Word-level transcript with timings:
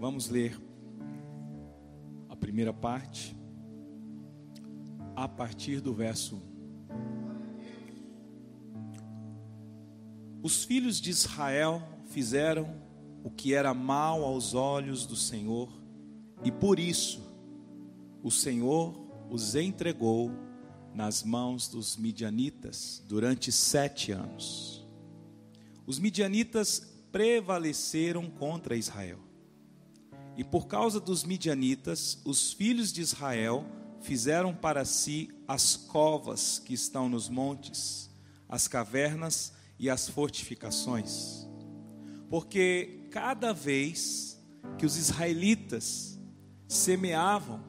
Vamos 0.00 0.28
ler 0.28 0.56
a 2.28 2.36
primeira 2.36 2.72
parte, 2.72 3.36
a 5.16 5.26
partir 5.26 5.80
do 5.80 5.92
verso 5.92 6.36
1. 6.36 6.40
Os 10.40 10.62
filhos 10.62 11.00
de 11.00 11.10
Israel 11.10 11.82
fizeram 12.10 12.80
o 13.24 13.30
que 13.30 13.54
era 13.54 13.74
mal 13.74 14.22
aos 14.22 14.54
olhos 14.54 15.04
do 15.04 15.16
Senhor, 15.16 15.68
e 16.44 16.52
por 16.52 16.78
isso 16.78 17.20
o 18.22 18.30
Senhor 18.30 18.94
os 19.28 19.56
entregou 19.56 20.30
nas 20.94 21.24
mãos 21.24 21.66
dos 21.66 21.96
midianitas 21.96 23.02
durante 23.08 23.50
sete 23.50 24.12
anos. 24.12 24.86
Os 25.84 25.98
midianitas 25.98 26.88
prevaleceram 27.10 28.30
contra 28.30 28.76
Israel. 28.76 29.27
E 30.38 30.44
por 30.44 30.68
causa 30.68 31.00
dos 31.00 31.24
midianitas, 31.24 32.22
os 32.24 32.52
filhos 32.52 32.92
de 32.92 33.00
Israel 33.00 33.66
fizeram 34.00 34.54
para 34.54 34.84
si 34.84 35.28
as 35.48 35.74
covas 35.74 36.60
que 36.60 36.72
estão 36.72 37.08
nos 37.08 37.28
montes, 37.28 38.08
as 38.48 38.68
cavernas 38.68 39.52
e 39.80 39.90
as 39.90 40.08
fortificações. 40.08 41.44
Porque 42.30 43.08
cada 43.10 43.52
vez 43.52 44.40
que 44.78 44.86
os 44.86 44.96
israelitas 44.96 46.16
semeavam, 46.68 47.60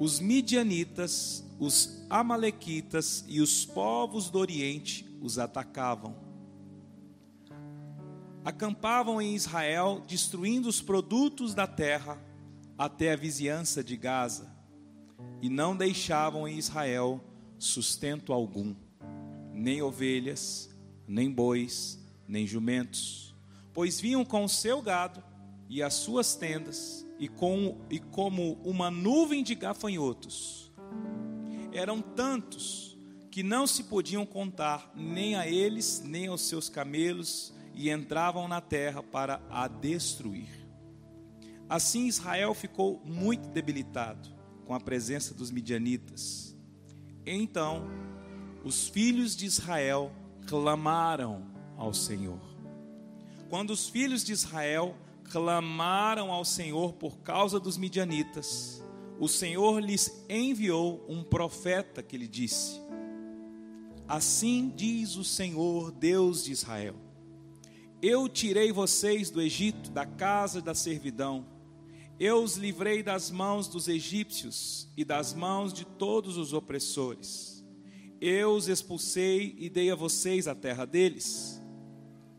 os 0.00 0.18
midianitas, 0.18 1.44
os 1.60 2.04
amalequitas 2.10 3.24
e 3.28 3.40
os 3.40 3.64
povos 3.64 4.28
do 4.28 4.40
Oriente 4.40 5.08
os 5.20 5.38
atacavam. 5.38 6.27
Acampavam 8.48 9.20
em 9.20 9.34
Israel, 9.34 10.02
destruindo 10.08 10.70
os 10.70 10.80
produtos 10.80 11.54
da 11.54 11.66
terra 11.66 12.18
até 12.78 13.12
a 13.12 13.16
vizinhança 13.16 13.84
de 13.84 13.94
Gaza, 13.94 14.50
e 15.42 15.50
não 15.50 15.76
deixavam 15.76 16.48
em 16.48 16.56
Israel 16.56 17.22
sustento 17.58 18.32
algum, 18.32 18.74
nem 19.52 19.82
ovelhas, 19.82 20.74
nem 21.06 21.30
bois, 21.30 22.02
nem 22.26 22.46
jumentos, 22.46 23.34
pois 23.74 24.00
vinham 24.00 24.24
com 24.24 24.44
o 24.44 24.48
seu 24.48 24.80
gado 24.80 25.22
e 25.68 25.82
as 25.82 25.92
suas 25.92 26.34
tendas, 26.34 27.06
e, 27.18 27.28
com, 27.28 27.78
e 27.90 27.98
como 27.98 28.54
uma 28.64 28.90
nuvem 28.90 29.42
de 29.42 29.54
gafanhotos. 29.54 30.72
Eram 31.70 32.00
tantos 32.00 32.96
que 33.30 33.42
não 33.42 33.66
se 33.66 33.84
podiam 33.84 34.24
contar 34.24 34.90
nem 34.96 35.36
a 35.36 35.46
eles, 35.46 36.02
nem 36.02 36.28
aos 36.28 36.40
seus 36.40 36.70
camelos, 36.70 37.52
e 37.78 37.90
entravam 37.90 38.48
na 38.48 38.60
terra 38.60 39.04
para 39.04 39.40
a 39.48 39.68
destruir. 39.68 40.48
Assim 41.68 42.08
Israel 42.08 42.52
ficou 42.52 43.00
muito 43.04 43.48
debilitado 43.50 44.28
com 44.66 44.74
a 44.74 44.80
presença 44.80 45.32
dos 45.32 45.52
midianitas. 45.52 46.56
Então, 47.24 47.86
os 48.64 48.88
filhos 48.88 49.36
de 49.36 49.46
Israel 49.46 50.10
clamaram 50.48 51.46
ao 51.76 51.94
Senhor. 51.94 52.40
Quando 53.48 53.70
os 53.70 53.88
filhos 53.88 54.24
de 54.24 54.32
Israel 54.32 54.96
clamaram 55.30 56.32
ao 56.32 56.44
Senhor 56.44 56.94
por 56.94 57.18
causa 57.20 57.60
dos 57.60 57.76
midianitas, 57.76 58.82
o 59.20 59.28
Senhor 59.28 59.78
lhes 59.78 60.24
enviou 60.28 61.04
um 61.08 61.22
profeta 61.22 62.02
que 62.02 62.18
lhe 62.18 62.26
disse: 62.26 62.80
Assim 64.08 64.72
diz 64.74 65.14
o 65.14 65.22
Senhor, 65.22 65.92
Deus 65.92 66.42
de 66.42 66.50
Israel: 66.50 67.07
Eu 68.00 68.28
tirei 68.28 68.72
vocês 68.72 69.30
do 69.30 69.40
Egito, 69.40 69.90
da 69.90 70.06
casa 70.06 70.60
da 70.62 70.74
servidão. 70.74 71.46
Eu 72.18 72.42
os 72.42 72.56
livrei 72.56 73.02
das 73.02 73.30
mãos 73.30 73.68
dos 73.68 73.88
egípcios 73.88 74.88
e 74.96 75.04
das 75.04 75.34
mãos 75.34 75.72
de 75.72 75.84
todos 75.84 76.36
os 76.36 76.52
opressores. 76.52 77.64
Eu 78.20 78.52
os 78.52 78.68
expulsei 78.68 79.54
e 79.58 79.68
dei 79.68 79.90
a 79.90 79.94
vocês 79.94 80.48
a 80.48 80.54
terra 80.54 80.84
deles. 80.84 81.62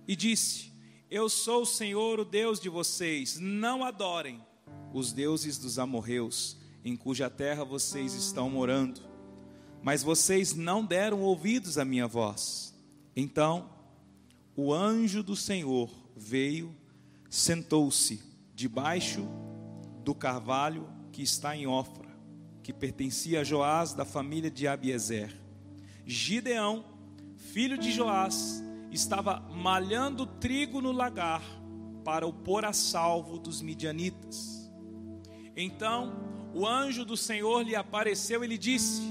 E 0.08 0.16
disse: 0.16 0.70
eu 1.12 1.28
sou 1.28 1.64
o 1.64 1.66
Senhor, 1.66 2.20
o 2.20 2.26
Deus 2.26 2.60
de 2.60 2.70
vocês. 2.70 3.40
Não 3.40 3.84
adorem 3.84 4.40
os 4.94 5.12
deuses 5.12 5.58
dos 5.58 5.80
amorreus, 5.80 6.56
em 6.86 6.96
cuja 6.96 7.32
terra 7.32 7.64
vocês 7.64 8.14
estão 8.14 8.48
morando. 8.48 9.02
Mas 9.82 10.04
vocês 10.04 10.54
não 10.54 10.86
deram 10.86 11.22
ouvidos 11.22 11.80
à 11.80 11.86
minha 11.86 12.06
voz. 12.06 12.76
Então, 13.16 13.72
o 14.62 14.74
anjo 14.74 15.24
do 15.24 15.38
Senhor 15.38 15.90
veio, 16.18 16.76
sentou-se 17.30 18.22
debaixo 18.54 19.26
do 20.04 20.14
carvalho 20.14 20.90
que 21.14 21.22
está 21.22 21.56
em 21.56 21.66
Ofra, 21.66 22.10
que 22.62 22.74
pertencia 22.74 23.40
a 23.40 23.44
Joás 23.46 23.94
da 23.94 24.04
família 24.04 24.52
de 24.52 24.68
Abiezer. 24.68 25.34
Gideão, 26.06 26.84
filho 27.38 27.78
de 27.78 27.90
Joás, 27.90 28.62
estava 28.92 29.40
malhando 29.40 30.26
trigo 30.26 30.82
no 30.82 30.92
lagar 30.92 31.42
para 32.04 32.28
o 32.28 32.34
pôr 32.34 32.66
a 32.66 32.74
salvo 32.74 33.40
dos 33.40 33.62
midianitas. 33.62 34.70
Então 35.56 36.52
o 36.54 36.68
anjo 36.68 37.06
do 37.06 37.16
Senhor 37.16 37.62
lhe 37.62 37.78
apareceu 37.78 38.44
e 38.44 38.48
lhe 38.48 38.58
disse: 38.58 39.04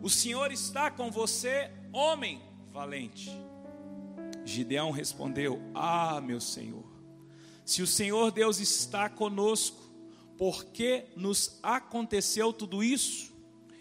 O 0.00 0.08
Senhor 0.08 0.52
está 0.52 0.88
com 0.88 1.10
você, 1.10 1.68
homem 1.92 2.40
valente. 2.68 3.47
Gideão 4.48 4.90
respondeu: 4.90 5.60
Ah, 5.74 6.20
meu 6.20 6.40
Senhor, 6.40 6.86
se 7.64 7.82
o 7.82 7.86
Senhor 7.86 8.32
Deus 8.32 8.58
está 8.58 9.08
conosco, 9.08 9.78
por 10.36 10.64
que 10.66 11.04
nos 11.16 11.58
aconteceu 11.62 12.52
tudo 12.52 12.82
isso? 12.82 13.36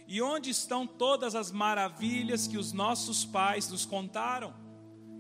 E 0.08 0.22
onde 0.22 0.50
estão 0.50 0.86
todas 0.86 1.36
as 1.36 1.52
maravilhas 1.52 2.48
que 2.48 2.58
os 2.58 2.74
nossos 2.74 3.24
pais 3.26 3.70
nos 3.70 3.86
contaram? 3.86 4.54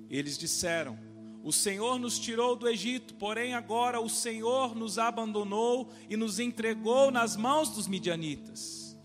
Eles 0.09 0.37
disseram: 0.37 0.99
O 1.43 1.51
Senhor 1.51 1.97
nos 1.97 2.19
tirou 2.19 2.55
do 2.55 2.67
Egito, 2.67 3.13
porém 3.15 3.53
agora 3.53 4.01
o 4.01 4.09
Senhor 4.09 4.75
nos 4.75 4.99
abandonou 4.99 5.89
e 6.09 6.17
nos 6.17 6.39
entregou 6.39 7.09
nas 7.09 7.37
mãos 7.37 7.69
dos 7.69 7.87
midianitas. 7.87 8.97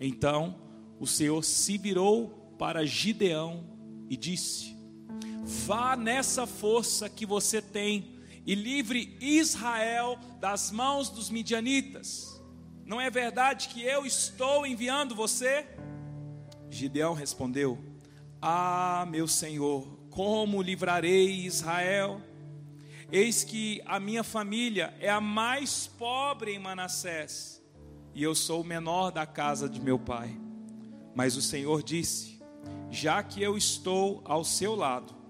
Então 0.00 0.60
o 0.98 1.06
Senhor 1.06 1.44
se 1.44 1.78
virou 1.78 2.30
para 2.58 2.84
Gideão 2.84 3.64
e 4.08 4.16
disse: 4.16 4.71
Vá 5.44 5.96
nessa 5.96 6.46
força 6.46 7.08
que 7.08 7.26
você 7.26 7.60
tem 7.60 8.20
e 8.46 8.54
livre 8.54 9.16
Israel 9.20 10.18
das 10.40 10.70
mãos 10.70 11.10
dos 11.10 11.30
midianitas. 11.30 12.40
Não 12.84 13.00
é 13.00 13.10
verdade 13.10 13.68
que 13.68 13.82
eu 13.82 14.06
estou 14.06 14.66
enviando 14.66 15.14
você? 15.14 15.66
Gideão 16.70 17.12
respondeu: 17.12 17.78
Ah, 18.40 19.06
meu 19.10 19.26
Senhor, 19.26 19.86
como 20.10 20.62
livrarei 20.62 21.44
Israel? 21.44 22.20
Eis 23.10 23.44
que 23.44 23.82
a 23.84 24.00
minha 24.00 24.24
família 24.24 24.94
é 25.00 25.10
a 25.10 25.20
mais 25.20 25.86
pobre 25.86 26.54
em 26.54 26.58
Manassés, 26.58 27.62
e 28.14 28.22
eu 28.22 28.34
sou 28.34 28.62
o 28.62 28.64
menor 28.64 29.10
da 29.10 29.26
casa 29.26 29.68
de 29.68 29.80
meu 29.80 29.98
pai. 29.98 30.38
Mas 31.14 31.36
o 31.36 31.42
Senhor 31.42 31.82
disse: 31.82 32.40
Já 32.90 33.22
que 33.22 33.42
eu 33.42 33.56
estou 33.56 34.22
ao 34.24 34.44
seu 34.44 34.74
lado, 34.74 35.21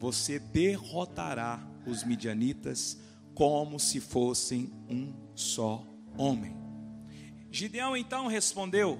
você 0.00 0.40
derrotará 0.40 1.64
os 1.86 2.02
midianitas 2.02 2.98
como 3.34 3.78
se 3.78 4.00
fossem 4.00 4.72
um 4.88 5.14
só 5.36 5.86
homem. 6.18 6.56
Gideão 7.52 7.96
então 7.96 8.26
respondeu: 8.26 8.98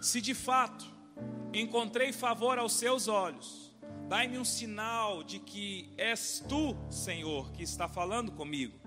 Se 0.00 0.22
de 0.22 0.32
fato 0.32 0.86
encontrei 1.52 2.12
favor 2.12 2.58
aos 2.58 2.72
seus 2.72 3.08
olhos, 3.08 3.68
Dai-me 4.08 4.38
um 4.38 4.44
sinal 4.44 5.22
de 5.22 5.38
que 5.38 5.92
és 5.98 6.42
tu, 6.48 6.74
Senhor, 6.88 7.52
que 7.52 7.62
está 7.62 7.86
falando 7.86 8.32
comigo. 8.32 8.78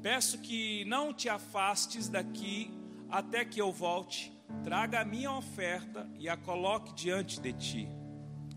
Peço 0.00 0.38
que 0.38 0.84
não 0.84 1.12
te 1.12 1.28
afastes 1.28 2.08
daqui 2.08 2.70
até 3.10 3.44
que 3.44 3.60
eu 3.60 3.72
volte. 3.72 4.32
Traga 4.62 5.00
a 5.00 5.04
minha 5.04 5.32
oferta 5.32 6.08
e 6.20 6.28
a 6.28 6.36
coloque 6.36 6.94
diante 6.94 7.40
de 7.40 7.52
ti. 7.52 7.88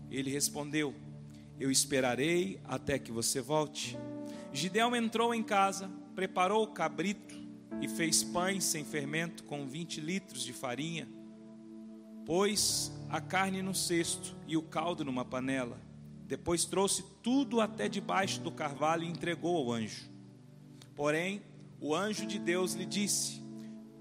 Ele 0.08 0.30
respondeu: 0.30 0.94
Eu 1.62 1.70
esperarei 1.70 2.60
até 2.64 2.98
que 2.98 3.12
você 3.12 3.40
volte. 3.40 3.96
Gideão 4.52 4.94
entrou 4.96 5.34
em 5.34 5.42
casa, 5.42 5.90
preparou 6.14 6.64
o 6.64 6.72
cabrito 6.72 7.34
e 7.80 7.88
fez 7.88 8.22
pães 8.22 8.64
sem 8.64 8.84
fermento 8.84 9.44
com 9.44 9.66
20 9.66 10.00
litros 10.00 10.42
de 10.42 10.52
farinha 10.52 11.08
pôs 12.24 12.92
a 13.08 13.20
carne 13.20 13.62
no 13.62 13.74
cesto 13.74 14.36
e 14.46 14.56
o 14.56 14.62
caldo 14.62 15.04
numa 15.04 15.24
panela. 15.24 15.78
Depois 16.26 16.64
trouxe 16.64 17.04
tudo 17.22 17.60
até 17.60 17.88
debaixo 17.88 18.40
do 18.40 18.50
carvalho 18.50 19.04
e 19.04 19.08
entregou 19.08 19.56
ao 19.56 19.72
anjo. 19.72 20.10
Porém, 20.94 21.42
o 21.80 21.94
anjo 21.94 22.26
de 22.26 22.38
Deus 22.38 22.74
lhe 22.74 22.86
disse: 22.86 23.42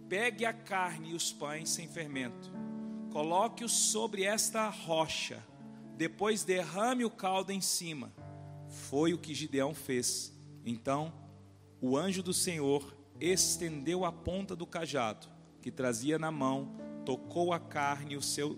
Pegue 0.08 0.46
a 0.46 0.54
carne 0.54 1.12
e 1.12 1.14
os 1.14 1.32
pães 1.34 1.70
sem 1.70 1.88
fermento, 1.88 2.52
coloque-os 3.12 3.72
sobre 3.72 4.24
esta 4.24 4.70
rocha, 4.70 5.44
depois 6.02 6.44
derrame 6.44 7.06
o 7.06 7.12
caldo 7.12 7.52
em 7.52 7.62
cima. 7.62 8.12
Foi 8.68 9.14
o 9.14 9.20
que 9.20 9.36
Gideão 9.36 9.72
fez. 9.72 10.36
Então, 10.66 11.14
o 11.80 11.96
anjo 11.96 12.24
do 12.24 12.34
Senhor 12.34 12.98
estendeu 13.20 14.04
a 14.04 14.12
ponta 14.12 14.56
do 14.56 14.66
cajado 14.66 15.28
que 15.62 15.70
trazia 15.70 16.18
na 16.18 16.32
mão, 16.32 16.76
tocou 17.06 17.54
a 17.54 17.60
carne, 17.60 18.18
o 18.18 18.22
seu, 18.22 18.58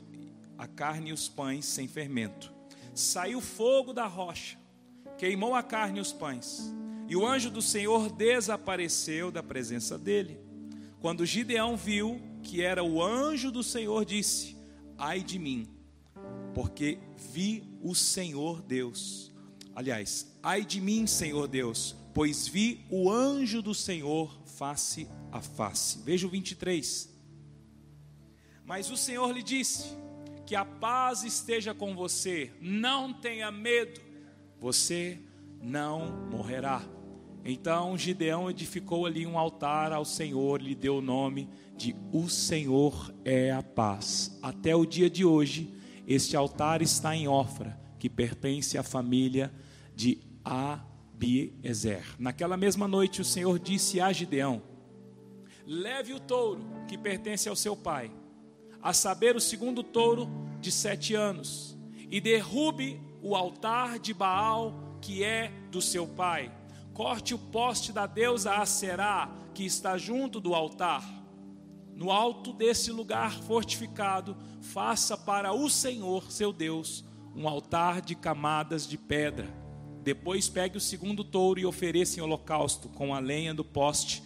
a 0.57 0.65
carne 0.65 1.09
e 1.09 1.13
os 1.13 1.27
pães 1.27 1.65
sem 1.65 1.85
fermento. 1.85 2.53
Saiu 2.95 3.41
fogo 3.41 3.91
da 3.91 4.07
rocha, 4.07 4.57
queimou 5.17 5.53
a 5.53 5.61
carne 5.61 5.97
e 5.97 6.01
os 6.01 6.13
pães. 6.13 6.73
E 7.09 7.15
o 7.17 7.27
anjo 7.27 7.51
do 7.51 7.61
Senhor 7.61 8.09
desapareceu 8.09 9.29
da 9.29 9.43
presença 9.43 9.97
dele. 9.97 10.39
Quando 11.01 11.25
Gideão 11.25 11.75
viu 11.75 12.21
que 12.41 12.61
era 12.61 12.81
o 12.85 13.03
anjo 13.03 13.51
do 13.51 13.61
Senhor, 13.61 14.05
disse: 14.05 14.55
Ai 14.97 15.21
de 15.21 15.37
mim, 15.37 15.72
porque 16.53 16.99
vi 17.31 17.63
o 17.81 17.95
Senhor 17.95 18.61
Deus. 18.61 19.31
Aliás, 19.75 20.37
ai 20.41 20.63
de 20.63 20.79
mim, 20.79 21.07
Senhor 21.07 21.47
Deus, 21.47 21.95
pois 22.13 22.47
vi 22.47 22.85
o 22.89 23.09
anjo 23.09 23.61
do 23.61 23.73
Senhor 23.73 24.39
face 24.45 25.07
a 25.31 25.41
face. 25.41 25.99
Veja 26.03 26.27
o 26.27 26.29
23. 26.29 27.09
Mas 28.65 28.89
o 28.89 28.97
Senhor 28.97 29.31
lhe 29.31 29.43
disse: 29.43 29.97
Que 30.45 30.55
a 30.55 30.63
paz 30.63 31.23
esteja 31.23 31.73
com 31.73 31.95
você, 31.95 32.51
não 32.61 33.13
tenha 33.13 33.51
medo, 33.51 33.99
você 34.59 35.19
não 35.61 36.29
morrerá. 36.29 36.81
Então 37.45 37.97
Gideão 37.97 38.49
edificou 38.49 39.05
ali 39.05 39.25
um 39.25 39.37
altar 39.37 39.91
ao 39.91 40.05
Senhor, 40.05 40.61
lhe 40.61 40.75
deu 40.75 40.97
o 40.97 41.01
nome 41.01 41.49
de 41.75 41.95
O 42.11 42.29
Senhor 42.29 43.13
é 43.25 43.51
a 43.51 43.61
paz. 43.61 44.37
Até 44.41 44.75
o 44.75 44.85
dia 44.85 45.09
de 45.09 45.25
hoje, 45.25 45.73
este 46.07 46.35
altar 46.35 46.81
está 46.81 47.15
em 47.15 47.27
Ofra, 47.27 47.79
que 47.97 48.09
pertence 48.09 48.77
à 48.77 48.83
família 48.83 49.53
de 49.95 50.19
Abiezer. 50.43 52.03
Naquela 52.19 52.57
mesma 52.57 52.87
noite, 52.87 53.21
o 53.21 53.25
Senhor 53.25 53.57
disse 53.59 54.01
a 54.01 54.11
Gideão: 54.11 54.61
Leve 55.65 56.13
o 56.13 56.19
touro 56.19 56.65
que 56.87 56.97
pertence 56.97 57.47
ao 57.47 57.55
seu 57.55 57.75
pai, 57.75 58.11
a 58.81 58.91
saber, 58.93 59.35
o 59.35 59.41
segundo 59.41 59.81
touro 59.83 60.27
de 60.59 60.71
sete 60.71 61.15
anos, 61.15 61.77
e 62.11 62.19
derrube 62.19 62.99
o 63.21 63.35
altar 63.35 63.97
de 63.99 64.13
Baal 64.13 64.97
que 65.01 65.23
é 65.23 65.51
do 65.69 65.81
seu 65.81 66.07
pai. 66.07 66.51
Corte 66.93 67.33
o 67.33 67.37
poste 67.39 67.91
da 67.91 68.05
deusa 68.05 68.53
Aserá, 68.55 69.29
que 69.53 69.65
está 69.65 69.97
junto 69.97 70.39
do 70.39 70.53
altar. 70.55 71.03
No 71.95 72.11
alto 72.11 72.53
desse 72.53 72.91
lugar 72.91 73.41
fortificado, 73.43 74.35
faça 74.61 75.17
para 75.17 75.53
o 75.53 75.69
Senhor, 75.69 76.31
seu 76.31 76.51
Deus, 76.51 77.05
um 77.35 77.47
altar 77.47 78.01
de 78.01 78.15
camadas 78.15 78.87
de 78.87 78.97
pedra. 78.97 79.47
Depois 80.03 80.49
pegue 80.49 80.77
o 80.77 80.81
segundo 80.81 81.23
touro 81.23 81.59
e 81.59 81.65
ofereça 81.65 82.19
em 82.19 82.23
holocausto 82.23 82.89
com 82.89 83.13
a 83.13 83.19
lenha 83.19 83.53
do 83.53 83.63
poste 83.63 84.21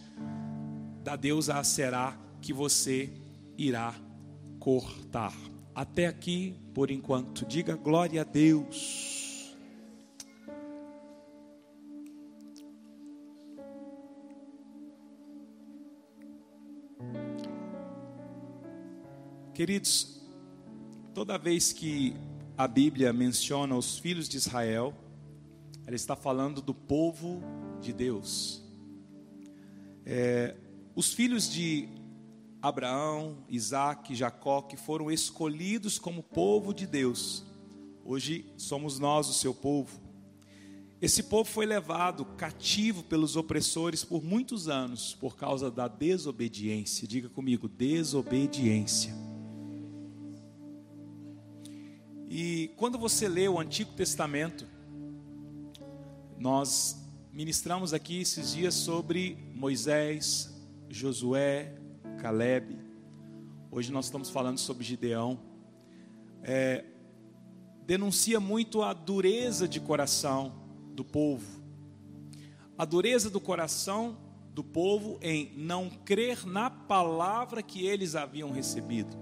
da 1.07 1.15
deusa 1.15 1.63
será 1.63 2.19
que 2.41 2.51
você 2.51 3.09
irá 3.57 3.95
cortar. 4.59 5.33
Até 5.73 6.05
aqui, 6.05 6.53
por 6.73 6.91
enquanto, 6.91 7.45
diga 7.45 7.77
glória 7.77 8.19
a 8.19 8.23
Deus. 8.25 9.16
Queridos, 19.57 20.21
toda 21.15 21.36
vez 21.36 21.74
que 21.74 22.15
a 22.56 22.68
Bíblia 22.68 23.12
menciona 23.12 23.75
os 23.75 23.98
filhos 23.98 24.30
de 24.30 24.38
Israel, 24.38 24.94
ela 25.88 25.95
está 25.95 26.15
falando 26.15 26.62
do 26.62 26.75
povo 26.75 27.42
de 27.81 27.92
Deus. 27.92 28.63
É, 30.06 30.56
os 30.95 31.12
filhos 31.12 31.50
de 31.50 31.89
Abraão, 32.62 33.44
Isaac, 33.50 34.13
Jacó, 34.13 34.62
que 34.62 34.77
foram 34.77 35.09
escolhidos 35.09 35.98
como 35.98 36.21
povo 36.21 36.71
de 36.71 36.86
Deus, 36.86 37.44
hoje 38.06 38.54
somos 38.57 39.00
nós 39.00 39.27
o 39.27 39.33
seu 39.33 39.56
povo. 39.56 40.00
Esse 41.01 41.24
povo 41.24 41.50
foi 41.50 41.65
levado 41.65 42.25
cativo 42.25 43.01
pelos 43.01 43.36
opressores 43.36 44.04
por 44.04 44.24
muitos 44.24 44.68
anos 44.68 45.15
por 45.15 45.36
causa 45.36 45.71
da 45.71 45.88
desobediência. 45.88 47.07
Diga 47.07 47.27
comigo, 47.27 47.68
desobediência. 47.68 49.26
E 52.29 52.74
quando 52.75 52.97
você 52.97 53.25
lê 53.29 53.47
o 53.47 53.57
Antigo 53.57 53.94
Testamento, 53.94 54.68
nós 56.38 57.01
ministramos 57.31 57.94
aqui 57.94 58.19
esses 58.19 58.51
dias 58.51 58.74
sobre 58.74 59.38
Moisés, 59.56 60.53
Josué, 60.89 61.74
Caleb. 62.19 62.77
Hoje 63.71 63.94
nós 63.94 64.06
estamos 64.06 64.29
falando 64.29 64.57
sobre 64.57 64.83
Gideão. 64.83 65.39
É, 66.44 66.83
denuncia 67.85 68.41
muito 68.41 68.81
a 68.81 68.91
dureza 68.91 69.65
de 69.65 69.80
coração 69.80 70.51
do 70.94 71.06
povo. 71.06 71.63
A 72.77 72.83
dureza 72.83 73.30
do 73.30 73.39
coração 73.39 74.18
do 74.51 74.65
povo 74.65 75.18
em 75.21 75.53
não 75.56 75.89
crer 75.89 76.45
na 76.45 76.69
palavra 76.69 77.63
que 77.63 77.88
eles 77.88 78.15
haviam 78.15 78.51
recebido. 78.51 79.15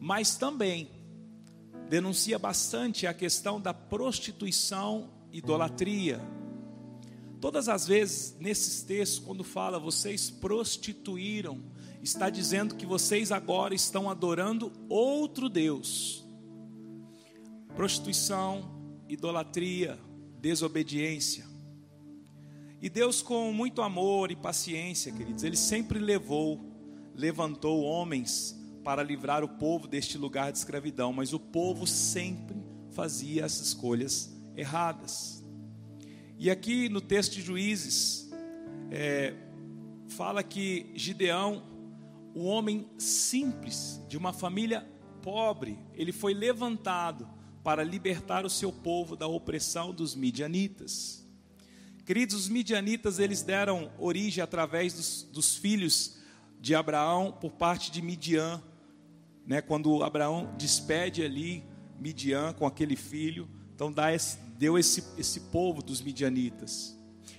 Mas 0.00 0.36
também 0.36 0.93
denuncia 1.88 2.38
bastante 2.38 3.06
a 3.06 3.14
questão 3.14 3.60
da 3.60 3.74
prostituição, 3.74 5.10
idolatria, 5.32 6.20
Todas 7.44 7.68
as 7.68 7.86
vezes 7.86 8.34
nesses 8.40 8.82
textos, 8.82 9.18
quando 9.18 9.44
fala 9.44 9.78
vocês 9.78 10.30
prostituíram, 10.30 11.60
está 12.02 12.30
dizendo 12.30 12.74
que 12.74 12.86
vocês 12.86 13.30
agora 13.30 13.74
estão 13.74 14.08
adorando 14.08 14.72
outro 14.88 15.50
Deus. 15.50 16.24
Prostituição, 17.76 18.96
idolatria, 19.10 19.98
desobediência. 20.40 21.44
E 22.80 22.88
Deus, 22.88 23.20
com 23.20 23.52
muito 23.52 23.82
amor 23.82 24.30
e 24.30 24.36
paciência, 24.36 25.12
queridos, 25.12 25.44
Ele 25.44 25.58
sempre 25.58 25.98
levou, 25.98 26.58
levantou 27.14 27.82
homens 27.82 28.58
para 28.84 29.02
livrar 29.02 29.42
o 29.42 29.48
povo 29.48 29.88
deste 29.88 30.18
lugar 30.18 30.52
de 30.52 30.58
escravidão, 30.58 31.12
mas 31.12 31.32
o 31.32 31.40
povo 31.40 31.86
sempre 31.86 32.62
fazia 32.90 33.44
as 33.44 33.58
escolhas 33.58 34.30
erradas. 34.54 35.42
E 36.38 36.50
aqui 36.50 36.90
no 36.90 37.00
texto 37.00 37.32
de 37.32 37.40
Juízes, 37.40 38.30
é, 38.90 39.34
fala 40.08 40.42
que 40.42 40.92
Gideão, 40.94 41.62
o 42.34 42.44
homem 42.44 42.86
simples, 42.98 44.00
de 44.06 44.18
uma 44.18 44.32
família 44.32 44.86
pobre, 45.22 45.78
ele 45.94 46.12
foi 46.12 46.34
levantado 46.34 47.26
para 47.62 47.82
libertar 47.82 48.44
o 48.44 48.50
seu 48.50 48.70
povo 48.70 49.16
da 49.16 49.26
opressão 49.26 49.94
dos 49.94 50.14
midianitas. 50.14 51.26
Queridos, 52.04 52.36
os 52.36 52.48
midianitas, 52.50 53.18
eles 53.18 53.40
deram 53.40 53.90
origem 53.98 54.44
através 54.44 54.92
dos, 54.92 55.22
dos 55.22 55.56
filhos 55.56 56.18
de 56.60 56.74
Abraão 56.74 57.32
por 57.32 57.52
parte 57.52 57.90
de 57.90 58.02
Midian, 58.02 58.62
né, 59.46 59.60
quando 59.60 60.02
Abraão 60.02 60.54
despede 60.56 61.22
ali 61.22 61.64
Midian 61.98 62.52
com 62.52 62.66
aquele 62.66 62.96
filho, 62.96 63.48
então 63.74 63.92
dá 63.92 64.12
esse, 64.12 64.38
deu 64.58 64.78
esse, 64.78 65.04
esse 65.18 65.40
povo 65.40 65.82
dos 65.82 66.00
midianitas. 66.00 66.98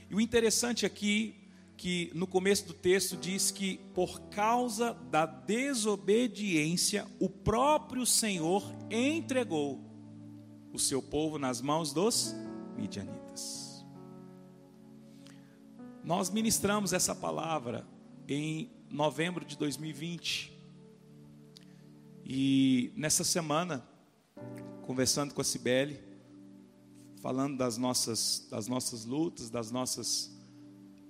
E 0.10 0.16
o 0.16 0.22
interessante 0.22 0.86
aqui 0.86 1.36
que 1.78 2.10
no 2.14 2.26
começo 2.26 2.68
do 2.68 2.74
texto 2.74 3.18
diz 3.18 3.52
que 3.52 3.78
por 3.94 4.22
causa 4.30 4.94
da 5.12 5.26
desobediência 5.26 7.06
o 7.20 7.30
próprio 7.30 8.06
Senhor 8.06 8.64
entregou 8.90 9.84
o 10.72 10.80
seu 10.80 11.02
povo 11.02 11.38
nas 11.38 11.62
mãos 11.62 11.92
dos 11.92 12.34
midianitas. 12.78 13.86
Nós 16.04 16.30
ministramos 16.30 16.94
essa 16.94 17.16
palavra 17.16 17.86
em 18.28 18.70
novembro 18.90 19.44
de 19.44 19.58
2020. 19.58 20.55
E 22.28 22.92
nessa 22.96 23.24
semana, 23.24 23.86
conversando 24.82 25.32
com 25.32 25.42
a 25.42 25.44
Cibele, 25.44 26.00
falando 27.22 27.56
das 27.56 27.78
nossas, 27.78 28.48
das 28.50 28.68
nossas 28.68 29.06
lutas, 29.06 29.52
das 29.52 29.70
nossas 29.70 30.36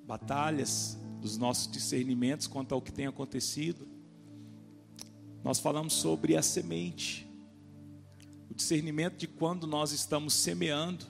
batalhas, 0.06 0.98
dos 1.22 1.38
nossos 1.38 1.72
discernimentos 1.72 2.48
quanto 2.48 2.76
ao 2.76 2.82
que 2.82 2.92
tem 2.92 3.08
acontecido. 3.08 3.88
Nós 5.42 5.58
falamos 5.58 5.94
sobre 5.94 6.36
a 6.36 6.42
semente, 6.42 7.26
o 8.50 8.54
discernimento 8.54 9.16
de 9.16 9.28
quando 9.28 9.66
nós 9.66 9.94
estamos 9.94 10.34
semeando 10.34 11.06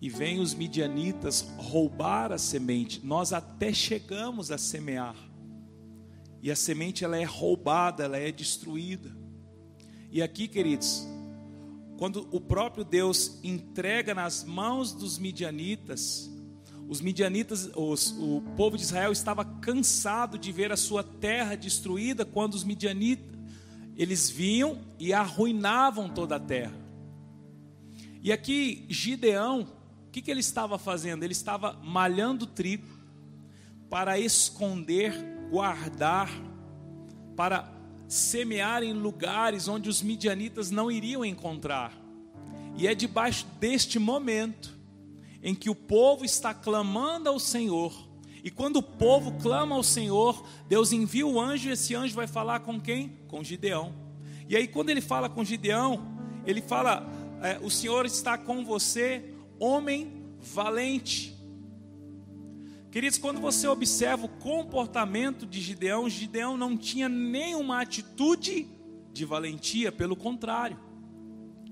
e 0.00 0.08
vem 0.08 0.40
os 0.40 0.54
midianitas 0.54 1.42
roubar 1.56 2.32
a 2.32 2.38
semente. 2.38 3.00
Nós 3.04 3.32
até 3.32 3.72
chegamos 3.72 4.50
a 4.50 4.58
semear. 4.58 5.14
E 6.42 6.50
a 6.50 6.56
semente 6.56 7.04
ela 7.04 7.16
é 7.16 7.24
roubada, 7.24 8.02
ela 8.02 8.16
é 8.16 8.32
destruída. 8.32 9.19
E 10.12 10.22
aqui, 10.22 10.48
queridos, 10.48 11.06
quando 11.96 12.26
o 12.32 12.40
próprio 12.40 12.84
Deus 12.84 13.38
entrega 13.44 14.12
nas 14.14 14.42
mãos 14.42 14.92
dos 14.92 15.18
midianitas, 15.18 16.28
os 16.88 17.00
midianitas, 17.00 17.70
os, 17.76 18.10
o 18.18 18.42
povo 18.56 18.76
de 18.76 18.82
Israel 18.82 19.12
estava 19.12 19.44
cansado 19.44 20.36
de 20.36 20.50
ver 20.50 20.72
a 20.72 20.76
sua 20.76 21.04
terra 21.04 21.54
destruída 21.54 22.24
quando 22.24 22.54
os 22.54 22.64
midianitas 22.64 23.30
eles 23.96 24.30
vinham 24.30 24.78
e 24.98 25.12
arruinavam 25.12 26.08
toda 26.08 26.36
a 26.36 26.40
terra. 26.40 26.74
E 28.22 28.32
aqui 28.32 28.86
Gideão, 28.88 29.68
o 30.08 30.10
que, 30.10 30.22
que 30.22 30.30
ele 30.30 30.40
estava 30.40 30.78
fazendo? 30.78 31.22
Ele 31.22 31.32
estava 31.32 31.74
malhando 31.84 32.46
trigo 32.46 32.88
para 33.88 34.18
esconder, 34.18 35.12
guardar, 35.50 36.30
para 37.36 37.79
semear 38.10 38.82
em 38.82 38.92
lugares 38.92 39.68
onde 39.68 39.88
os 39.88 40.02
midianitas 40.02 40.68
não 40.70 40.90
iriam 40.90 41.24
encontrar. 41.24 41.96
E 42.76 42.88
é 42.88 42.94
debaixo 42.94 43.46
deste 43.60 44.00
momento 44.00 44.76
em 45.40 45.54
que 45.54 45.70
o 45.70 45.74
povo 45.76 46.24
está 46.24 46.52
clamando 46.52 47.28
ao 47.28 47.38
Senhor. 47.38 47.94
E 48.42 48.50
quando 48.50 48.76
o 48.76 48.82
povo 48.82 49.32
clama 49.40 49.76
ao 49.76 49.82
Senhor, 49.84 50.44
Deus 50.68 50.92
envia 50.92 51.26
o 51.26 51.40
anjo 51.40 51.68
e 51.68 51.72
esse 51.72 51.94
anjo 51.94 52.14
vai 52.14 52.26
falar 52.26 52.60
com 52.60 52.80
quem? 52.80 53.16
Com 53.28 53.44
Gideão. 53.44 53.94
E 54.48 54.56
aí, 54.56 54.66
quando 54.66 54.90
ele 54.90 55.00
fala 55.00 55.28
com 55.28 55.44
Gideão, 55.44 56.04
ele 56.44 56.60
fala: 56.60 57.06
é, 57.40 57.58
O 57.62 57.70
Senhor 57.70 58.06
está 58.06 58.36
com 58.36 58.64
você, 58.64 59.34
homem 59.58 60.12
valente. 60.40 61.39
Queridos, 62.90 63.18
quando 63.18 63.40
você 63.40 63.68
observa 63.68 64.26
o 64.26 64.28
comportamento 64.28 65.46
de 65.46 65.60
Gideão, 65.60 66.08
Gideão 66.08 66.56
não 66.56 66.76
tinha 66.76 67.08
nenhuma 67.08 67.80
atitude 67.80 68.66
de 69.12 69.24
valentia, 69.24 69.92
pelo 69.92 70.16
contrário. 70.16 70.76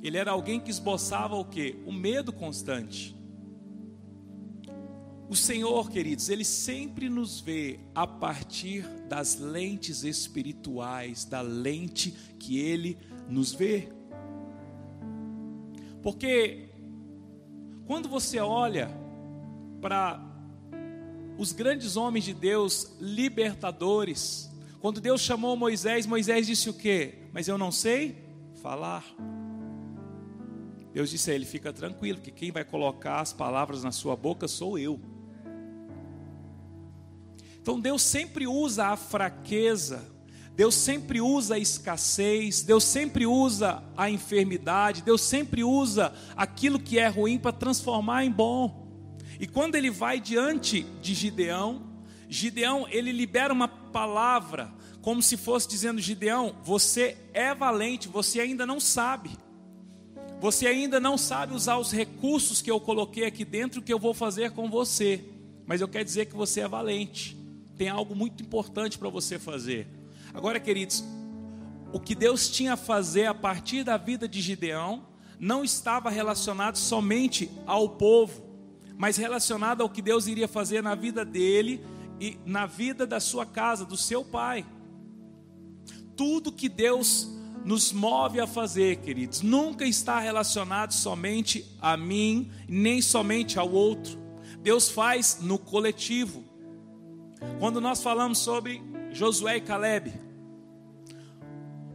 Ele 0.01 0.17
era 0.17 0.31
alguém 0.31 0.61
que 0.61 0.71
esboçava 0.71 1.35
o 1.35 1.45
que? 1.45 1.83
O 1.85 1.93
medo 1.93 2.33
constante. 2.33 3.17
O 5.29 5.35
Senhor, 5.35 5.91
queridos, 5.91 6.29
Ele 6.29 6.45
sempre 6.45 7.09
nos 7.09 7.41
vê 7.41 7.81
a 7.95 8.07
partir 8.07 8.87
das 9.09 9.39
lentes 9.39 10.05
espirituais, 10.05 11.25
da 11.25 11.41
lente 11.41 12.13
que 12.39 12.61
Ele 12.61 12.97
nos 13.29 13.53
vê. 13.53 13.89
Porque 16.01 16.71
quando 17.87 18.09
você 18.09 18.39
olha 18.39 18.89
para 19.81 20.28
os 21.39 21.53
grandes 21.53 21.97
homens 21.97 22.25
de 22.25 22.35
Deus, 22.35 22.97
libertadores, 23.01 24.51
quando 24.81 25.01
Deus 25.01 25.21
chamou 25.21 25.57
Moisés, 25.57 26.05
Moisés 26.05 26.47
disse 26.47 26.69
o 26.69 26.75
quê? 26.75 27.15
Mas 27.33 27.47
eu 27.47 27.57
não 27.57 27.71
sei 27.71 28.25
falar. 28.61 29.05
Deus 30.93 31.11
disse 31.11 31.31
a 31.31 31.35
ele: 31.35 31.45
fica 31.45 31.73
tranquilo, 31.73 32.21
que 32.21 32.33
quem 32.33 32.51
vai 32.51 32.65
colocar 32.65 33.21
as 33.21 33.33
palavras 33.33 33.85
na 33.85 33.93
sua 33.93 34.17
boca 34.17 34.49
sou 34.49 34.77
eu. 34.77 35.01
Então 37.61 37.79
Deus 37.79 38.03
sempre 38.03 38.47
usa 38.47 38.87
a 38.87 38.97
fraqueza, 38.97 40.05
Deus 40.57 40.75
sempre 40.75 41.21
usa 41.21 41.55
a 41.55 41.59
escassez, 41.59 42.63
Deus 42.63 42.83
sempre 42.83 43.27
usa 43.27 43.83
a 43.97 44.11
enfermidade, 44.11 45.03
Deus 45.03 45.21
sempre 45.21 45.63
usa 45.63 46.13
aquilo 46.37 46.81
que 46.81 46.99
é 46.99 47.07
ruim 47.07 47.39
para 47.39 47.53
transformar 47.53 48.25
em 48.25 48.31
bom. 48.31 48.88
E 49.39 49.47
quando 49.47 49.75
ele 49.77 49.91
vai 49.91 50.21
diante 50.21 50.83
de 51.01 51.15
Gideão, 51.15 51.83
Gideão 52.29 52.87
ele 52.91 53.13
libera 53.13 53.53
uma 53.53 53.69
palavra, 53.69 54.73
como 55.01 55.23
se 55.23 55.37
fosse 55.37 55.69
dizendo: 55.69 56.01
Gideão, 56.01 56.57
você 56.65 57.17
é 57.33 57.55
valente, 57.55 58.09
você 58.09 58.41
ainda 58.41 58.67
não 58.67 58.81
sabe. 58.81 59.31
Você 60.41 60.67
ainda 60.67 61.01
não 61.01 61.19
sabe 61.19 61.55
usar 61.55 61.79
os 61.79 61.91
recursos 61.91 62.63
que 62.63 62.71
eu 62.71 62.81
coloquei 62.81 63.25
aqui 63.25 63.45
dentro 63.45 63.83
que 63.83 63.93
eu 63.93 63.99
vou 63.99 64.15
fazer 64.15 64.53
com 64.53 64.71
você. 64.71 65.25
Mas 65.67 65.81
eu 65.81 65.89
quero 65.89 66.05
dizer 66.05 66.27
que 66.27 66.37
você 66.37 66.61
é 66.61 66.69
valente 66.69 67.39
tem 67.79 67.89
algo 67.89 68.15
muito 68.15 68.43
importante 68.43 68.99
para 68.99 69.09
você 69.09 69.39
fazer. 69.39 69.87
Agora, 70.35 70.59
queridos, 70.59 71.05
o 71.93 72.01
que 72.01 72.15
Deus 72.15 72.51
tinha 72.51 72.73
a 72.73 72.77
fazer 72.77 73.27
a 73.27 73.35
partir 73.35 73.85
da 73.85 73.97
vida 73.97 74.29
de 74.29 74.41
Gideão 74.41 75.07
não 75.39 75.63
estava 75.63 76.11
relacionado 76.11 76.77
somente 76.77 77.49
ao 77.65 77.91
povo, 77.91 78.43
mas 78.99 79.17
relacionado 79.17 79.81
ao 79.81 79.89
que 79.89 80.03
Deus 80.03 80.27
iria 80.27 80.49
fazer 80.49 80.83
na 80.83 80.97
vida 80.97 81.25
dele 81.25 81.83
e 82.21 82.37
na 82.45 82.67
vida 82.67 83.07
da 83.07 83.21
sua 83.21 83.47
casa, 83.47 83.85
do 83.87 83.97
seu 83.97 84.25
pai. 84.25 84.67
Tudo 86.17 86.51
que 86.51 86.69
Deus 86.69 87.33
nos 87.65 87.93
move 87.93 88.41
a 88.41 88.47
fazer, 88.47 88.97
queridos, 88.97 89.41
nunca 89.41 89.85
está 89.85 90.19
relacionado 90.19 90.93
somente 90.93 91.65
a 91.81 91.97
mim, 91.97 92.51
nem 92.69 93.01
somente 93.01 93.57
ao 93.57 93.71
outro. 93.71 94.19
Deus 94.61 94.89
faz 94.89 95.39
no 95.41 95.59
coletivo. 95.59 96.45
Quando 97.61 97.81
nós 97.81 98.03
falamos 98.03 98.39
sobre 98.39 98.83
Josué 99.13 99.59
e 99.59 99.61
Caleb, 99.61 100.13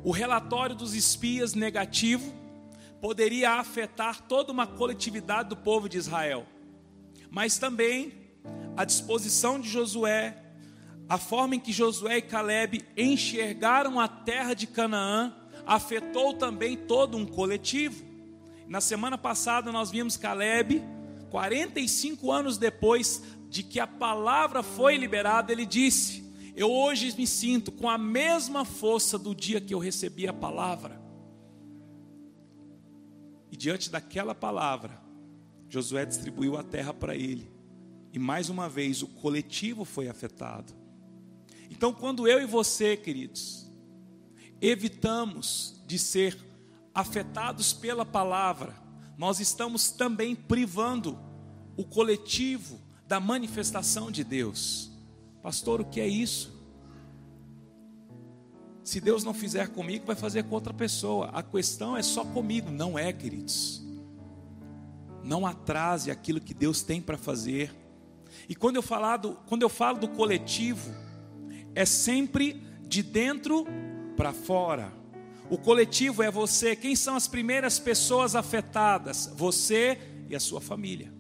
o 0.06 0.12
relatório 0.12 0.76
dos 0.76 0.94
espias 0.94 1.54
negativo 1.54 2.32
poderia 3.02 3.52
afetar 3.56 4.22
toda 4.22 4.54
uma 4.54 4.66
coletividade 4.66 5.50
do 5.50 5.58
povo 5.58 5.90
de 5.90 5.98
Israel, 5.98 6.46
mas 7.34 7.58
também 7.58 8.14
a 8.78 8.86
disposição 8.86 9.60
de 9.60 9.68
Josué, 9.68 10.38
a 11.10 11.18
forma 11.18 11.56
em 11.56 11.60
que 11.60 11.74
Josué 11.74 12.18
e 12.18 12.22
Caleb 12.22 12.86
enxergaram 12.96 14.00
a 14.00 14.08
terra 14.08 14.54
de 14.54 14.68
Canaã, 14.68 15.36
afetou 15.66 16.36
também 16.36 16.78
todo 16.78 17.18
um 17.18 17.26
coletivo. 17.26 18.06
Na 18.68 18.80
semana 18.80 19.18
passada 19.18 19.72
nós 19.72 19.90
vimos 19.90 20.16
Caleb, 20.16 20.84
45 21.32 22.32
anos 22.32 22.60
depois, 22.60 23.24
de 23.50 23.64
que 23.64 23.80
a 23.80 23.88
palavra 23.88 24.62
foi 24.62 24.96
liberada, 24.96 25.52
ele 25.52 25.66
disse: 25.66 26.24
Eu 26.56 26.72
hoje 26.72 27.16
me 27.18 27.26
sinto 27.26 27.72
com 27.72 27.90
a 27.90 27.98
mesma 27.98 28.64
força 28.64 29.18
do 29.18 29.34
dia 29.34 29.60
que 29.60 29.74
eu 29.74 29.80
recebi 29.80 30.28
a 30.28 30.34
palavra. 30.34 31.02
E 33.52 33.58
diante 33.58 33.90
daquela 33.90 34.36
palavra, 34.36 35.03
Josué 35.74 36.06
distribuiu 36.06 36.56
a 36.56 36.62
terra 36.62 36.94
para 36.94 37.16
ele. 37.16 37.52
E 38.12 38.20
mais 38.20 38.48
uma 38.48 38.70
vez 38.70 39.02
o 39.02 39.08
coletivo 39.08 39.84
foi 39.84 40.08
afetado. 40.08 40.72
Então, 41.68 41.92
quando 41.92 42.28
eu 42.28 42.40
e 42.40 42.46
você, 42.46 42.96
queridos, 42.96 43.68
evitamos 44.62 45.82
de 45.88 45.98
ser 45.98 46.38
afetados 46.94 47.74
pela 47.74 48.06
palavra, 48.06 48.76
nós 49.18 49.40
estamos 49.40 49.90
também 49.90 50.36
privando 50.36 51.18
o 51.76 51.84
coletivo 51.84 52.80
da 53.08 53.20
manifestação 53.20 54.12
de 54.12 54.24
Deus. 54.24 54.92
Pastor, 55.42 55.82
o 55.82 55.86
que 55.86 56.00
é 56.00 56.08
isso? 56.08 56.54
Se 58.84 59.02
Deus 59.02 59.24
não 59.24 59.34
fizer 59.34 59.70
comigo, 59.70 60.06
vai 60.06 60.16
fazer 60.16 60.44
com 60.44 60.54
outra 60.54 60.74
pessoa. 60.74 61.30
A 61.30 61.42
questão 61.42 61.98
é 61.98 62.04
só 62.04 62.24
comigo. 62.24 62.70
Não 62.70 63.00
é, 63.00 63.12
queridos. 63.12 63.83
Não 65.24 65.46
atrase 65.46 66.12
aquilo 66.12 66.42
que 66.42 66.54
Deus 66.54 66.82
tem 66.82 67.02
para 67.02 67.18
fazer. 67.18 67.74
E 68.50 68.56
quando 68.56 68.76
eu, 68.76 68.82
falar 68.82 69.18
do, 69.18 69.36
quando 69.48 69.62
eu 69.62 69.70
falo 69.70 70.00
do 70.00 70.08
coletivo, 70.08 70.94
é 71.74 71.86
sempre 71.86 72.62
de 72.82 73.02
dentro 73.02 73.66
para 74.16 74.34
fora. 74.34 74.92
O 75.50 75.58
coletivo 75.58 76.24
é 76.24 76.30
você. 76.30 76.76
Quem 76.76 76.96
são 76.96 77.16
as 77.16 77.28
primeiras 77.28 77.80
pessoas 77.80 78.36
afetadas? 78.36 79.32
Você 79.36 79.98
e 80.30 80.36
a 80.36 80.40
sua 80.40 80.62
família. 80.62 81.14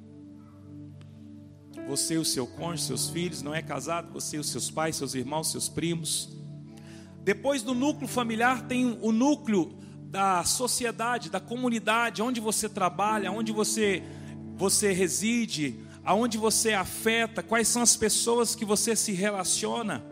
Você 1.87 2.15
e 2.15 2.17
o 2.17 2.25
seu 2.25 2.47
cônjuge, 2.47 2.83
seus 2.87 3.09
filhos, 3.09 3.41
não 3.41 3.53
é 3.53 3.61
casado, 3.61 4.13
você 4.13 4.37
e 4.37 4.39
os 4.39 4.49
seus 4.49 4.71
pais, 4.71 4.95
seus 4.95 5.15
irmãos, 5.15 5.51
seus 5.51 5.67
primos. 5.67 6.29
Depois 7.23 7.61
do 7.61 7.73
núcleo 7.73 8.07
familiar 8.07 8.67
tem 8.67 8.97
o 9.01 9.11
núcleo 9.11 9.77
da 10.13 10.43
sociedade, 10.43 11.27
da 11.27 11.39
comunidade, 11.39 12.21
onde 12.21 12.39
você 12.39 12.69
trabalha, 12.69 13.31
onde 13.31 13.51
você 13.51 14.03
você 14.55 14.93
reside, 14.93 15.79
aonde 16.05 16.37
você 16.37 16.73
afeta, 16.73 17.41
quais 17.41 17.67
são 17.67 17.81
as 17.81 17.97
pessoas 17.97 18.53
que 18.53 18.63
você 18.63 18.95
se 18.95 19.11
relaciona. 19.11 20.05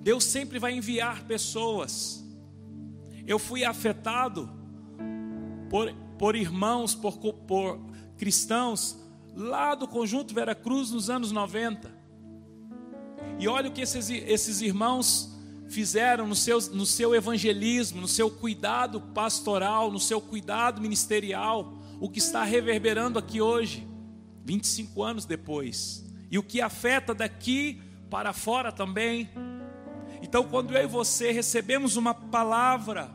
Deus 0.00 0.24
sempre 0.24 0.58
vai 0.58 0.74
enviar 0.74 1.22
pessoas. 1.22 2.24
Eu 3.24 3.38
fui 3.38 3.64
afetado 3.64 4.50
por, 5.70 5.94
por 6.18 6.34
irmãos, 6.34 6.96
por, 6.96 7.16
por 7.16 7.78
cristãos 8.18 8.98
lá 9.36 9.76
do 9.76 9.86
Conjunto 9.86 10.34
Vera 10.34 10.52
Cruz 10.52 10.90
nos 10.90 11.08
anos 11.08 11.30
90. 11.30 11.92
E 13.38 13.46
olha 13.46 13.68
o 13.68 13.72
que 13.72 13.82
esses, 13.82 14.10
esses 14.10 14.60
irmãos 14.60 15.33
fizeram 15.74 16.28
no 16.28 16.36
seu, 16.36 16.60
no 16.70 16.86
seu 16.86 17.14
evangelismo, 17.16 18.00
no 18.00 18.06
seu 18.06 18.30
cuidado 18.30 19.00
pastoral, 19.00 19.90
no 19.90 19.98
seu 19.98 20.20
cuidado 20.20 20.80
ministerial, 20.80 21.74
o 22.00 22.08
que 22.08 22.20
está 22.20 22.44
reverberando 22.44 23.18
aqui 23.18 23.40
hoje, 23.40 23.86
25 24.44 25.02
anos 25.02 25.24
depois, 25.24 26.06
e 26.30 26.38
o 26.38 26.44
que 26.44 26.60
afeta 26.60 27.12
daqui 27.12 27.82
para 28.08 28.32
fora 28.32 28.70
também. 28.70 29.28
Então, 30.22 30.44
quando 30.44 30.76
eu 30.76 30.84
e 30.84 30.86
você 30.86 31.32
recebemos 31.32 31.96
uma 31.96 32.14
palavra, 32.14 33.10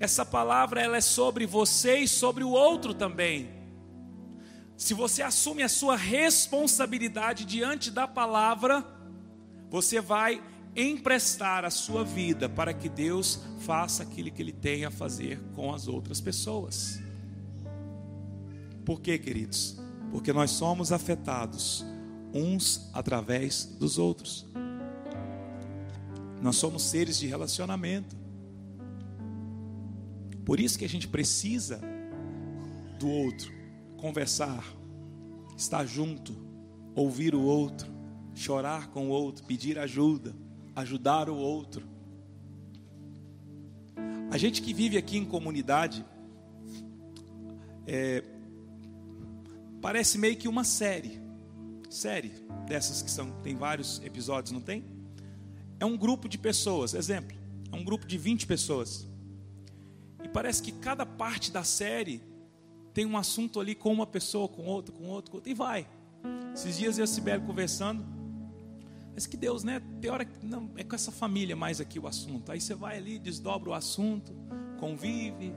essa 0.00 0.26
palavra 0.26 0.82
ela 0.82 0.96
é 0.96 1.00
sobre 1.00 1.46
você 1.46 1.98
e 1.98 2.08
sobre 2.08 2.42
o 2.42 2.50
outro 2.50 2.92
também. 2.92 3.62
se 4.76 4.92
você 4.92 5.22
assume 5.22 5.62
a 5.62 5.68
sua 5.68 5.94
responsabilidade 5.96 7.44
diante 7.44 7.92
da 7.92 8.08
palavra, 8.08 8.84
você 9.70 10.00
vai 10.00 10.42
emprestar 10.76 11.64
a 11.64 11.70
sua 11.70 12.04
vida 12.04 12.48
para 12.48 12.74
que 12.74 12.88
Deus 12.88 13.40
faça 13.60 14.02
aquilo 14.02 14.30
que 14.30 14.42
Ele 14.42 14.52
tem 14.52 14.84
a 14.84 14.90
fazer 14.90 15.40
com 15.54 15.72
as 15.72 15.86
outras 15.86 16.20
pessoas. 16.20 17.00
Por 18.84 19.00
quê, 19.00 19.18
queridos? 19.18 19.78
Porque 20.10 20.32
nós 20.32 20.50
somos 20.50 20.92
afetados 20.92 21.84
uns 22.32 22.90
através 22.92 23.64
dos 23.64 23.98
outros. 23.98 24.46
Nós 26.42 26.56
somos 26.56 26.82
seres 26.82 27.18
de 27.18 27.26
relacionamento. 27.26 28.16
Por 30.44 30.60
isso 30.60 30.78
que 30.78 30.84
a 30.84 30.88
gente 30.88 31.08
precisa 31.08 31.80
do 32.98 33.08
outro, 33.08 33.50
conversar, 33.96 34.64
estar 35.56 35.86
junto, 35.86 36.36
ouvir 36.94 37.34
o 37.34 37.42
outro, 37.42 37.90
chorar 38.34 38.88
com 38.88 39.08
o 39.08 39.10
outro, 39.10 39.44
pedir 39.44 39.78
ajuda, 39.78 40.34
ajudar 40.74 41.28
o 41.28 41.36
outro. 41.36 41.86
A 44.30 44.36
gente 44.36 44.60
que 44.60 44.74
vive 44.74 44.96
aqui 44.96 45.16
em 45.16 45.24
comunidade, 45.24 46.04
é, 47.86 48.24
parece 49.80 50.18
meio 50.18 50.36
que 50.36 50.48
uma 50.48 50.64
série, 50.64 51.20
série 51.88 52.32
dessas 52.66 53.02
que 53.02 53.10
são, 53.10 53.30
tem 53.42 53.54
vários 53.54 54.00
episódios, 54.02 54.50
não 54.50 54.60
tem? 54.60 54.84
É 55.78 55.84
um 55.84 55.96
grupo 55.96 56.28
de 56.28 56.38
pessoas, 56.38 56.94
exemplo, 56.94 57.36
é 57.70 57.76
um 57.76 57.84
grupo 57.84 58.06
de 58.06 58.18
20 58.18 58.46
pessoas. 58.46 59.06
E 60.22 60.28
parece 60.28 60.62
que 60.62 60.72
cada 60.72 61.04
parte 61.04 61.52
da 61.52 61.62
série 61.62 62.22
tem 62.92 63.04
um 63.04 63.16
assunto 63.16 63.60
ali 63.60 63.74
com 63.74 63.92
uma 63.92 64.06
pessoa, 64.06 64.48
com 64.48 64.64
outra, 64.64 64.94
com 64.94 65.04
outra, 65.04 65.30
com 65.30 65.36
outra 65.38 65.50
e 65.50 65.54
vai. 65.54 65.86
Esses 66.54 66.78
dias 66.78 66.96
eu 66.96 67.02
e 67.02 67.04
a 67.04 67.06
Sibeli 67.06 67.44
conversando, 67.44 68.04
mas 69.14 69.26
que 69.26 69.36
Deus, 69.36 69.62
né? 69.62 69.80
Tem 70.00 70.10
hora 70.10 70.24
que 70.24 70.44
não, 70.44 70.70
é 70.76 70.82
com 70.82 70.94
essa 70.94 71.12
família 71.12 71.54
mais 71.54 71.80
aqui 71.80 71.98
o 72.00 72.06
assunto. 72.06 72.50
Aí 72.50 72.60
você 72.60 72.74
vai 72.74 72.98
ali, 72.98 73.18
desdobra 73.18 73.70
o 73.70 73.72
assunto, 73.72 74.34
convive, 74.78 75.54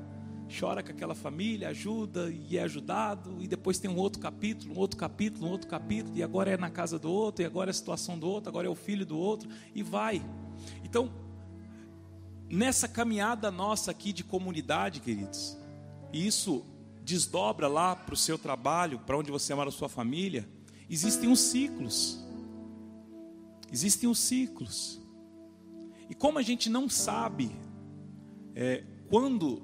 chora 0.48 0.82
com 0.82 0.92
aquela 0.92 1.16
família, 1.16 1.70
ajuda 1.70 2.30
e 2.30 2.58
é 2.58 2.64
ajudado, 2.64 3.36
e 3.40 3.48
depois 3.48 3.80
tem 3.80 3.90
um 3.90 3.98
outro 3.98 4.22
capítulo, 4.22 4.74
um 4.74 4.78
outro 4.78 4.98
capítulo, 4.98 5.48
um 5.48 5.52
outro 5.52 5.68
capítulo, 5.68 6.16
e 6.16 6.24
agora 6.24 6.52
é 6.52 6.58
na 6.58 6.70
casa 6.70 6.98
do 6.98 7.12
outro, 7.12 7.44
e 7.44 7.46
agora 7.46 7.70
é 7.70 7.72
a 7.72 7.74
situação 7.74 8.18
do 8.18 8.28
outro, 8.28 8.50
agora 8.50 8.68
é 8.68 8.70
o 8.70 8.76
filho 8.76 9.06
do 9.06 9.18
outro, 9.18 9.50
e 9.76 9.84
vai. 9.84 10.24
Então, 10.84 11.12
nessa 12.50 12.88
caminhada 12.88 13.52
nossa 13.52 13.92
aqui 13.92 14.14
de 14.14 14.24
comunidade, 14.24 15.02
queridos, 15.02 15.58
e 16.14 16.26
isso 16.26 16.64
desdobra 17.04 17.68
lá 17.68 17.96
para 17.96 18.14
o 18.14 18.18
seu 18.18 18.38
trabalho, 18.38 19.00
para 19.00 19.18
onde 19.18 19.32
você 19.32 19.54
mora 19.54 19.70
a 19.70 19.72
sua 19.72 19.90
família, 19.90 20.48
existem 20.90 21.30
os 21.30 21.40
ciclos. 21.40 22.27
Existem 23.72 24.10
os 24.10 24.20
ciclos. 24.20 25.00
E 26.10 26.16
como 26.16 26.40
a 26.40 26.42
gente 26.42 26.70
não 26.70 26.88
sabe 26.88 27.52
é, 28.56 28.84
quando, 29.10 29.62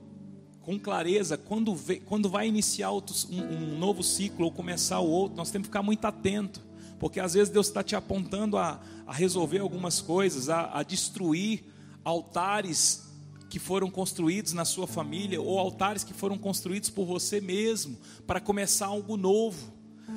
com 0.62 0.80
clareza, 0.80 1.38
quando, 1.38 1.76
vê, 1.76 1.98
quando 1.98 2.30
vai 2.30 2.48
iniciar 2.48 2.92
outro, 2.92 3.16
um, 3.30 3.42
um, 3.42 3.78
novo 3.78 4.04
ciclo 4.04 4.46
ou 4.46 4.52
começar 4.52 5.00
o 5.00 5.10
outro, 5.10 5.38
nós 5.38 5.52
temos 5.52 5.68
que 5.68 5.72
ficar 5.72 5.84
muito 5.84 6.06
atento. 6.06 6.62
Porque 7.00 7.20
às 7.20 7.34
vezes 7.34 7.52
Deus 7.52 7.68
está 7.68 7.84
te 7.84 7.96
apontando 7.96 8.58
a, 8.58 8.82
a, 9.06 9.14
resolver 9.14 9.60
algumas 9.60 10.00
coisas, 10.00 10.50
a, 10.50 10.80
a 10.80 10.84
destruir 10.84 11.64
altares 12.04 13.04
que 13.50 13.60
foram 13.60 13.90
construídos 13.90 14.54
na 14.54 14.66
sua 14.66 14.88
família 14.88 15.42
ou 15.42 15.60
altares 15.60 16.04
que 16.04 16.14
foram 16.14 16.38
construídos 16.38 16.90
por 16.90 17.06
você 17.06 17.40
mesmo 17.40 17.98
para 18.26 18.40
começar 18.40 18.88
algo 18.88 19.16
novo. 19.16 19.72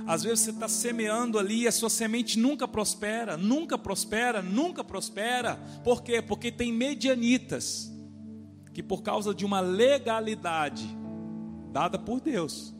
Às 0.07 0.23
vezes 0.23 0.41
você 0.41 0.51
está 0.51 0.69
semeando 0.69 1.39
ali 1.39 1.63
e 1.63 1.69
a 1.69 1.73
sua 1.73 1.91
semente 1.91 2.39
nunca 2.39 2.67
prospera, 2.67 3.37
nunca 3.37 3.77
prospera, 3.77 4.43
nunca 4.43 4.85
prospera. 4.85 5.57
Por 5.83 6.03
quê? 6.03 6.23
Porque 6.23 6.51
tem 6.51 6.73
medianitas 6.73 7.93
que, 8.73 8.83
por 8.83 9.03
causa 9.03 9.35
de 9.35 9.45
uma 9.45 9.61
legalidade 9.61 10.87
dada 11.73 11.99
por 11.99 12.21
Deus, 12.21 12.75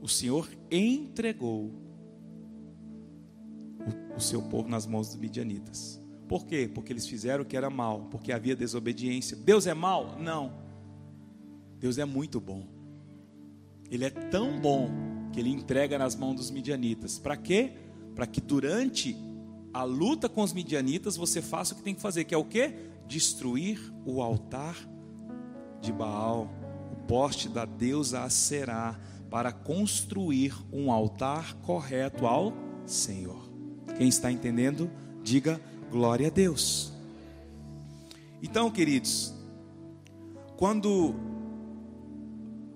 o 0.00 0.08
Senhor 0.08 0.48
entregou 0.70 1.72
o, 4.16 4.20
seu 4.20 4.42
povo 4.42 4.68
nas 4.68 4.86
mãos 4.86 5.08
dos 5.08 5.16
medianitas. 5.16 6.00
Por 6.28 6.46
quê? 6.46 6.70
Porque 6.72 6.92
eles 6.92 7.06
fizeram 7.06 7.42
o 7.42 7.46
que 7.46 7.56
era 7.56 7.68
mal, 7.68 8.08
porque 8.10 8.32
havia 8.32 8.54
desobediência. 8.54 9.36
Deus 9.36 9.66
é 9.66 9.74
mal? 9.74 10.16
Não. 10.18 10.52
Deus 11.78 11.98
é 11.98 12.04
muito 12.04 12.40
bom. 12.40 12.66
Ele 13.90 14.04
é 14.04 14.10
tão 14.10 14.60
bom 14.60 15.11
que 15.32 15.40
ele 15.40 15.50
entrega 15.50 15.98
nas 15.98 16.14
mãos 16.14 16.34
dos 16.36 16.50
midianitas. 16.50 17.18
Para 17.18 17.36
quê? 17.36 17.72
Para 18.14 18.26
que 18.26 18.40
durante 18.40 19.16
a 19.72 19.82
luta 19.82 20.28
com 20.28 20.42
os 20.42 20.52
midianitas 20.52 21.16
você 21.16 21.40
faça 21.40 21.72
o 21.72 21.76
que 21.76 21.82
tem 21.82 21.94
que 21.94 22.00
fazer, 22.00 22.24
que 22.24 22.34
é 22.34 22.38
o 22.38 22.44
quê? 22.44 22.74
Destruir 23.08 23.92
o 24.04 24.20
altar 24.20 24.76
de 25.80 25.92
Baal, 25.92 26.48
o 26.92 26.96
poste 27.06 27.48
da 27.48 27.64
deusa 27.64 28.20
Aserá, 28.20 29.00
para 29.30 29.50
construir 29.50 30.54
um 30.70 30.92
altar 30.92 31.54
correto 31.62 32.26
ao 32.26 32.52
Senhor. 32.84 33.50
Quem 33.96 34.08
está 34.08 34.30
entendendo, 34.30 34.90
diga 35.22 35.60
glória 35.90 36.26
a 36.26 36.30
Deus. 36.30 36.92
Então, 38.42 38.70
queridos, 38.70 39.32
quando 40.56 41.14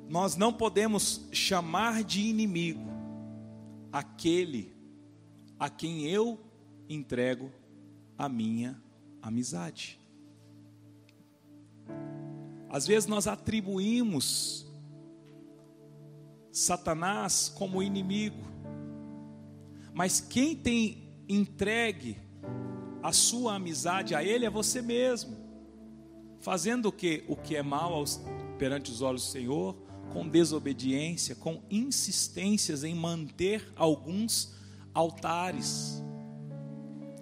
nós 0.08 0.36
não 0.36 0.52
podemos 0.52 1.28
chamar 1.32 2.04
de 2.04 2.20
inimigo 2.20 2.88
aquele 3.92 4.74
a 5.58 5.68
quem 5.68 6.06
eu 6.06 6.38
entrego 6.88 7.50
a 8.16 8.28
minha 8.28 8.80
amizade. 9.20 9.98
Às 12.68 12.86
vezes 12.86 13.08
nós 13.08 13.26
atribuímos 13.26 14.66
Satanás 16.50 17.52
como 17.54 17.82
inimigo, 17.82 18.42
mas 19.92 20.20
quem 20.20 20.54
tem 20.54 21.08
entregue 21.28 22.18
a 23.02 23.12
sua 23.12 23.54
amizade 23.54 24.14
a 24.14 24.22
ele 24.22 24.44
é 24.44 24.50
você 24.50 24.82
mesmo, 24.82 25.36
fazendo 26.38 26.86
o 26.86 26.92
que 26.92 27.24
o 27.28 27.36
que 27.36 27.56
é 27.56 27.62
mal 27.62 27.94
aos, 27.94 28.20
perante 28.58 28.90
os 28.90 29.00
olhos 29.00 29.24
do 29.24 29.30
Senhor, 29.30 29.76
com 30.12 30.28
desobediência, 30.28 31.34
com 31.34 31.62
insistências 31.70 32.84
em 32.84 32.94
manter 32.94 33.72
alguns 33.76 34.54
altares. 34.94 36.02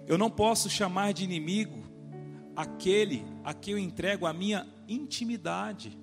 Eu 0.07 0.17
não 0.17 0.29
posso 0.29 0.69
chamar 0.69 1.13
de 1.13 1.23
inimigo 1.23 1.83
aquele 2.55 3.25
a 3.43 3.53
quem 3.53 3.73
eu 3.73 3.79
entrego 3.79 4.25
a 4.25 4.33
minha 4.33 4.67
intimidade. 4.87 5.97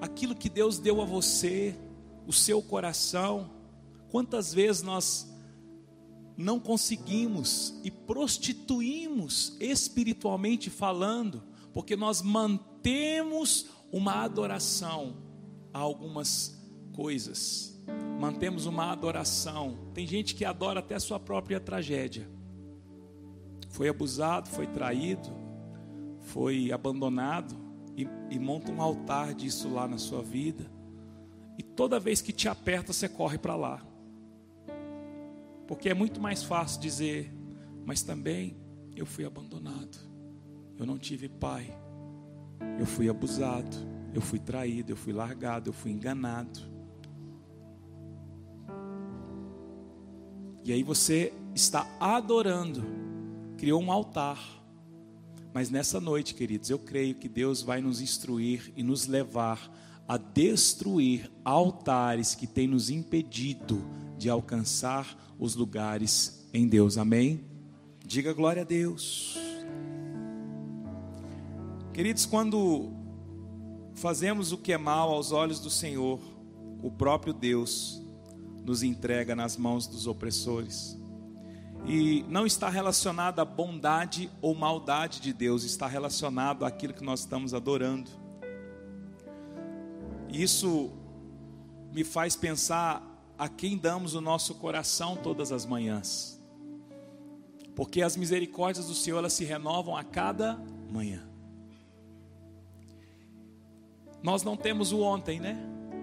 Aquilo 0.00 0.34
que 0.34 0.48
Deus 0.48 0.78
deu 0.78 1.00
a 1.00 1.04
você, 1.04 1.76
o 2.26 2.32
seu 2.32 2.62
coração. 2.62 3.50
Quantas 4.10 4.52
vezes 4.54 4.82
nós 4.82 5.30
não 6.36 6.58
conseguimos 6.58 7.78
e 7.84 7.90
prostituímos 7.90 9.56
espiritualmente 9.60 10.70
falando, 10.70 11.42
porque 11.72 11.94
nós 11.94 12.22
mantemos 12.22 12.71
uma 13.92 14.22
adoração 14.22 15.16
a 15.72 15.78
algumas 15.78 16.58
coisas. 16.94 17.78
Mantemos 18.18 18.66
uma 18.66 18.90
adoração. 18.90 19.78
Tem 19.92 20.06
gente 20.06 20.34
que 20.34 20.44
adora 20.44 20.80
até 20.80 20.94
a 20.94 21.00
sua 21.00 21.20
própria 21.20 21.60
tragédia. 21.60 22.28
Foi 23.68 23.88
abusado, 23.88 24.48
foi 24.48 24.66
traído, 24.66 25.28
foi 26.20 26.72
abandonado 26.72 27.54
e, 27.96 28.06
e 28.30 28.38
monta 28.38 28.72
um 28.72 28.80
altar 28.80 29.34
disso 29.34 29.68
lá 29.68 29.86
na 29.86 29.98
sua 29.98 30.22
vida. 30.22 30.70
E 31.58 31.62
toda 31.62 32.00
vez 32.00 32.22
que 32.22 32.32
te 32.32 32.48
aperta, 32.48 32.92
você 32.92 33.08
corre 33.08 33.38
para 33.38 33.56
lá. 33.56 33.86
Porque 35.66 35.88
é 35.88 35.94
muito 35.94 36.20
mais 36.20 36.42
fácil 36.42 36.80
dizer, 36.80 37.32
mas 37.84 38.02
também 38.02 38.56
eu 38.94 39.06
fui 39.06 39.24
abandonado, 39.24 39.98
eu 40.78 40.84
não 40.84 40.98
tive 40.98 41.28
pai, 41.28 41.74
eu 42.78 42.86
fui 42.86 43.08
abusado, 43.08 43.76
eu 44.14 44.20
fui 44.20 44.38
traído, 44.38 44.92
eu 44.92 44.96
fui 44.96 45.12
largado, 45.12 45.70
eu 45.70 45.72
fui 45.72 45.90
enganado. 45.90 46.60
E 50.64 50.72
aí 50.72 50.82
você 50.82 51.32
está 51.54 51.86
adorando, 51.98 52.84
criou 53.56 53.82
um 53.82 53.90
altar. 53.90 54.38
Mas 55.52 55.70
nessa 55.70 56.00
noite, 56.00 56.34
queridos, 56.34 56.70
eu 56.70 56.78
creio 56.78 57.14
que 57.14 57.28
Deus 57.28 57.62
vai 57.62 57.80
nos 57.80 58.00
instruir 58.00 58.72
e 58.76 58.82
nos 58.82 59.06
levar 59.06 59.70
a 60.08 60.16
destruir 60.16 61.30
altares 61.44 62.34
que 62.34 62.46
têm 62.46 62.66
nos 62.66 62.90
impedido 62.90 63.82
de 64.16 64.28
alcançar 64.30 65.34
os 65.38 65.54
lugares 65.54 66.48
em 66.52 66.66
Deus. 66.66 66.96
Amém? 66.96 67.44
Diga 68.04 68.32
glória 68.32 68.62
a 68.62 68.64
Deus. 68.64 69.51
Queridos, 71.92 72.24
quando 72.24 72.90
fazemos 73.94 74.50
o 74.50 74.56
que 74.56 74.72
é 74.72 74.78
mal 74.78 75.10
aos 75.10 75.30
olhos 75.30 75.60
do 75.60 75.68
Senhor, 75.68 76.18
o 76.82 76.90
próprio 76.90 77.34
Deus 77.34 78.02
nos 78.64 78.82
entrega 78.82 79.36
nas 79.36 79.58
mãos 79.58 79.86
dos 79.86 80.06
opressores. 80.06 80.98
E 81.84 82.24
não 82.30 82.46
está 82.46 82.70
relacionado 82.70 83.40
à 83.40 83.44
bondade 83.44 84.30
ou 84.40 84.54
maldade 84.54 85.20
de 85.20 85.34
Deus, 85.34 85.64
está 85.64 85.86
relacionado 85.86 86.64
àquilo 86.64 86.94
que 86.94 87.04
nós 87.04 87.20
estamos 87.20 87.52
adorando. 87.52 88.10
Isso 90.30 90.92
me 91.92 92.04
faz 92.04 92.34
pensar 92.34 93.06
a 93.36 93.50
quem 93.50 93.76
damos 93.76 94.14
o 94.14 94.20
nosso 94.22 94.54
coração 94.54 95.14
todas 95.14 95.52
as 95.52 95.66
manhãs. 95.66 96.40
Porque 97.76 98.00
as 98.00 98.16
misericórdias 98.16 98.86
do 98.86 98.94
Senhor 98.94 99.18
elas 99.18 99.34
se 99.34 99.44
renovam 99.44 99.94
a 99.94 100.02
cada 100.02 100.58
manhã. 100.90 101.31
Nós 104.22 104.42
não 104.42 104.56
temos 104.56 104.92
o 104.92 105.00
ontem, 105.00 105.40
né? 105.40 105.58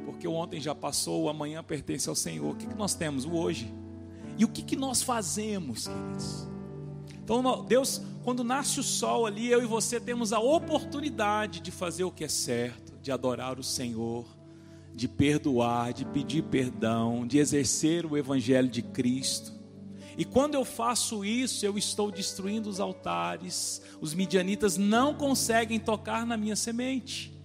Porque 0.05 0.27
o 0.27 0.33
ontem 0.33 0.59
já 0.59 0.75
passou, 0.75 1.23
o 1.23 1.29
amanhã 1.29 1.63
pertence 1.63 2.09
ao 2.09 2.15
Senhor. 2.15 2.51
O 2.51 2.55
que, 2.55 2.67
que 2.67 2.75
nós 2.75 2.93
temos? 2.93 3.25
O 3.25 3.31
hoje. 3.31 3.73
E 4.37 4.43
o 4.43 4.47
que, 4.47 4.61
que 4.61 4.75
nós 4.75 5.01
fazemos, 5.01 5.87
queridos? 5.87 6.47
Então, 7.23 7.63
Deus, 7.63 8.01
quando 8.23 8.43
nasce 8.43 8.79
o 8.79 8.83
sol 8.83 9.25
ali, 9.25 9.49
eu 9.49 9.61
e 9.61 9.65
você 9.65 9.99
temos 9.99 10.33
a 10.33 10.39
oportunidade 10.39 11.59
de 11.59 11.71
fazer 11.71 12.03
o 12.03 12.11
que 12.11 12.23
é 12.23 12.27
certo, 12.27 12.97
de 13.01 13.11
adorar 13.11 13.59
o 13.59 13.63
Senhor, 13.63 14.25
de 14.93 15.07
perdoar, 15.07 15.93
de 15.93 16.05
pedir 16.05 16.43
perdão, 16.43 17.25
de 17.25 17.37
exercer 17.37 18.05
o 18.05 18.17
Evangelho 18.17 18.67
de 18.67 18.81
Cristo. 18.81 19.53
E 20.17 20.25
quando 20.25 20.55
eu 20.55 20.65
faço 20.65 21.23
isso, 21.23 21.65
eu 21.65 21.77
estou 21.77 22.11
destruindo 22.11 22.69
os 22.69 22.79
altares, 22.79 23.81
os 24.01 24.13
midianitas 24.13 24.75
não 24.75 25.13
conseguem 25.13 25.79
tocar 25.79 26.25
na 26.25 26.35
minha 26.35 26.55
semente. 26.55 27.38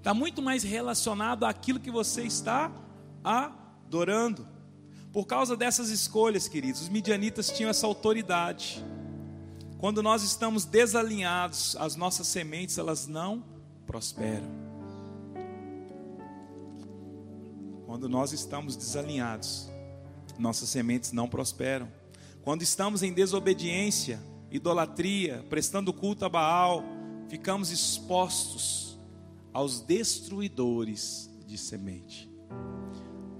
Está 0.00 0.14
muito 0.14 0.40
mais 0.40 0.62
relacionado 0.62 1.44
àquilo 1.44 1.78
que 1.78 1.90
você 1.90 2.22
está 2.22 2.72
adorando. 3.22 4.48
Por 5.12 5.26
causa 5.26 5.54
dessas 5.54 5.90
escolhas, 5.90 6.48
queridos, 6.48 6.80
os 6.80 6.88
midianitas 6.88 7.50
tinham 7.50 7.68
essa 7.68 7.86
autoridade. 7.86 8.82
Quando 9.76 10.02
nós 10.02 10.22
estamos 10.22 10.64
desalinhados, 10.64 11.76
as 11.78 11.96
nossas 11.96 12.28
sementes 12.28 12.78
elas 12.78 13.06
não 13.06 13.44
prosperam. 13.86 14.48
Quando 17.84 18.08
nós 18.08 18.32
estamos 18.32 18.76
desalinhados, 18.76 19.68
nossas 20.38 20.70
sementes 20.70 21.12
não 21.12 21.28
prosperam. 21.28 21.92
Quando 22.42 22.62
estamos 22.62 23.02
em 23.02 23.12
desobediência, 23.12 24.18
idolatria, 24.50 25.44
prestando 25.50 25.92
culto 25.92 26.24
a 26.24 26.28
Baal, 26.30 26.82
ficamos 27.28 27.70
expostos 27.70 28.89
aos 29.52 29.80
destruidores 29.80 31.30
de 31.46 31.58
semente. 31.58 32.30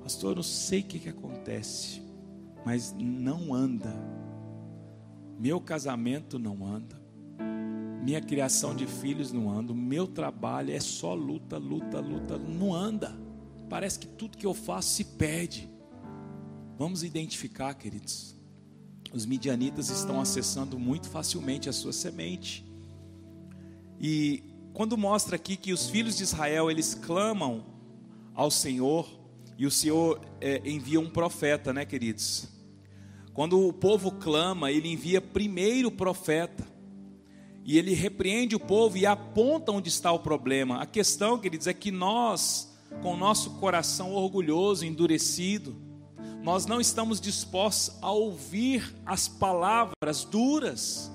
Pastor, 0.03 0.33
eu 0.33 0.37
não 0.37 0.43
sei 0.43 0.81
o 0.81 0.85
que, 0.85 0.99
que 0.99 1.09
acontece, 1.09 2.03
mas 2.65 2.95
não 2.99 3.55
anda. 3.55 3.95
Meu 5.39 5.61
casamento 5.61 6.39
não 6.39 6.67
anda. 6.67 7.01
Minha 8.03 8.21
criação 8.21 8.75
de 8.75 8.87
filhos 8.87 9.31
não 9.33 9.51
anda. 9.51 9.75
Meu 9.75 10.07
trabalho 10.07 10.73
é 10.73 10.81
só 10.81 11.15
luta, 11.15 11.59
luta, 11.59 12.01
luta. 12.01 12.39
Não 12.39 12.75
anda. 12.75 13.15
Parece 13.69 13.99
que 13.99 14.07
tudo 14.07 14.37
que 14.37 14.47
eu 14.47 14.55
faço 14.55 14.89
se 14.89 15.05
perde. 15.05 15.71
Vamos 16.79 17.05
identificar, 17.05 17.75
queridos. 17.75 18.35
Os 19.13 19.27
midianitas 19.27 19.91
estão 19.91 20.21
acessando 20.21 20.79
muito 20.79 21.09
facilmente 21.09 21.69
a 21.69 21.73
sua 21.73 21.93
semente. 21.93 22.65
E 24.01 24.43
quando 24.73 24.97
mostra 24.97 25.37
aqui 25.37 25.57
que 25.57 25.73
os 25.73 25.89
filhos 25.89 26.17
de 26.17 26.23
Israel 26.23 26.71
eles 26.71 26.95
clamam 26.95 27.65
ao 28.35 28.51
Senhor 28.51 29.09
e 29.59 29.67
o 29.67 29.71
Senhor 29.71 30.21
é, 30.41 30.63
envia 30.65 31.01
um 31.01 31.11
profeta, 31.11 31.73
né, 31.73 31.85
queridos? 31.85 32.49
Quando 33.35 33.67
o 33.67 33.73
povo 33.73 34.13
clama, 34.13 34.71
ele 34.71 34.89
envia 34.89 35.21
primeiro 35.21 35.89
o 35.89 35.93
profeta 35.93 36.67
e 37.65 37.79
ele 37.79 37.93
repreende 37.93 38.57
o 38.57 38.61
povo 38.61 38.97
e 38.97 39.07
aponta 39.07 39.71
onde 39.71 39.89
está 39.89 40.11
o 40.11 40.19
problema. 40.19 40.81
A 40.81 40.87
questão, 40.87 41.39
queridos, 41.39 41.67
é 41.67 41.75
que 41.75 41.91
nós, 41.91 42.75
com 43.03 43.15
o 43.15 43.17
nosso 43.17 43.51
coração 43.59 44.13
orgulhoso, 44.13 44.85
endurecido, 44.85 45.77
nós 46.43 46.65
não 46.65 46.81
estamos 46.81 47.21
dispostos 47.21 47.97
a 48.01 48.11
ouvir 48.11 48.95
as 49.05 49.29
palavras 49.29 50.25
duras 50.25 51.13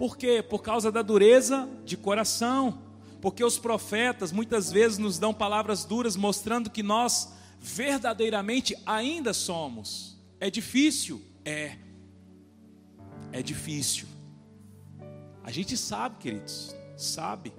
por 0.00 0.16
quê? 0.16 0.42
Por 0.42 0.62
causa 0.62 0.90
da 0.90 1.02
dureza 1.02 1.68
de 1.84 1.94
coração. 1.94 2.78
Porque 3.20 3.44
os 3.44 3.58
profetas 3.58 4.32
muitas 4.32 4.72
vezes 4.72 4.96
nos 4.96 5.18
dão 5.18 5.34
palavras 5.34 5.84
duras, 5.84 6.16
mostrando 6.16 6.70
que 6.70 6.82
nós 6.82 7.34
verdadeiramente 7.60 8.74
ainda 8.86 9.34
somos. 9.34 10.18
É 10.40 10.48
difícil? 10.48 11.20
É. 11.44 11.76
É 13.30 13.42
difícil. 13.42 14.08
A 15.44 15.50
gente 15.50 15.76
sabe, 15.76 16.16
queridos, 16.16 16.74
sabe. 16.96 17.52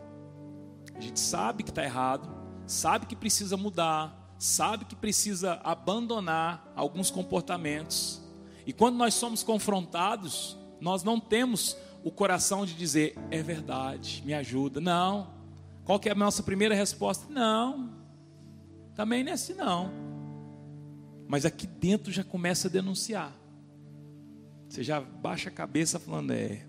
A 0.95 0.99
gente 0.99 1.19
sabe 1.19 1.62
que 1.62 1.69
está 1.69 1.84
errado, 1.84 2.27
sabe 2.65 3.06
que 3.06 3.15
precisa 3.15 3.56
mudar, 3.56 4.36
sabe 4.39 4.86
que 4.86 4.95
precisa 4.95 5.62
abandonar 5.63 6.73
alguns 6.75 7.12
comportamentos. 7.12 8.19
E 8.65 8.73
quando 8.73 8.95
nós 8.95 9.13
somos 9.13 9.43
confrontados, 9.43 10.58
nós 10.80 11.04
não 11.04 11.19
temos 11.19 11.77
o 12.03 12.11
coração 12.11 12.65
de 12.65 12.73
dizer, 12.73 13.17
é 13.29 13.41
verdade, 13.41 14.23
me 14.25 14.33
ajuda. 14.33 14.81
Não. 14.81 15.33
Qual 15.83 15.99
que 15.99 16.09
é 16.09 16.11
a 16.11 16.15
nossa 16.15 16.43
primeira 16.43 16.75
resposta? 16.75 17.31
Não. 17.31 17.91
Também 18.95 19.23
não 19.23 19.31
é 19.31 19.33
assim 19.35 19.53
não. 19.53 19.91
Mas 21.27 21.45
aqui 21.45 21.65
dentro 21.65 22.11
já 22.11 22.23
começa 22.23 22.67
a 22.67 22.71
denunciar. 22.71 23.33
Você 24.67 24.83
já 24.83 24.99
baixa 24.99 25.49
a 25.49 25.51
cabeça 25.51 25.99
falando, 25.99 26.31
é. 26.31 26.65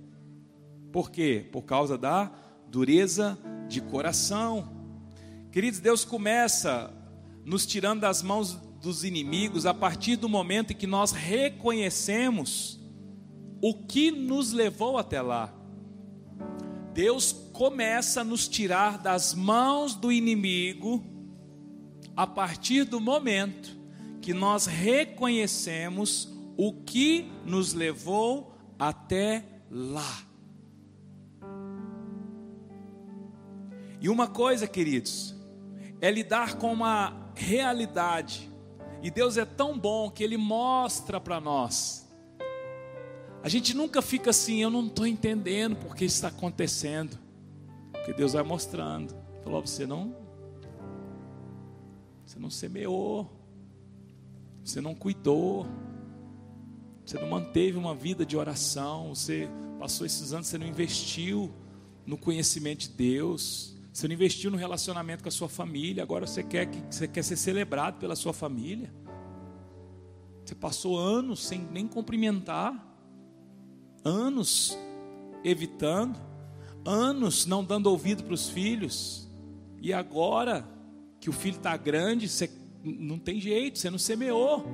Por 0.92 1.10
quê? 1.10 1.48
Por 1.50 1.62
causa 1.62 1.96
da 1.96 2.30
dureza 2.68 3.38
de 3.68 3.80
coração. 3.80 4.70
Queridos, 5.50 5.80
Deus 5.80 6.04
começa 6.04 6.92
nos 7.44 7.66
tirando 7.66 8.00
das 8.00 8.22
mãos 8.22 8.54
dos 8.80 9.04
inimigos 9.04 9.66
a 9.66 9.72
partir 9.72 10.16
do 10.16 10.28
momento 10.28 10.72
em 10.72 10.76
que 10.76 10.86
nós 10.86 11.12
reconhecemos 11.12 12.80
o 13.62 13.72
que 13.72 14.10
nos 14.10 14.52
levou 14.52 14.98
até 14.98 15.22
lá. 15.22 15.54
Deus 16.92 17.32
começa 17.52 18.20
a 18.20 18.24
nos 18.24 18.48
tirar 18.48 18.98
das 18.98 19.34
mãos 19.34 19.94
do 19.94 20.10
inimigo 20.10 21.02
a 22.16 22.26
partir 22.26 22.82
do 22.84 23.00
momento 23.00 23.80
que 24.20 24.34
nós 24.34 24.66
reconhecemos 24.66 26.28
o 26.56 26.72
que 26.72 27.30
nos 27.46 27.72
levou 27.72 28.52
até 28.76 29.44
lá. 29.70 30.22
E 34.00 34.08
uma 34.08 34.26
coisa, 34.26 34.66
queridos, 34.66 35.36
é 36.00 36.10
lidar 36.10 36.56
com 36.56 36.72
uma 36.72 37.30
realidade. 37.36 38.50
E 39.00 39.10
Deus 39.10 39.36
é 39.36 39.44
tão 39.44 39.78
bom 39.78 40.10
que 40.10 40.24
Ele 40.24 40.36
mostra 40.36 41.20
para 41.20 41.40
nós 41.40 42.01
a 43.42 43.48
gente 43.48 43.74
nunca 43.74 44.00
fica 44.00 44.30
assim, 44.30 44.62
eu 44.62 44.70
não 44.70 44.86
estou 44.86 45.06
entendendo 45.06 45.74
porque 45.76 46.04
isso 46.04 46.14
está 46.14 46.28
acontecendo. 46.28 47.18
Porque 47.90 48.12
Deus 48.12 48.34
vai 48.34 48.42
mostrando. 48.44 49.14
Falou, 49.42 49.60
você 49.60 49.84
não. 49.84 50.14
Você 52.24 52.38
não 52.38 52.50
semeou. 52.50 53.28
Você 54.64 54.80
não 54.80 54.94
cuidou. 54.94 55.66
Você 57.04 57.18
não 57.18 57.28
manteve 57.28 57.76
uma 57.76 57.96
vida 57.96 58.24
de 58.24 58.36
oração. 58.36 59.12
Você 59.12 59.48
passou 59.76 60.06
esses 60.06 60.32
anos, 60.32 60.46
você 60.46 60.56
não 60.56 60.66
investiu 60.66 61.52
no 62.06 62.16
conhecimento 62.16 62.82
de 62.82 62.90
Deus. 62.90 63.76
Você 63.92 64.06
não 64.06 64.14
investiu 64.14 64.52
no 64.52 64.56
relacionamento 64.56 65.24
com 65.24 65.28
a 65.28 65.32
sua 65.32 65.48
família. 65.48 66.00
Agora 66.00 66.28
você 66.28 66.44
quer, 66.44 66.66
que, 66.66 66.80
você 66.88 67.08
quer 67.08 67.24
ser 67.24 67.36
celebrado 67.36 67.98
pela 67.98 68.14
sua 68.14 68.32
família. 68.32 68.94
Você 70.44 70.54
passou 70.54 70.96
anos 70.96 71.44
sem 71.44 71.58
nem 71.58 71.88
cumprimentar 71.88 72.91
anos 74.04 74.76
evitando, 75.44 76.18
anos 76.84 77.46
não 77.46 77.64
dando 77.64 77.86
ouvido 77.86 78.24
para 78.24 78.34
os 78.34 78.48
filhos, 78.48 79.28
e 79.80 79.92
agora 79.92 80.66
que 81.20 81.30
o 81.30 81.32
filho 81.32 81.56
está 81.56 81.76
grande, 81.76 82.28
você 82.28 82.50
não 82.84 83.18
tem 83.18 83.40
jeito, 83.40 83.78
você 83.78 83.90
não 83.90 83.98
semeou. 83.98 84.64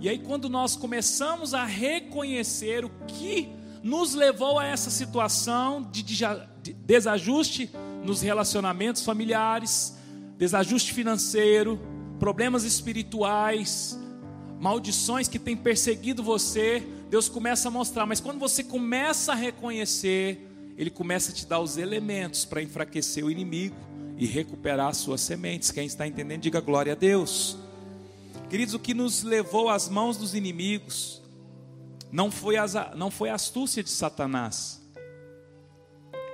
E 0.00 0.08
aí, 0.08 0.18
quando 0.18 0.48
nós 0.48 0.74
começamos 0.74 1.54
a 1.54 1.64
reconhecer 1.64 2.84
o 2.84 2.90
que 3.06 3.48
nos 3.82 4.14
levou 4.14 4.58
a 4.58 4.66
essa 4.66 4.90
situação 4.90 5.82
de 5.82 6.02
desajuste 6.74 7.70
nos 8.04 8.20
relacionamentos 8.20 9.04
familiares, 9.04 9.96
desajuste 10.36 10.92
financeiro, 10.92 11.78
problemas 12.18 12.64
espirituais, 12.64 13.98
maldições 14.60 15.28
que 15.28 15.38
têm 15.38 15.56
perseguido 15.56 16.22
você, 16.22 16.86
Deus 17.12 17.28
começa 17.28 17.68
a 17.68 17.70
mostrar, 17.70 18.06
mas 18.06 18.20
quando 18.20 18.38
você 18.38 18.64
começa 18.64 19.32
a 19.32 19.34
reconhecer, 19.34 20.48
ele 20.78 20.88
começa 20.88 21.30
a 21.30 21.34
te 21.34 21.44
dar 21.44 21.60
os 21.60 21.76
elementos 21.76 22.46
para 22.46 22.62
enfraquecer 22.62 23.22
o 23.22 23.30
inimigo 23.30 23.76
e 24.16 24.24
recuperar 24.24 24.94
suas 24.94 25.20
sementes. 25.20 25.70
Quem 25.70 25.84
está 25.84 26.06
entendendo, 26.06 26.40
diga 26.40 26.58
glória 26.58 26.94
a 26.94 26.96
Deus. 26.96 27.58
Queridos, 28.48 28.72
o 28.72 28.78
que 28.78 28.94
nos 28.94 29.22
levou 29.22 29.68
às 29.68 29.90
mãos 29.90 30.16
dos 30.16 30.34
inimigos 30.34 31.20
não 32.10 32.30
foi, 32.30 32.56
as, 32.56 32.72
não 32.96 33.10
foi 33.10 33.28
a 33.28 33.34
astúcia 33.34 33.82
de 33.82 33.90
Satanás, 33.90 34.80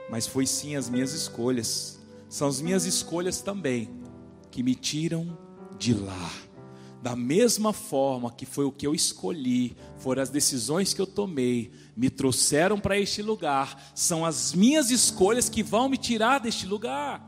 mas 0.09 0.29
foi 0.29 0.47
sim 0.47 0.77
as 0.77 0.89
minhas 0.89 1.13
escolhas. 1.13 1.99
São 2.29 2.47
as 2.47 2.61
minhas 2.61 2.85
escolhas 2.85 3.41
também 3.41 3.91
que 4.49 4.63
me 4.63 4.77
tiram 4.77 5.37
de 5.77 5.93
lá. 5.93 6.48
Da 7.03 7.15
mesma 7.15 7.73
forma 7.73 8.33
que 8.33 8.45
foi 8.45 8.65
o 8.65 8.73
que 8.73 8.87
eu 8.87 8.95
escolhi, 8.95 9.77
foram 9.99 10.23
as 10.23 10.31
decisões 10.31 10.93
que 10.93 11.01
eu 11.01 11.07
tomei, 11.07 11.71
me 11.97 12.11
trouxeram 12.11 12.79
para 12.79 12.99
este 12.99 13.23
lugar, 13.23 13.93
são 13.95 14.25
as 14.25 14.53
minhas 14.53 14.91
escolhas 14.91 15.49
que 15.49 15.63
vão 15.63 15.89
me 15.89 15.97
tirar 15.97 16.41
deste 16.41 16.67
lugar. 16.67 17.25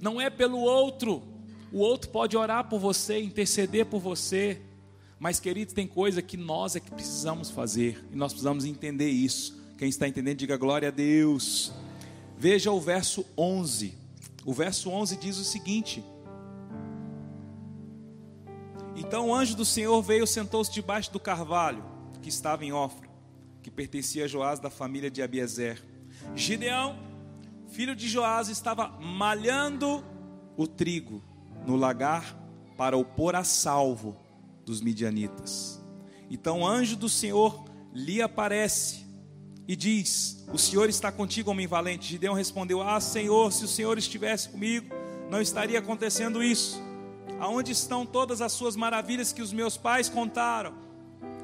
Não 0.00 0.20
é 0.20 0.30
pelo 0.30 0.58
outro. 0.58 1.22
O 1.70 1.78
outro 1.78 2.10
pode 2.10 2.36
orar 2.36 2.68
por 2.68 2.80
você, 2.80 3.20
interceder 3.20 3.86
por 3.86 4.00
você, 4.00 4.62
mas 5.20 5.38
queridos, 5.38 5.74
tem 5.74 5.86
coisa 5.86 6.22
que 6.22 6.38
nós 6.38 6.74
é 6.74 6.80
que 6.80 6.90
precisamos 6.90 7.50
fazer 7.50 8.02
e 8.10 8.16
nós 8.16 8.32
precisamos 8.32 8.64
entender 8.64 9.10
isso. 9.10 9.60
Quem 9.76 9.90
está 9.90 10.08
entendendo, 10.08 10.38
diga 10.38 10.56
glória 10.56 10.88
a 10.88 10.90
Deus. 10.90 11.72
Veja 12.38 12.72
o 12.72 12.80
verso 12.80 13.24
11. 13.36 13.94
O 14.46 14.54
verso 14.54 14.88
11 14.88 15.16
diz 15.18 15.36
o 15.36 15.44
seguinte: 15.44 16.02
Então 19.10 19.26
o 19.26 19.34
anjo 19.34 19.56
do 19.56 19.64
Senhor 19.64 20.00
veio, 20.02 20.24
sentou-se 20.24 20.70
debaixo 20.70 21.12
do 21.12 21.18
carvalho 21.18 21.84
que 22.22 22.28
estava 22.28 22.64
em 22.64 22.72
Ofra, 22.72 23.10
que 23.60 23.68
pertencia 23.68 24.24
a 24.24 24.28
Joás 24.28 24.60
da 24.60 24.70
família 24.70 25.10
de 25.10 25.20
Abiezer. 25.20 25.84
Gideão, 26.32 26.96
filho 27.72 27.96
de 27.96 28.08
Joás, 28.08 28.48
estava 28.48 28.86
malhando 29.00 30.04
o 30.56 30.64
trigo 30.64 31.24
no 31.66 31.74
lagar 31.74 32.38
para 32.76 32.96
o 32.96 33.04
pôr 33.04 33.34
a 33.34 33.42
salvo 33.42 34.16
dos 34.64 34.80
midianitas. 34.80 35.84
Então 36.30 36.60
o 36.60 36.66
anjo 36.66 36.94
do 36.94 37.08
Senhor 37.08 37.64
lhe 37.92 38.22
aparece 38.22 39.04
e 39.66 39.74
diz: 39.74 40.46
O 40.52 40.56
Senhor 40.56 40.88
está 40.88 41.10
contigo, 41.10 41.50
homem 41.50 41.66
valente. 41.66 42.10
Gideão 42.10 42.32
respondeu: 42.32 42.80
Ah, 42.80 43.00
Senhor, 43.00 43.52
se 43.52 43.64
o 43.64 43.68
Senhor 43.68 43.98
estivesse 43.98 44.50
comigo, 44.50 44.86
não 45.28 45.40
estaria 45.40 45.80
acontecendo 45.80 46.40
isso. 46.40 46.89
Aonde 47.40 47.72
estão 47.72 48.04
todas 48.04 48.42
as 48.42 48.52
suas 48.52 48.76
maravilhas 48.76 49.32
que 49.32 49.40
os 49.40 49.52
meus 49.52 49.76
pais 49.76 50.10
contaram? 50.10 50.74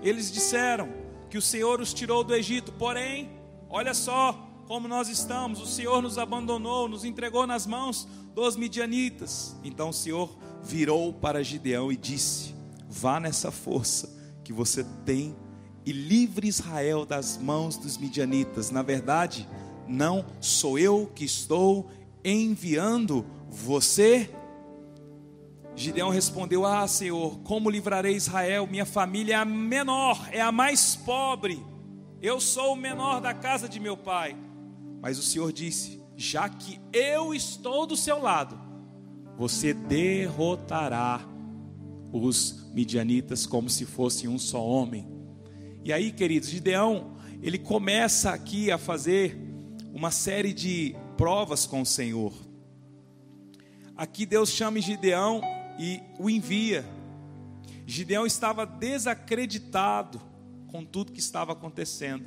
Eles 0.02 0.30
disseram 0.30 0.88
que 1.30 1.38
o 1.38 1.42
Senhor 1.42 1.80
os 1.80 1.94
tirou 1.94 2.22
do 2.22 2.34
Egito, 2.34 2.70
porém, 2.72 3.30
olha 3.68 3.94
só 3.94 4.46
como 4.66 4.86
nós 4.86 5.08
estamos: 5.08 5.60
o 5.60 5.66
Senhor 5.66 6.02
nos 6.02 6.18
abandonou, 6.18 6.86
nos 6.86 7.04
entregou 7.04 7.46
nas 7.46 7.66
mãos 7.66 8.06
dos 8.34 8.56
midianitas. 8.56 9.56
Então 9.64 9.88
o 9.88 9.92
Senhor 9.94 10.36
virou 10.62 11.14
para 11.14 11.42
Gideão 11.42 11.90
e 11.90 11.96
disse: 11.96 12.54
Vá 12.88 13.18
nessa 13.18 13.50
força 13.50 14.14
que 14.44 14.52
você 14.52 14.84
tem 15.04 15.34
e 15.84 15.92
livre 15.92 16.46
Israel 16.46 17.06
das 17.06 17.38
mãos 17.38 17.78
dos 17.78 17.96
midianitas. 17.96 18.70
Na 18.70 18.82
verdade, 18.82 19.48
não 19.88 20.26
sou 20.40 20.78
eu 20.78 21.10
que 21.14 21.24
estou 21.24 21.88
enviando 22.24 23.24
você. 23.48 24.28
Gideão 25.76 26.08
respondeu: 26.08 26.64
Ah, 26.64 26.88
Senhor, 26.88 27.38
como 27.40 27.68
livrarei 27.68 28.16
Israel? 28.16 28.66
Minha 28.66 28.86
família 28.86 29.34
é 29.34 29.36
a 29.36 29.44
menor, 29.44 30.26
é 30.32 30.40
a 30.40 30.50
mais 30.50 30.96
pobre. 30.96 31.62
Eu 32.22 32.40
sou 32.40 32.72
o 32.72 32.76
menor 32.76 33.20
da 33.20 33.34
casa 33.34 33.68
de 33.68 33.78
meu 33.78 33.94
pai. 33.94 34.34
Mas 35.02 35.18
o 35.18 35.22
Senhor 35.22 35.52
disse: 35.52 36.02
Já 36.16 36.48
que 36.48 36.80
eu 36.94 37.34
estou 37.34 37.86
do 37.86 37.94
seu 37.94 38.20
lado, 38.20 38.58
você 39.36 39.74
derrotará 39.74 41.20
os 42.10 42.70
midianitas 42.72 43.44
como 43.44 43.68
se 43.68 43.84
fosse 43.84 44.26
um 44.26 44.38
só 44.38 44.66
homem. 44.66 45.06
E 45.84 45.92
aí, 45.92 46.10
queridos, 46.10 46.48
Gideão, 46.48 47.18
ele 47.42 47.58
começa 47.58 48.30
aqui 48.30 48.70
a 48.70 48.78
fazer 48.78 49.38
uma 49.92 50.10
série 50.10 50.54
de 50.54 50.96
provas 51.18 51.66
com 51.66 51.82
o 51.82 51.86
Senhor. 51.86 52.32
Aqui 53.94 54.24
Deus 54.24 54.50
chama 54.50 54.80
Gideão 54.80 55.40
e 55.78 56.02
o 56.18 56.28
envia. 56.30 56.84
Gideão 57.86 58.26
estava 58.26 58.66
desacreditado 58.66 60.20
com 60.68 60.84
tudo 60.84 61.12
que 61.12 61.20
estava 61.20 61.52
acontecendo. 61.52 62.24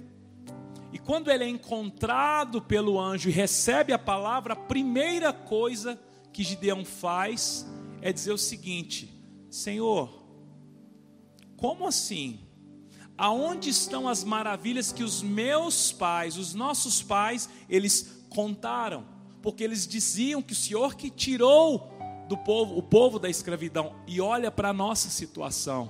E 0.91 0.97
quando 0.97 1.29
ele 1.29 1.43
é 1.43 1.49
encontrado 1.49 2.62
pelo 2.62 2.99
anjo 2.99 3.29
e 3.29 3.31
recebe 3.31 3.93
a 3.93 3.99
palavra, 3.99 4.53
a 4.53 4.55
primeira 4.55 5.31
coisa 5.31 5.99
que 6.33 6.43
Gideão 6.43 6.83
faz 6.83 7.67
é 8.01 8.12
dizer 8.12 8.31
o 8.31 8.38
seguinte: 8.38 9.13
Senhor, 9.49 10.23
como 11.57 11.85
assim? 11.85 12.49
aonde 13.19 13.69
estão 13.69 14.07
as 14.07 14.23
maravilhas 14.23 14.93
que 14.93 15.03
os 15.03 15.21
meus 15.21 15.91
pais, 15.91 16.38
os 16.38 16.53
nossos 16.53 17.03
pais, 17.03 17.49
eles 17.67 18.23
contaram? 18.29 19.05
Porque 19.41 19.62
eles 19.62 19.85
diziam 19.85 20.41
que 20.41 20.53
o 20.53 20.55
Senhor 20.55 20.95
que 20.95 21.09
tirou 21.09 21.98
do 22.29 22.37
povo, 22.37 22.77
o 22.77 22.83
povo 22.83 23.17
da 23.17 23.27
escravidão, 23.27 23.95
e 24.07 24.21
olha 24.21 24.51
para 24.51 24.69
a 24.69 24.73
nossa 24.73 25.09
situação. 25.09 25.89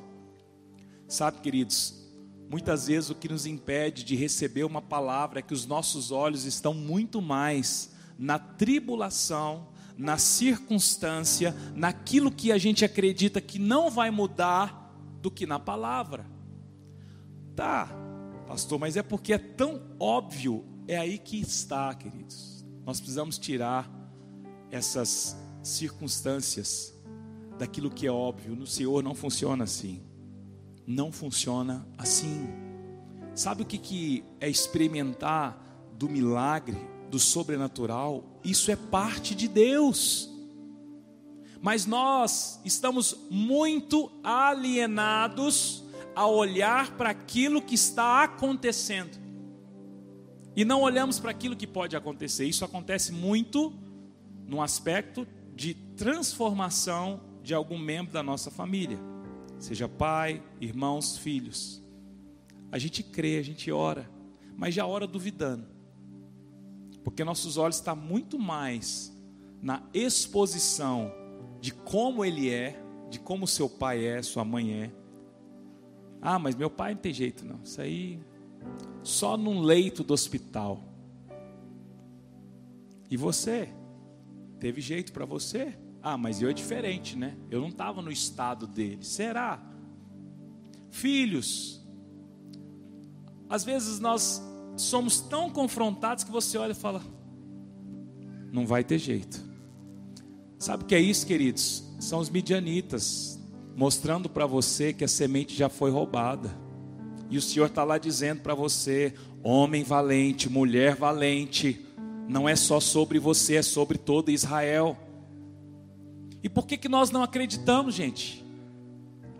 Sabe, 1.06 1.41
queridos, 1.41 2.02
muitas 2.49 2.88
vezes 2.88 3.10
o 3.10 3.15
que 3.15 3.28
nos 3.28 3.45
impede 3.45 4.06
de 4.06 4.15
receber 4.15 4.63
uma 4.63 4.82
palavra 4.82 5.39
é 5.39 5.41
que 5.41 5.54
os 5.54 5.65
nossos 5.65 6.12
olhos 6.12 6.45
estão 6.45 6.73
muito 6.73 7.21
mais 7.21 7.91
na 8.17 8.39
tribulação, 8.39 9.67
na 9.97 10.17
circunstância, 10.17 11.54
naquilo 11.75 12.32
que 12.32 12.54
a 12.54 12.58
gente 12.58 12.86
acredita 12.86 13.41
que 13.41 13.60
não 13.60 13.91
vai 13.91 14.10
mudar, 14.10 14.80
do 15.21 15.30
que 15.30 15.45
na 15.45 15.60
palavra. 15.60 16.25
Tá, 17.54 17.89
pastor, 18.47 18.80
mas 18.80 18.95
é 18.95 19.04
porque 19.04 19.34
é 19.34 19.38
tão 19.38 19.82
óbvio. 19.99 20.63
É 20.88 20.97
aí 20.97 21.17
que 21.17 21.38
está, 21.41 21.93
queridos. 21.93 22.65
Nós 22.86 23.02
precisamos 23.02 23.38
tirar 23.38 23.91
essas 24.71 25.36
circunstâncias 25.70 26.94
daquilo 27.58 27.90
que 27.90 28.08
é 28.08 28.12
óbvio. 28.12 28.56
No 28.56 28.66
Senhor 28.66 29.04
não 29.04 29.14
funciona 29.14 29.64
assim. 29.64 30.02
Não 30.88 31.12
funciona 31.12 31.88
assim. 31.98 32.48
Sabe 33.36 33.62
o 33.62 33.66
que, 33.66 33.78
que 33.78 34.24
é 34.40 34.50
experimentar 34.50 35.64
do 35.94 36.10
milagre, 36.10 36.78
do 37.10 37.20
sobrenatural? 37.20 38.24
Isso 38.44 38.72
é 38.72 38.76
parte 38.76 39.36
de 39.36 39.48
Deus. 39.48 40.30
Mas 41.62 41.86
nós 41.86 42.60
estamos 42.64 43.16
muito 43.30 44.10
alienados 44.24 45.84
a 46.16 46.26
olhar 46.26 46.98
para 46.98 47.10
aquilo 47.10 47.62
que 47.62 47.76
está 47.76 48.24
acontecendo. 48.24 49.18
E 50.56 50.66
não 50.66 50.82
olhamos 50.82 51.20
para 51.20 51.32
aquilo 51.32 51.56
que 51.56 51.68
pode 51.68 51.96
acontecer. 51.96 52.46
Isso 52.46 52.66
acontece 52.66 53.12
muito 53.12 53.74
no 54.48 54.62
aspecto 54.62 55.28
de 55.60 55.74
transformação 55.74 57.19
de 57.43 57.54
algum 57.54 57.78
membro 57.78 58.13
da 58.13 58.24
nossa 58.24 58.50
família, 58.50 58.98
seja 59.60 59.89
pai, 59.89 60.41
irmãos, 60.62 61.17
filhos. 61.17 61.84
A 62.72 62.78
gente 62.78 63.04
crê, 63.04 63.38
a 63.38 63.41
gente 63.41 63.69
ora, 63.69 64.10
mas 64.56 64.74
já 64.74 64.88
ora 64.88 65.06
duvidando, 65.06 65.67
porque 67.04 67.26
nossos 67.26 67.58
olhos 67.58 67.76
estão 67.76 67.93
muito 67.93 68.39
mais 68.39 69.13
na 69.62 69.84
exposição 69.93 71.12
de 71.60 71.74
como 71.74 72.24
ele 72.24 72.50
é, 72.50 72.82
de 73.10 73.19
como 73.19 73.45
seu 73.45 73.69
pai 73.69 74.06
é, 74.06 74.22
sua 74.22 74.45
mãe 74.45 74.72
é, 74.84 74.91
ah, 76.22 76.39
mas 76.39 76.56
meu 76.56 76.69
pai 76.69 76.93
não 76.93 77.02
tem 77.02 77.13
jeito, 77.13 77.45
não. 77.45 77.60
Isso 77.65 77.82
aí 77.82 78.17
só 79.04 79.36
num 79.36 79.60
leito 79.60 80.06
do 80.06 80.13
hospital. 80.13 80.82
E 83.12 83.17
você? 83.17 83.69
Teve 84.60 84.82
jeito 84.82 85.12
para 85.12 85.26
você? 85.26 85.78
Ah, 86.02 86.17
mas 86.17 86.41
eu 86.41 86.50
é 86.50 86.54
diferente, 86.54 87.17
né? 87.17 87.36
Eu 87.50 87.62
não 87.62 87.69
estava 87.69 88.02
no 88.02 88.12
estado 88.12 88.67
dele. 88.67 89.04
Será? 89.04 89.62
Filhos, 90.91 91.86
às 93.50 93.63
vezes 93.63 94.00
nós 94.00 94.41
somos 94.78 95.19
tão 95.19 95.50
confrontados 95.50 96.24
que 96.24 96.32
você 96.32 96.58
olha 96.58 96.72
e 96.72 96.76
fala: 96.76 97.02
não 98.52 98.65
vai 98.65 98.84
ter 98.84 98.98
jeito. 98.98 99.43
Sabe 100.58 100.84
o 100.84 100.88
que 100.88 100.95
é 100.95 101.00
isso, 101.00 101.26
queridos? 101.26 101.84
São 102.00 102.19
os 102.19 102.30
midianitas 102.30 103.39
mostrando 103.76 104.30
para 104.30 104.45
você 104.45 104.91
que 104.91 105.06
a 105.06 105.08
semente 105.08 105.56
já 105.56 105.69
foi 105.69 105.89
roubada. 105.89 106.50
E 107.30 107.38
o 107.38 107.41
Senhor 107.41 107.67
está 107.67 107.84
lá 107.84 107.98
dizendo 107.98 108.41
para 108.41 108.54
você, 108.54 109.13
homem 109.41 109.84
valente, 109.84 110.50
mulher 110.50 110.95
valente, 110.95 111.86
não 112.30 112.48
é 112.48 112.56
só 112.56 112.80
sobre 112.80 113.18
você, 113.18 113.56
é 113.56 113.62
sobre 113.63 113.98
todo 113.98 114.30
Israel. 114.30 114.96
E 116.44 116.48
por 116.48 116.68
que, 116.68 116.78
que 116.78 116.88
nós 116.88 117.10
não 117.10 117.24
acreditamos, 117.24 117.96
gente? 117.96 118.46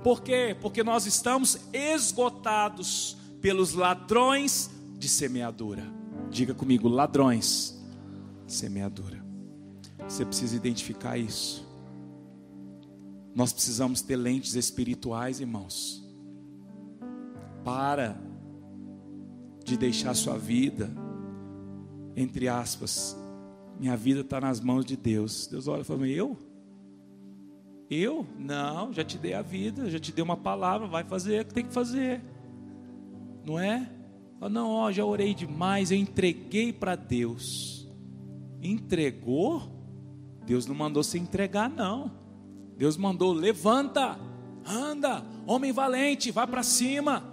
Por 0.04 0.24
quê? 0.24 0.58
Porque 0.60 0.84
nós 0.84 1.06
estamos 1.06 1.60
esgotados 1.72 3.16
pelos 3.40 3.74
ladrões 3.74 4.72
de 4.98 5.08
semeadura. 5.08 5.84
Diga 6.32 6.56
comigo, 6.56 6.88
ladrões, 6.88 7.80
semeadura. 8.48 9.24
Você 10.08 10.26
precisa 10.26 10.56
identificar 10.56 11.16
isso. 11.16 11.64
Nós 13.36 13.54
precisamos 13.54 14.02
ter 14.02 14.16
lentes 14.16 14.56
espirituais, 14.56 15.40
irmãos. 15.40 16.04
Para 17.64 18.20
de 19.64 19.78
deixar 19.78 20.16
sua 20.16 20.40
vida, 20.40 20.90
entre 22.22 22.50
aspas, 22.50 23.18
minha 23.80 23.96
vida 23.96 24.22
está 24.22 24.42
nas 24.42 24.60
mãos 24.60 24.86
de 24.86 24.98
Deus. 24.98 25.48
Deus 25.48 25.68
olha 25.68 25.82
e 25.82 25.86
fala: 25.86 26.08
Eu? 26.08 26.38
Eu? 27.90 28.28
Não, 28.38 28.92
já 28.94 29.04
te 29.04 29.18
dei 29.18 29.34
a 29.34 29.42
vida, 29.42 29.90
já 29.90 30.00
te 30.00 30.12
dei 30.12 30.24
uma 30.24 30.38
palavra, 30.38 30.86
vai 30.88 31.04
fazer 31.04 31.42
o 31.42 31.46
que 31.46 31.54
tem 31.54 31.66
que 31.66 31.74
fazer. 31.74 32.22
Não 33.46 33.58
é? 33.58 33.90
Não, 34.52 34.70
ó, 34.70 34.92
já 34.92 35.04
orei 35.04 35.34
demais, 35.34 35.92
eu 35.92 35.98
entreguei 35.98 36.72
para 36.72 36.96
Deus. 36.96 37.90
Entregou? 38.62 39.64
Deus 40.46 40.66
não 40.66 40.76
mandou 40.76 41.04
se 41.04 41.18
entregar, 41.18 41.70
não. 41.70 42.12
Deus 42.78 42.98
mandou: 42.98 43.32
levanta, 43.32 44.20
anda, 44.66 45.24
homem 45.48 45.72
valente, 45.72 46.32
vai 46.32 46.46
para 46.46 46.64
cima. 46.64 47.24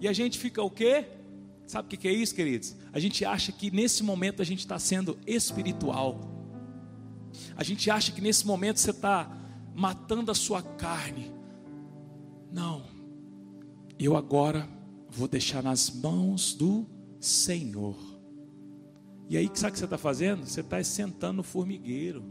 E 0.00 0.06
a 0.06 0.12
gente 0.12 0.38
fica 0.38 0.62
o 0.62 0.70
quê? 0.70 1.06
Sabe 1.70 1.86
o 1.86 1.96
que 1.96 2.08
é 2.08 2.12
isso, 2.12 2.34
queridos? 2.34 2.74
A 2.92 2.98
gente 2.98 3.24
acha 3.24 3.52
que 3.52 3.70
nesse 3.70 4.02
momento 4.02 4.42
a 4.42 4.44
gente 4.44 4.58
está 4.58 4.76
sendo 4.76 5.16
espiritual. 5.24 6.20
A 7.54 7.62
gente 7.62 7.88
acha 7.88 8.10
que 8.10 8.20
nesse 8.20 8.44
momento 8.44 8.80
você 8.80 8.90
está 8.90 9.30
matando 9.72 10.32
a 10.32 10.34
sua 10.34 10.64
carne. 10.64 11.32
Não. 12.50 12.82
Eu 13.96 14.16
agora 14.16 14.68
vou 15.08 15.28
deixar 15.28 15.62
nas 15.62 15.88
mãos 15.90 16.54
do 16.54 16.84
Senhor. 17.20 17.96
E 19.28 19.36
aí, 19.36 19.48
sabe 19.54 19.70
o 19.70 19.72
que 19.74 19.78
você 19.78 19.84
está 19.84 19.96
fazendo? 19.96 20.44
Você 20.44 20.62
está 20.62 20.82
sentando 20.82 21.34
no 21.34 21.44
formigueiro. 21.44 22.24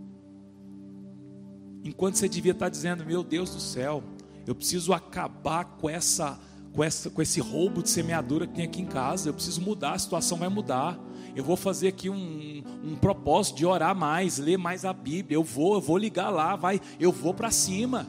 Enquanto 1.82 2.15
você 2.15 2.28
devia 2.28 2.52
estar 2.52 2.65
tá 2.65 2.69
dizendo, 2.69 3.06
meu 3.06 3.23
Deus 3.23 3.52
do 3.52 3.62
céu, 3.62 4.04
eu 4.45 4.54
preciso 4.54 4.91
acabar 4.91 5.63
com 5.63 5.89
essa, 5.89 6.38
com 6.73 6.84
essa, 6.84 7.10
com 7.10 7.21
esse 7.21 7.39
roubo 7.39 7.82
de 7.82 7.89
semeadura 7.89 8.47
que 8.47 8.53
tem 8.53 8.65
aqui 8.65 8.82
em 8.82 8.86
casa. 8.86 9.29
Eu 9.29 9.34
preciso 9.34 9.62
mudar, 9.62 9.93
a 9.93 9.99
situação 9.99 10.38
vai 10.38 10.49
mudar. 10.49 10.99
Eu 11.36 11.43
vou 11.43 11.55
fazer 11.55 11.89
aqui 11.89 12.10
um, 12.10 12.63
um 12.84 12.95
propósito 12.95 13.58
de 13.58 13.65
orar 13.65 13.95
mais, 13.95 14.38
ler 14.38 14.58
mais 14.58 14.86
a 14.86 14.93
Bíblia. 14.93 15.36
Eu 15.36 15.43
vou, 15.43 15.75
eu 15.75 15.82
vou 15.82 15.97
ligar 15.97 16.29
lá, 16.29 16.55
vai, 16.55 16.82
eu 16.99 17.12
vou 17.12 17.34
para 17.34 17.51
cima. 17.51 18.08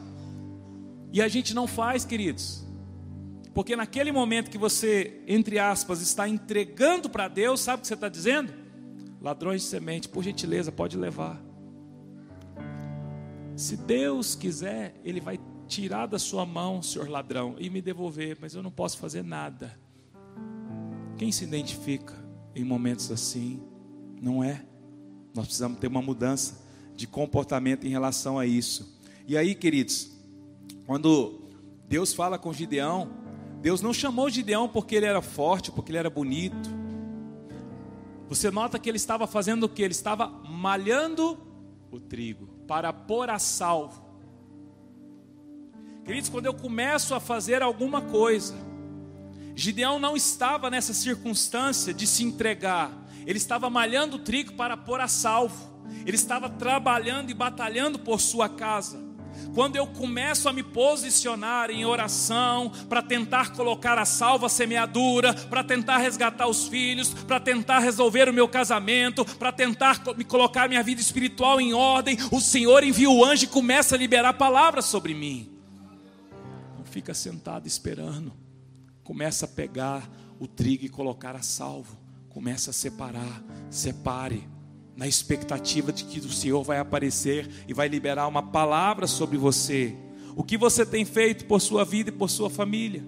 E 1.13 1.21
a 1.21 1.27
gente 1.27 1.53
não 1.53 1.67
faz, 1.67 2.05
queridos. 2.05 2.65
Porque 3.53 3.75
naquele 3.75 4.11
momento 4.11 4.49
que 4.49 4.57
você, 4.57 5.21
entre 5.27 5.59
aspas, 5.59 6.01
está 6.01 6.27
entregando 6.27 7.09
para 7.09 7.27
Deus, 7.27 7.59
sabe 7.59 7.79
o 7.79 7.81
que 7.81 7.87
você 7.87 7.95
está 7.95 8.07
dizendo? 8.07 8.53
Ladrões 9.21 9.61
de 9.61 9.67
semente, 9.67 10.07
por 10.07 10.23
gentileza, 10.23 10.71
pode 10.71 10.97
levar. 10.97 11.39
Se 13.55 13.75
Deus 13.75 14.35
quiser, 14.35 14.95
Ele 15.03 15.19
vai 15.19 15.37
tirar 15.71 16.05
da 16.05 16.19
sua 16.19 16.45
mão, 16.45 16.83
senhor 16.83 17.07
ladrão, 17.07 17.55
e 17.57 17.69
me 17.69 17.81
devolver, 17.81 18.37
mas 18.41 18.53
eu 18.53 18.61
não 18.61 18.69
posso 18.69 18.97
fazer 18.97 19.23
nada. 19.23 19.79
Quem 21.17 21.31
se 21.31 21.45
identifica 21.45 22.13
em 22.53 22.65
momentos 22.65 23.09
assim, 23.09 23.61
não 24.21 24.43
é? 24.43 24.65
Nós 25.33 25.45
precisamos 25.45 25.79
ter 25.79 25.87
uma 25.87 26.01
mudança 26.01 26.61
de 26.93 27.07
comportamento 27.07 27.87
em 27.87 27.89
relação 27.89 28.37
a 28.37 28.45
isso. 28.45 28.99
E 29.25 29.37
aí, 29.37 29.55
queridos, 29.55 30.11
quando 30.85 31.39
Deus 31.87 32.13
fala 32.13 32.37
com 32.37 32.51
Gideão, 32.51 33.09
Deus 33.61 33.81
não 33.81 33.93
chamou 33.93 34.29
Gideão 34.29 34.67
porque 34.67 34.95
ele 34.95 35.05
era 35.05 35.21
forte, 35.21 35.71
porque 35.71 35.89
ele 35.91 35.99
era 35.99 36.09
bonito. 36.09 36.69
Você 38.27 38.51
nota 38.51 38.77
que 38.77 38.89
ele 38.89 38.97
estava 38.97 39.25
fazendo 39.25 39.63
o 39.63 39.69
que? 39.69 39.81
Ele 39.81 39.93
estava 39.93 40.27
malhando 40.27 41.39
o 41.89 41.97
trigo 41.97 42.47
para 42.67 42.91
pôr 42.91 43.29
a 43.29 43.39
salvo. 43.39 44.00
Queridos, 46.03 46.29
quando 46.29 46.47
eu 46.47 46.53
começo 46.53 47.13
a 47.13 47.19
fazer 47.19 47.61
alguma 47.61 48.01
coisa, 48.01 48.55
Gideão 49.55 49.99
não 49.99 50.15
estava 50.17 50.69
nessa 50.69 50.93
circunstância 50.93 51.93
de 51.93 52.07
se 52.07 52.23
entregar, 52.23 52.91
ele 53.25 53.37
estava 53.37 53.69
malhando 53.69 54.15
o 54.15 54.19
trigo 54.19 54.53
para 54.53 54.75
pôr 54.75 54.99
a 54.99 55.07
salvo, 55.07 55.55
ele 56.05 56.15
estava 56.15 56.49
trabalhando 56.49 57.29
e 57.29 57.33
batalhando 57.33 57.99
por 57.99 58.19
sua 58.19 58.49
casa. 58.49 59.11
Quando 59.53 59.75
eu 59.75 59.87
começo 59.87 60.49
a 60.49 60.53
me 60.53 60.63
posicionar 60.63 61.69
em 61.69 61.85
oração 61.85 62.71
para 62.89 63.01
tentar 63.01 63.53
colocar 63.53 63.97
a 63.97 64.05
salva 64.05 64.49
semeadura, 64.49 65.33
para 65.33 65.63
tentar 65.63 65.97
resgatar 65.97 66.47
os 66.47 66.67
filhos, 66.67 67.13
para 67.13 67.39
tentar 67.39 67.79
resolver 67.79 68.27
o 68.27 68.33
meu 68.33 68.47
casamento, 68.47 69.23
para 69.23 69.51
tentar 69.51 70.01
me 70.17 70.23
colocar 70.23 70.67
minha 70.67 70.83
vida 70.83 70.99
espiritual 70.99 71.61
em 71.61 71.73
ordem, 71.73 72.17
o 72.31 72.41
Senhor 72.41 72.83
envia 72.83 73.09
o 73.09 73.23
anjo 73.23 73.45
e 73.45 73.47
começa 73.47 73.95
a 73.95 73.97
liberar 73.97 74.33
palavras 74.33 74.85
sobre 74.85 75.13
mim. 75.13 75.60
Fica 76.91 77.13
sentado 77.13 77.65
esperando. 77.65 78.33
Começa 79.01 79.45
a 79.45 79.47
pegar 79.47 80.11
o 80.37 80.45
trigo 80.45 80.83
e 80.83 80.89
colocar 80.89 81.37
a 81.37 81.41
salvo. 81.41 81.97
Começa 82.27 82.71
a 82.71 82.73
separar. 82.73 83.41
Separe 83.69 84.45
na 84.93 85.07
expectativa 85.07 85.93
de 85.93 86.03
que 86.03 86.19
o 86.19 86.29
Senhor 86.29 86.61
vai 86.63 86.79
aparecer 86.79 87.49
e 87.65 87.73
vai 87.73 87.87
liberar 87.87 88.27
uma 88.27 88.43
palavra 88.43 89.07
sobre 89.07 89.37
você. 89.37 89.95
O 90.35 90.43
que 90.43 90.57
você 90.57 90.85
tem 90.85 91.05
feito 91.05 91.45
por 91.45 91.61
sua 91.61 91.85
vida 91.85 92.09
e 92.09 92.13
por 92.13 92.29
sua 92.29 92.49
família? 92.49 93.01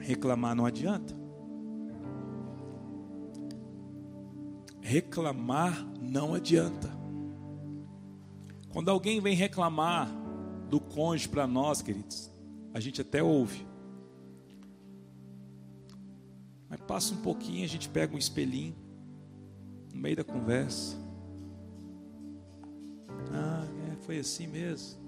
Reclamar 0.00 0.54
não 0.54 0.66
adianta. 0.66 1.18
Reclamar 4.82 5.82
não 5.98 6.34
adianta. 6.34 6.99
Quando 8.72 8.88
alguém 8.90 9.20
vem 9.20 9.34
reclamar 9.34 10.08
do 10.68 10.80
cônjuge 10.80 11.28
para 11.28 11.46
nós, 11.46 11.82
queridos, 11.82 12.30
a 12.72 12.80
gente 12.80 13.00
até 13.00 13.22
ouve. 13.22 13.66
Mas 16.68 16.80
passa 16.82 17.12
um 17.14 17.18
pouquinho, 17.18 17.64
a 17.64 17.68
gente 17.68 17.88
pega 17.88 18.14
um 18.14 18.18
espelhinho 18.18 18.76
no 19.92 20.00
meio 20.00 20.16
da 20.16 20.24
conversa. 20.24 20.96
Ah, 23.32 23.66
é, 23.90 23.96
foi 24.04 24.18
assim 24.18 24.46
mesmo. 24.46 25.00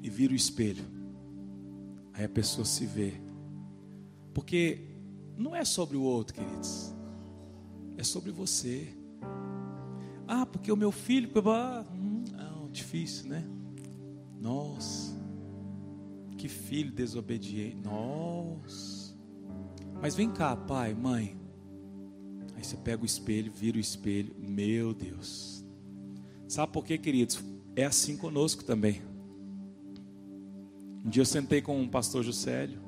E 0.00 0.08
vira 0.08 0.32
o 0.32 0.36
espelho. 0.36 0.84
Aí 2.14 2.24
a 2.24 2.28
pessoa 2.28 2.64
se 2.64 2.86
vê. 2.86 3.14
Porque 4.32 4.96
não 5.36 5.56
é 5.56 5.64
sobre 5.64 5.96
o 5.96 6.02
outro, 6.02 6.34
queridos. 6.34 6.94
É 7.96 8.04
sobre 8.04 8.30
você. 8.30 8.94
Ah, 10.28 10.46
porque 10.46 10.70
o 10.70 10.76
meu 10.76 10.92
filho. 10.92 11.28
Difícil, 12.76 13.30
né? 13.30 13.42
Nossa. 14.38 15.16
Que 16.36 16.46
filho 16.46 16.92
desobediente. 16.92 17.78
Nossa. 17.82 19.16
Mas 19.98 20.14
vem 20.14 20.30
cá, 20.30 20.54
pai, 20.54 20.92
mãe. 20.92 21.40
Aí 22.54 22.62
você 22.62 22.76
pega 22.76 23.02
o 23.02 23.06
espelho, 23.06 23.50
vira 23.50 23.78
o 23.78 23.80
espelho. 23.80 24.36
Meu 24.38 24.92
Deus. 24.92 25.64
Sabe 26.46 26.70
por 26.70 26.84
quê, 26.84 26.98
queridos? 26.98 27.42
É 27.74 27.86
assim 27.86 28.14
conosco 28.14 28.62
também. 28.62 29.00
Um 31.02 31.08
dia 31.08 31.22
eu 31.22 31.26
sentei 31.26 31.62
com 31.62 31.80
um 31.80 31.88
pastor 31.88 32.22
Juscelio. 32.22 32.82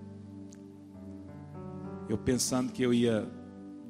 Eu 2.10 2.18
pensando 2.18 2.72
que 2.72 2.82
eu 2.82 2.92
ia 2.92 3.26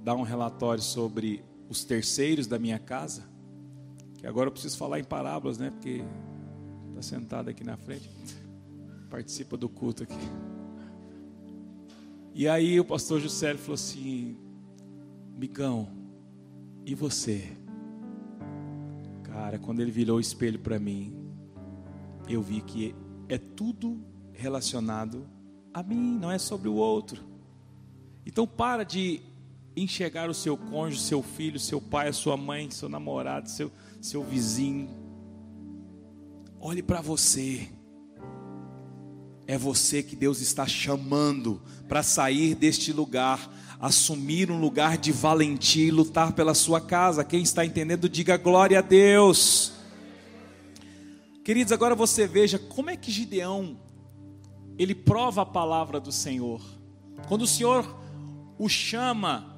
dar 0.04 0.14
um 0.14 0.22
relatório 0.22 0.82
sobre 0.82 1.44
os 1.68 1.82
terceiros 1.84 2.46
da 2.46 2.56
minha 2.56 2.78
casa. 2.78 3.24
Que 4.18 4.26
agora 4.26 4.48
eu 4.48 4.52
preciso 4.52 4.76
falar 4.76 4.98
em 4.98 5.04
parábolas, 5.04 5.58
né? 5.58 5.70
Porque 5.70 6.02
está 6.90 7.02
sentado 7.02 7.48
aqui 7.48 7.64
na 7.64 7.76
frente. 7.76 8.10
Participa 9.08 9.56
do 9.56 9.68
culto 9.68 10.02
aqui. 10.02 10.14
E 12.34 12.46
aí 12.46 12.78
o 12.78 12.84
pastor 12.84 13.20
Juscelio 13.20 13.58
falou 13.58 13.74
assim: 13.74 14.36
Migão, 15.36 15.88
e 16.84 16.94
você? 16.94 17.56
Cara, 19.22 19.58
quando 19.58 19.80
ele 19.80 19.90
virou 19.90 20.16
o 20.16 20.20
espelho 20.20 20.58
para 20.58 20.78
mim, 20.80 21.16
eu 22.28 22.42
vi 22.42 22.60
que 22.60 22.94
é 23.28 23.38
tudo 23.38 24.00
relacionado 24.32 25.26
a 25.72 25.82
mim, 25.82 26.18
não 26.18 26.30
é 26.30 26.38
sobre 26.38 26.68
o 26.68 26.74
outro. 26.74 27.22
Então 28.26 28.46
para 28.46 28.84
de 28.84 29.20
enxergar 29.76 30.28
o 30.28 30.34
seu 30.34 30.56
cônjuge, 30.56 31.02
seu 31.02 31.22
filho, 31.22 31.58
seu 31.58 31.80
pai, 31.80 32.08
a 32.08 32.12
sua 32.12 32.36
mãe, 32.36 32.70
seu 32.70 32.88
namorado, 32.88 33.48
seu, 33.48 33.70
seu 34.00 34.22
vizinho. 34.22 34.88
Olhe 36.60 36.82
para 36.82 37.00
você. 37.00 37.68
É 39.46 39.56
você 39.56 40.02
que 40.02 40.14
Deus 40.14 40.40
está 40.40 40.66
chamando 40.66 41.62
para 41.88 42.02
sair 42.02 42.54
deste 42.54 42.92
lugar, 42.92 43.50
assumir 43.80 44.50
um 44.50 44.60
lugar 44.60 44.98
de 44.98 45.10
valentia 45.10 45.86
e 45.86 45.90
lutar 45.90 46.32
pela 46.32 46.54
sua 46.54 46.80
casa. 46.80 47.24
Quem 47.24 47.42
está 47.42 47.64
entendendo, 47.64 48.08
diga 48.08 48.36
glória 48.36 48.78
a 48.78 48.82
Deus. 48.82 49.72
Queridos, 51.42 51.72
agora 51.72 51.94
você 51.94 52.26
veja 52.26 52.58
como 52.58 52.90
é 52.90 52.96
que 52.96 53.10
Gideão 53.10 53.78
ele 54.78 54.94
prova 54.94 55.42
a 55.42 55.46
palavra 55.46 55.98
do 55.98 56.12
Senhor. 56.12 56.62
Quando 57.26 57.42
o 57.42 57.46
Senhor 57.46 57.98
o 58.58 58.68
chama, 58.68 59.56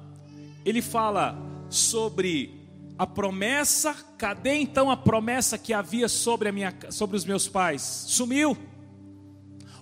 ele 0.63 0.81
fala 0.81 1.37
sobre 1.69 2.60
a 3.01 3.07
promessa. 3.07 3.95
Cadê 4.15 4.57
então 4.57 4.91
a 4.91 4.95
promessa 4.95 5.57
que 5.57 5.73
havia 5.73 6.07
sobre, 6.07 6.49
a 6.49 6.51
minha, 6.51 6.71
sobre 6.91 7.17
os 7.17 7.25
meus 7.25 7.47
pais? 7.47 7.81
Sumiu. 7.81 8.55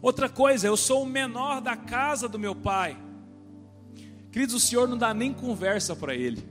Outra 0.02 0.30
coisa, 0.30 0.68
eu 0.68 0.78
sou 0.78 1.04
o 1.04 1.06
menor 1.06 1.60
da 1.60 1.76
casa 1.76 2.30
do 2.30 2.40
meu 2.40 2.56
pai. 2.56 2.98
Queridos, 4.32 4.56
o 4.56 4.60
Senhor 4.60 4.88
não 4.88 4.98
dá 4.98 5.14
nem 5.14 5.34
conversa 5.34 5.98
para 5.98 6.16
ele. 6.16 6.48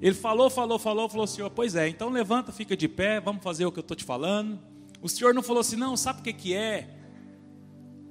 Ele 0.00 0.14
falou, 0.14 0.48
falou, 0.48 0.78
falou, 0.78 1.10
falou, 1.10 1.26
Senhor, 1.26 1.50
pois 1.50 1.76
é, 1.76 1.86
então 1.86 2.08
levanta, 2.08 2.52
fica 2.52 2.74
de 2.74 2.88
pé, 2.88 3.20
vamos 3.20 3.42
fazer 3.42 3.66
o 3.66 3.72
que 3.72 3.78
eu 3.78 3.82
estou 3.82 3.94
te 3.94 4.04
falando. 4.04 4.58
O 5.02 5.10
Senhor 5.10 5.34
não 5.34 5.42
falou 5.42 5.60
assim, 5.60 5.76
não, 5.76 5.94
sabe 5.94 6.20
o 6.20 6.22
que, 6.22 6.32
que 6.32 6.54
é? 6.54 6.88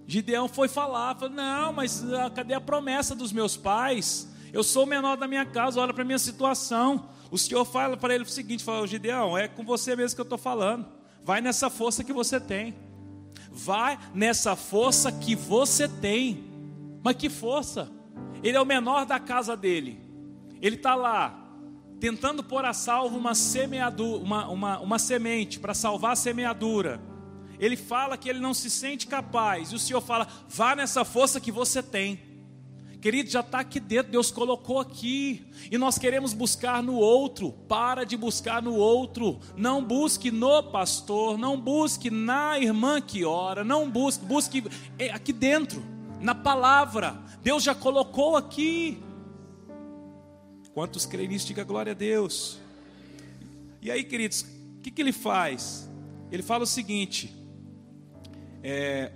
Gideão 0.05 0.47
foi 0.47 0.67
falar, 0.67 1.15
falou, 1.15 1.33
não, 1.33 1.73
mas 1.73 2.03
uh, 2.03 2.29
cadê 2.35 2.53
a 2.53 2.61
promessa 2.61 3.15
dos 3.15 3.33
meus 3.33 3.57
pais? 3.57 4.31
Eu 4.53 4.63
sou 4.63 4.83
o 4.83 4.87
menor 4.87 5.17
da 5.17 5.27
minha 5.27 5.47
casa, 5.47 5.81
olha 5.81 5.91
para 5.91 6.03
a 6.03 6.05
minha 6.05 6.19
situação. 6.19 7.14
O 7.31 7.37
Senhor 7.37 7.65
fala 7.65 7.97
para 7.97 8.13
ele 8.13 8.23
o 8.23 8.27
seguinte: 8.27 8.63
fala, 8.63 8.85
Gideão, 8.87 9.37
é 9.37 9.47
com 9.47 9.63
você 9.63 9.95
mesmo 9.95 10.15
que 10.15 10.21
eu 10.21 10.23
estou 10.23 10.37
falando. 10.37 10.85
Vai 11.23 11.41
nessa 11.41 11.69
força 11.69 12.03
que 12.03 12.13
você 12.13 12.39
tem. 12.39 12.75
Vai 13.51 13.97
nessa 14.13 14.55
força 14.55 15.11
que 15.11 15.35
você 15.35 15.87
tem. 15.87 16.43
Mas 17.03 17.15
que 17.15 17.29
força? 17.29 17.89
Ele 18.43 18.57
é 18.57 18.61
o 18.61 18.65
menor 18.65 19.05
da 19.05 19.19
casa 19.19 19.55
dele. 19.55 19.99
Ele 20.61 20.75
está 20.75 20.95
lá, 20.95 21.45
tentando 21.99 22.43
pôr 22.43 22.65
a 22.65 22.73
salvo 22.73 23.17
uma, 23.17 23.33
semeadura, 23.33 24.23
uma, 24.23 24.47
uma, 24.47 24.79
uma 24.79 24.99
semente 24.99 25.59
para 25.59 25.73
salvar 25.73 26.13
a 26.13 26.15
semeadura. 26.15 27.01
Ele 27.59 27.75
fala 27.75 28.17
que 28.17 28.29
ele 28.29 28.39
não 28.39 28.53
se 28.53 28.69
sente 28.69 29.07
capaz, 29.07 29.71
e 29.71 29.75
o 29.75 29.79
Senhor 29.79 30.01
fala: 30.01 30.27
vá 30.49 30.75
nessa 30.75 31.05
força 31.05 31.39
que 31.39 31.51
você 31.51 31.81
tem. 31.81 32.19
Querido, 33.05 33.29
já 33.29 33.41
está 33.41 33.59
aqui 33.59 33.79
dentro, 33.79 34.11
Deus 34.11 34.31
colocou 34.31 34.79
aqui, 34.79 35.45
e 35.69 35.77
nós 35.77 35.95
queremos 35.95 36.33
buscar 36.33 36.81
no 36.81 36.95
outro. 36.95 37.51
Para 37.51 38.03
de 38.03 38.17
buscar 38.17 38.63
no 38.63 38.73
outro, 38.73 39.39
não 39.55 39.85
busque 39.85 40.31
no 40.31 40.63
pastor, 40.63 41.37
não 41.37 41.61
busque 41.61 42.09
na 42.09 42.57
irmã 42.57 42.99
que 42.99 43.23
ora, 43.23 43.63
não 43.63 43.91
busque, 43.91 44.25
busque 44.25 44.63
é, 44.97 45.11
aqui 45.11 45.31
dentro, 45.31 45.83
na 46.19 46.33
palavra. 46.33 47.15
Deus 47.43 47.61
já 47.61 47.75
colocou 47.75 48.35
aqui. 48.35 48.97
Quantos 50.73 51.05
creem 51.05 51.27
nisso, 51.27 51.45
diga 51.45 51.63
glória 51.63 51.91
a 51.91 51.95
Deus. 51.95 52.57
E 53.83 53.91
aí, 53.91 54.03
queridos, 54.03 54.41
o 54.79 54.81
que, 54.81 54.89
que 54.89 54.99
ele 54.99 55.13
faz? 55.13 55.87
Ele 56.31 56.41
fala 56.41 56.63
o 56.63 56.67
seguinte: 56.67 57.31
é, 58.63 59.11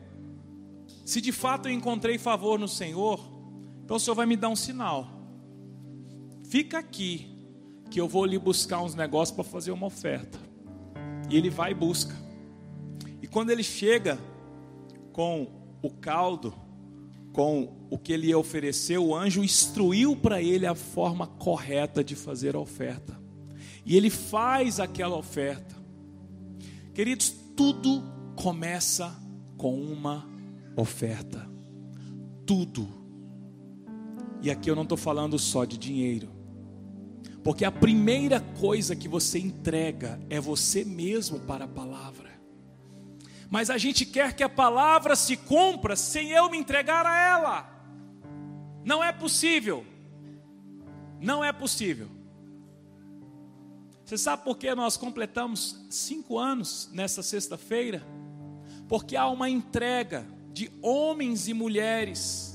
se 1.04 1.20
de 1.20 1.32
fato 1.32 1.68
eu 1.68 1.74
encontrei 1.74 2.20
favor 2.20 2.60
no 2.60 2.68
Senhor, 2.68 3.29
então 3.90 3.98
o 3.98 4.00
Senhor 4.00 4.14
vai 4.14 4.28
me 4.28 4.38
dar 4.38 4.50
um 4.50 4.56
sinal. 4.56 5.10
Fica 6.48 6.78
aqui, 6.78 7.28
que 7.90 8.00
eu 8.00 8.08
vou 8.08 8.24
lhe 8.24 8.38
buscar 8.38 8.84
uns 8.84 8.94
negócios 8.94 9.36
para 9.36 9.44
fazer 9.44 9.72
uma 9.72 9.88
oferta. 9.88 10.38
E 11.28 11.36
ele 11.36 11.50
vai 11.50 11.72
e 11.72 11.74
busca. 11.74 12.16
E 13.20 13.26
quando 13.26 13.50
ele 13.50 13.64
chega 13.64 14.20
com 15.12 15.48
o 15.82 15.90
caldo, 15.90 16.54
com 17.34 17.88
o 17.90 17.98
que 17.98 18.14
ele 18.14 18.28
ia 18.28 18.38
oferecer, 18.38 19.00
o 19.00 19.16
anjo 19.16 19.44
instruiu 19.44 20.16
para 20.16 20.40
ele 20.40 20.68
a 20.68 20.76
forma 20.76 21.26
correta 21.26 22.04
de 22.04 22.16
fazer 22.16 22.56
a 22.56 22.60
oferta. 22.60 23.20
E 23.84 23.98
ele 23.98 24.12
faz 24.12 24.80
aquela 24.80 25.18
oferta. 25.18 25.76
Queridos, 26.94 27.34
tudo 27.58 28.04
começa 28.36 29.20
com 29.58 29.82
uma 29.82 30.30
oferta. 30.78 31.50
Tudo 32.46 32.99
e 34.42 34.50
aqui 34.50 34.70
eu 34.70 34.76
não 34.76 34.84
estou 34.84 34.98
falando 34.98 35.38
só 35.38 35.66
de 35.66 35.78
dinheiro, 35.78 36.30
porque 37.44 37.66
a 37.66 37.72
primeira 37.72 38.40
coisa 38.40 38.96
que 38.96 39.08
você 39.08 39.40
entrega 39.40 40.20
é 40.30 40.40
você 40.40 40.84
mesmo 40.84 41.40
para 41.42 41.66
a 41.66 41.68
palavra. 41.68 42.30
Mas 43.50 43.70
a 43.70 43.78
gente 43.78 44.06
quer 44.06 44.34
que 44.34 44.44
a 44.44 44.50
palavra 44.50 45.16
se 45.16 45.36
cumpra 45.36 45.96
sem 45.96 46.30
eu 46.30 46.50
me 46.52 46.58
entregar 46.58 47.06
a 47.06 47.18
ela. 47.18 47.80
Não 48.86 49.04
é 49.04 49.12
possível. 49.12 49.84
Não 51.20 51.44
é 51.44 51.52
possível. 51.52 52.08
Você 54.06 54.18
sabe 54.18 54.44
por 54.44 54.58
que 54.58 54.74
nós 54.74 54.98
completamos 54.98 55.86
cinco 55.90 56.38
anos 56.38 56.90
nessa 56.94 57.22
sexta-feira? 57.22 58.06
Porque 58.88 59.16
há 59.16 59.28
uma 59.28 59.50
entrega 59.50 60.26
de 60.52 60.72
homens 60.82 61.48
e 61.48 61.54
mulheres 61.54 62.49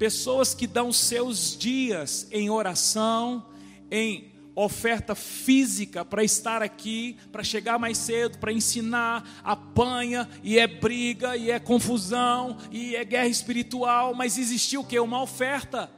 pessoas 0.00 0.54
que 0.54 0.66
dão 0.66 0.94
seus 0.94 1.54
dias 1.54 2.26
em 2.32 2.48
oração, 2.48 3.44
em 3.90 4.32
oferta 4.54 5.14
física 5.14 6.06
para 6.06 6.24
estar 6.24 6.62
aqui, 6.62 7.18
para 7.30 7.44
chegar 7.44 7.78
mais 7.78 7.98
cedo, 7.98 8.38
para 8.38 8.50
ensinar, 8.50 9.22
apanha 9.44 10.26
e 10.42 10.58
é 10.58 10.66
briga 10.66 11.36
e 11.36 11.50
é 11.50 11.58
confusão 11.58 12.56
e 12.70 12.96
é 12.96 13.04
guerra 13.04 13.26
espiritual, 13.26 14.14
mas 14.14 14.38
existiu 14.38 14.80
o 14.80 14.84
que? 14.86 14.98
Uma 14.98 15.20
oferta. 15.20 15.90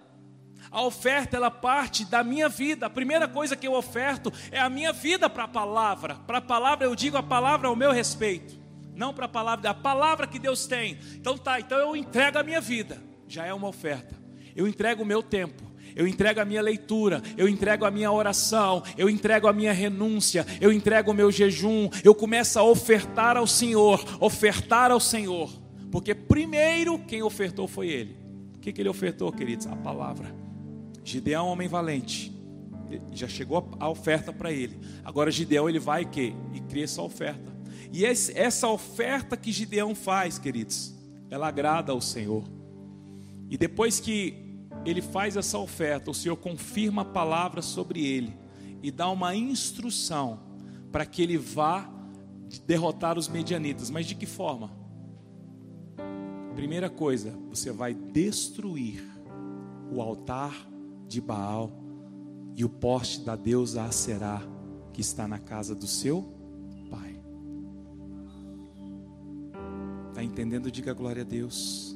A 0.68 0.82
oferta 0.82 1.36
ela 1.36 1.50
parte 1.50 2.04
da 2.04 2.24
minha 2.24 2.48
vida. 2.48 2.86
A 2.86 2.90
primeira 2.90 3.28
coisa 3.28 3.54
que 3.54 3.68
eu 3.68 3.72
oferto 3.72 4.32
é 4.50 4.58
a 4.58 4.68
minha 4.68 4.92
vida 4.92 5.30
para 5.30 5.44
a 5.44 5.48
palavra. 5.48 6.16
Para 6.26 6.38
a 6.38 6.42
palavra 6.42 6.86
eu 6.86 6.96
digo 6.96 7.16
a 7.16 7.22
palavra 7.22 7.68
ao 7.68 7.76
meu 7.76 7.92
respeito, 7.92 8.58
não 8.96 9.14
para 9.14 9.26
a 9.26 9.28
palavra, 9.28 9.70
a 9.70 9.74
palavra 9.74 10.26
que 10.26 10.40
Deus 10.40 10.66
tem. 10.66 10.98
Então 11.14 11.38
tá, 11.38 11.60
então 11.60 11.78
eu 11.78 11.94
entrego 11.94 12.36
a 12.36 12.42
minha 12.42 12.60
vida 12.60 13.11
já 13.32 13.46
é 13.46 13.54
uma 13.54 13.68
oferta. 13.68 14.14
Eu 14.54 14.68
entrego 14.68 15.02
o 15.02 15.06
meu 15.06 15.22
tempo, 15.22 15.62
eu 15.96 16.06
entrego 16.06 16.38
a 16.40 16.44
minha 16.44 16.60
leitura, 16.60 17.22
eu 17.36 17.48
entrego 17.48 17.86
a 17.86 17.90
minha 17.90 18.12
oração, 18.12 18.82
eu 18.98 19.08
entrego 19.08 19.48
a 19.48 19.52
minha 19.54 19.72
renúncia, 19.72 20.46
eu 20.60 20.70
entrego 20.70 21.10
o 21.10 21.14
meu 21.14 21.32
jejum, 21.32 21.88
eu 22.04 22.14
começo 22.14 22.58
a 22.58 22.62
ofertar 22.62 23.38
ao 23.38 23.46
Senhor, 23.46 24.04
ofertar 24.20 24.90
ao 24.90 25.00
Senhor, 25.00 25.50
porque 25.90 26.14
primeiro 26.14 26.98
quem 26.98 27.22
ofertou 27.22 27.66
foi 27.66 27.88
Ele. 27.88 28.16
O 28.54 28.58
que, 28.58 28.72
que 28.72 28.80
ele 28.80 28.88
ofertou, 28.88 29.32
queridos? 29.32 29.66
A 29.66 29.74
palavra. 29.74 30.32
Gideão, 31.02 31.48
homem 31.48 31.66
valente, 31.66 32.32
já 33.12 33.26
chegou 33.26 33.68
a 33.80 33.88
oferta 33.88 34.32
para 34.32 34.52
ele. 34.52 34.78
Agora 35.04 35.32
Gideão 35.32 35.68
ele 35.68 35.80
vai 35.80 36.04
que 36.04 36.32
e 36.54 36.60
cria 36.60 36.84
essa 36.84 37.02
oferta. 37.02 37.52
E 37.92 38.04
essa 38.04 38.68
oferta 38.68 39.36
que 39.36 39.50
Gideão 39.50 39.96
faz, 39.96 40.38
queridos, 40.38 40.94
ela 41.28 41.48
agrada 41.48 41.90
ao 41.90 42.00
Senhor. 42.00 42.61
E 43.52 43.58
depois 43.58 44.00
que 44.00 44.34
ele 44.82 45.02
faz 45.02 45.36
essa 45.36 45.58
oferta, 45.58 46.10
o 46.10 46.14
Senhor 46.14 46.36
confirma 46.36 47.02
a 47.02 47.04
palavra 47.04 47.60
sobre 47.60 48.02
ele 48.02 48.34
e 48.82 48.90
dá 48.90 49.10
uma 49.10 49.36
instrução 49.36 50.40
para 50.90 51.04
que 51.04 51.20
ele 51.20 51.36
vá 51.36 51.86
derrotar 52.66 53.18
os 53.18 53.28
medianitas. 53.28 53.90
Mas 53.90 54.06
de 54.06 54.14
que 54.14 54.24
forma? 54.24 54.72
Primeira 56.54 56.88
coisa, 56.88 57.38
você 57.50 57.70
vai 57.70 57.92
destruir 57.92 59.04
o 59.92 60.00
altar 60.00 60.66
de 61.06 61.20
Baal 61.20 61.70
e 62.56 62.64
o 62.64 62.70
poste 62.70 63.20
da 63.20 63.36
deusa 63.36 63.82
Aserá 63.82 64.40
que 64.94 65.02
está 65.02 65.28
na 65.28 65.38
casa 65.38 65.74
do 65.74 65.86
seu 65.86 66.22
pai. 66.90 67.20
Está 70.08 70.24
entendendo? 70.24 70.70
Diga 70.70 70.94
glória 70.94 71.20
a 71.20 71.26
Deus. 71.26 71.91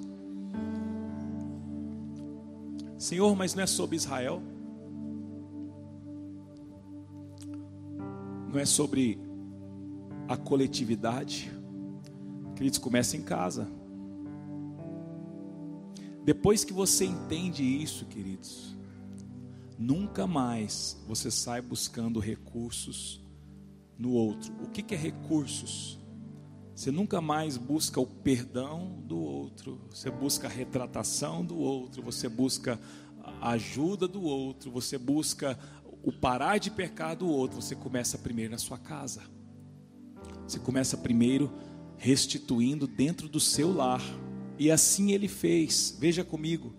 Senhor, 2.99 3.37
mas 3.37 3.55
não 3.55 3.63
é 3.63 3.67
sobre 3.67 3.97
Israel? 3.97 4.43
Não 8.49 8.59
é 8.59 8.65
sobre 8.65 9.19
a 10.29 10.37
coletividade? 10.37 11.53
Queridos, 12.55 12.79
começa 12.79 13.17
em 13.17 13.23
casa. 13.23 13.69
Depois 16.25 16.65
que 16.65 16.73
você 16.73 17.05
entende 17.05 17.63
isso, 17.63 18.07
queridos, 18.07 18.75
nunca 19.79 20.27
mais 20.27 21.01
você 21.07 21.31
sai 21.31 21.61
buscando 21.61 22.19
recursos 22.19 23.21
no 23.99 24.13
outro. 24.13 24.53
O 24.63 24.69
que, 24.69 24.83
que 24.83 24.95
é 24.95 24.99
recursos? 24.99 25.96
Você 26.77 26.91
nunca 26.91 27.23
mais 27.23 27.57
busca 27.57 27.99
o 27.99 28.07
perdão 28.07 29.03
do 29.07 29.17
outro, 29.17 29.81
você 29.91 30.11
busca 30.11 30.47
a 30.47 30.51
retratação 30.51 31.43
do 31.43 31.57
outro, 31.57 32.03
você 32.03 32.29
busca 32.29 32.79
a 33.41 33.53
ajuda 33.53 34.07
do 34.07 34.23
outro, 34.23 34.71
você 34.71 34.99
busca 34.99 35.59
o 36.03 36.13
parar 36.13 36.59
de 36.59 36.71
pecar 36.71 37.17
do 37.17 37.27
outro. 37.27 37.63
Você 37.63 37.75
começa 37.75 38.19
primeiro 38.19 38.51
na 38.51 38.59
sua 38.59 38.77
casa, 38.77 39.23
você 40.47 40.59
começa 40.59 40.99
primeiro 40.99 41.51
restituindo 41.97 42.87
dentro 42.87 43.27
do 43.27 43.41
seu 43.41 43.73
lar, 43.73 44.03
e 44.59 44.71
assim 44.71 45.13
ele 45.13 45.29
fez. 45.29 45.97
Veja 45.99 46.23
comigo 46.23 46.75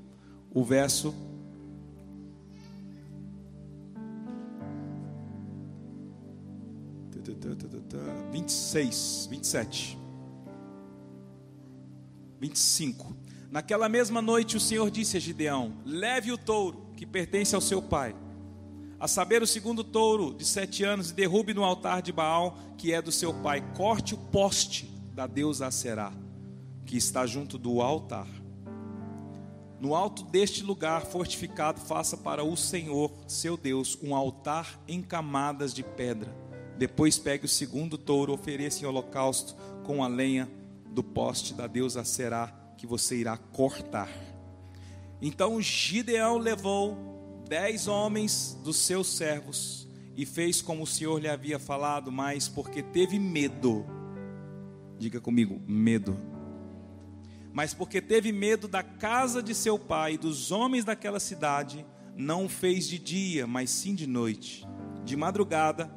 o 0.53 0.63
verso 0.63 1.11
vinte 8.37 8.49
e 8.49 8.53
seis, 8.53 9.27
vinte 9.31 9.45
e 9.45 9.47
sete, 9.47 9.97
vinte 12.39 12.55
e 12.55 12.59
cinco. 12.59 13.17
Naquela 13.49 13.89
mesma 13.89 14.21
noite, 14.21 14.55
o 14.55 14.59
Senhor 14.59 14.91
disse 14.91 15.17
a 15.17 15.19
Gideão: 15.19 15.73
Leve 15.83 16.31
o 16.31 16.37
touro 16.37 16.91
que 16.95 17.03
pertence 17.03 17.55
ao 17.55 17.61
seu 17.61 17.81
pai, 17.81 18.15
a 18.99 19.07
saber, 19.07 19.41
o 19.41 19.47
segundo 19.47 19.83
touro 19.83 20.35
de 20.35 20.45
sete 20.45 20.83
anos, 20.83 21.09
e 21.09 21.15
derrube 21.15 21.51
no 21.51 21.63
altar 21.63 22.03
de 22.03 22.11
Baal, 22.11 22.55
que 22.77 22.93
é 22.93 23.01
do 23.01 23.11
seu 23.11 23.33
pai. 23.33 23.59
Corte 23.75 24.13
o 24.13 24.17
poste 24.19 24.85
da 25.15 25.25
deusa 25.25 25.65
Aserá, 25.65 26.13
que 26.85 26.95
está 26.95 27.25
junto 27.25 27.57
do 27.57 27.81
altar. 27.81 28.27
No 29.79 29.95
alto 29.95 30.23
deste 30.23 30.61
lugar 30.61 31.07
fortificado, 31.07 31.81
faça 31.81 32.15
para 32.15 32.43
o 32.43 32.55
Senhor, 32.55 33.11
seu 33.27 33.57
Deus, 33.57 33.97
um 34.03 34.15
altar 34.15 34.79
em 34.87 35.01
camadas 35.01 35.73
de 35.73 35.81
pedra. 35.81 36.46
Depois 36.77 37.17
pegue 37.17 37.45
o 37.45 37.49
segundo 37.49 37.97
touro, 37.97 38.33
ofereça 38.33 38.83
em 38.83 38.87
holocausto 38.87 39.55
com 39.83 40.03
a 40.03 40.07
lenha 40.07 40.49
do 40.89 41.03
poste 41.03 41.53
da 41.53 41.67
deusa 41.67 42.03
Será, 42.03 42.47
que 42.77 42.85
você 42.85 43.17
irá 43.17 43.37
cortar. 43.37 44.09
Então 45.21 45.61
Gideão 45.61 46.37
levou 46.37 47.43
dez 47.47 47.87
homens 47.87 48.57
dos 48.63 48.77
seus 48.77 49.07
servos 49.07 49.87
e 50.15 50.25
fez 50.25 50.61
como 50.61 50.83
o 50.83 50.87
Senhor 50.87 51.19
lhe 51.19 51.27
havia 51.27 51.57
falado, 51.57 52.11
mas 52.11 52.47
porque 52.47 52.83
teve 52.83 53.17
medo, 53.17 53.85
diga 54.99 55.19
comigo, 55.19 55.59
medo 55.67 56.17
mas 57.57 57.73
porque 57.73 57.99
teve 57.99 58.31
medo 58.31 58.67
da 58.67 58.83
casa 58.83 59.41
de 59.41 59.55
seu 59.55 59.79
pai 59.79 60.13
e 60.13 60.17
dos 60.19 60.51
homens 60.51 60.85
daquela 60.85 61.19
cidade, 61.19 61.83
não 62.15 62.47
fez 62.47 62.87
de 62.87 62.99
dia, 62.99 63.47
mas 63.47 63.71
sim 63.71 63.95
de 63.95 64.05
noite. 64.05 64.63
De 65.03 65.15
madrugada, 65.15 65.91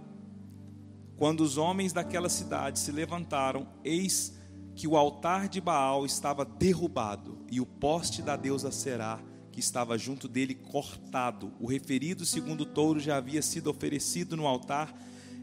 quando 1.20 1.42
os 1.42 1.58
homens 1.58 1.92
daquela 1.92 2.30
cidade 2.30 2.78
se 2.78 2.90
levantaram, 2.90 3.68
eis 3.84 4.40
que 4.74 4.88
o 4.88 4.96
altar 4.96 5.50
de 5.50 5.60
Baal 5.60 6.06
estava 6.06 6.46
derrubado 6.46 7.44
e 7.52 7.60
o 7.60 7.66
poste 7.66 8.22
da 8.22 8.36
deusa 8.36 8.72
Será, 8.72 9.20
que 9.52 9.60
estava 9.60 9.98
junto 9.98 10.26
dele, 10.26 10.54
cortado. 10.54 11.52
O 11.60 11.66
referido 11.66 12.24
segundo 12.24 12.64
touro 12.64 12.98
já 12.98 13.18
havia 13.18 13.42
sido 13.42 13.68
oferecido 13.68 14.34
no 14.34 14.46
altar 14.46 14.98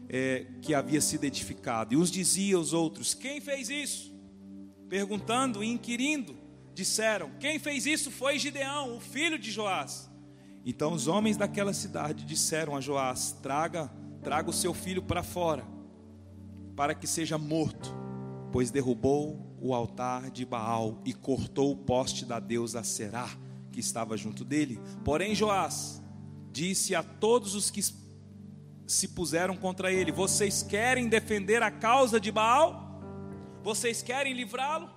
é, 0.08 0.48
que 0.60 0.74
havia 0.74 1.00
sido 1.00 1.22
edificado. 1.22 1.94
E 1.94 1.96
uns 1.96 2.10
diziam 2.10 2.58
aos 2.58 2.72
outros: 2.72 3.14
Quem 3.14 3.40
fez 3.40 3.70
isso? 3.70 4.12
perguntando 4.88 5.62
e 5.62 5.68
inquirindo, 5.68 6.36
disseram: 6.74 7.30
Quem 7.38 7.60
fez 7.60 7.86
isso 7.86 8.10
foi 8.10 8.36
Gideão, 8.36 8.96
o 8.96 9.00
filho 9.00 9.38
de 9.38 9.52
Joás. 9.52 10.10
Então 10.64 10.92
os 10.92 11.06
homens 11.06 11.36
daquela 11.36 11.72
cidade 11.72 12.24
disseram 12.24 12.74
a 12.74 12.80
Joás: 12.80 13.30
Traga, 13.40 13.88
traga 14.22 14.50
o 14.50 14.52
seu 14.52 14.74
filho 14.74 15.02
para 15.02 15.22
fora, 15.22 15.64
para 16.76 16.94
que 16.94 17.06
seja 17.06 17.38
morto, 17.38 17.94
pois 18.52 18.70
derrubou 18.70 19.56
o 19.60 19.74
altar 19.74 20.30
de 20.30 20.44
Baal 20.44 21.00
e 21.04 21.12
cortou 21.12 21.72
o 21.72 21.76
poste 21.76 22.24
da 22.24 22.38
deusa 22.38 22.82
Será, 22.82 23.28
que 23.72 23.80
estava 23.80 24.16
junto 24.16 24.44
dele. 24.44 24.80
Porém, 25.04 25.34
Joás 25.34 26.02
disse 26.52 26.94
a 26.94 27.02
todos 27.02 27.54
os 27.54 27.70
que 27.70 27.82
se 28.86 29.08
puseram 29.08 29.56
contra 29.56 29.92
ele: 29.92 30.12
Vocês 30.12 30.62
querem 30.62 31.08
defender 31.08 31.62
a 31.62 31.70
causa 31.70 32.20
de 32.20 32.32
Baal? 32.32 33.00
Vocês 33.62 34.02
querem 34.02 34.32
livrá-lo? 34.32 34.90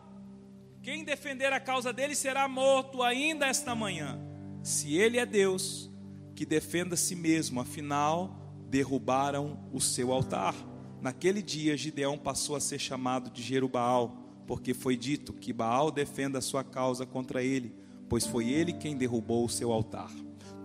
Quem 0.82 1.04
defender 1.04 1.54
a 1.54 1.60
causa 1.60 1.94
dele 1.94 2.16
será 2.16 2.48
morto 2.48 3.04
ainda 3.04 3.46
esta 3.46 3.76
manhã. 3.76 4.20
Se 4.64 4.96
ele 4.96 5.20
é 5.20 5.26
Deus, 5.26 5.92
que 6.36 6.46
defenda 6.46 6.96
a 6.96 6.98
si 6.98 7.16
mesmo, 7.16 7.60
afinal, 7.60 8.41
derrubaram 8.72 9.60
o 9.72 9.80
seu 9.80 10.12
altar. 10.12 10.56
Naquele 11.00 11.44
dia, 11.44 11.78
Gideão 11.78 12.18
passou 12.18 12.56
a 12.56 12.60
ser 12.60 12.80
chamado 12.80 13.30
de 13.30 13.44
Jerubaal, 13.44 14.18
porque 14.48 14.74
foi 14.74 14.98
dito 14.98 15.34
que 15.34 15.54
Baal 15.54 15.92
defenda 15.92 16.40
a 16.40 16.42
sua 16.42 16.64
causa 16.64 17.06
contra 17.06 17.44
ele, 17.44 17.76
pois 18.10 18.26
foi 18.26 18.50
ele 18.50 18.74
quem 18.74 18.98
derrubou 18.98 19.46
o 19.46 19.50
seu 19.50 19.72
altar. 19.72 20.12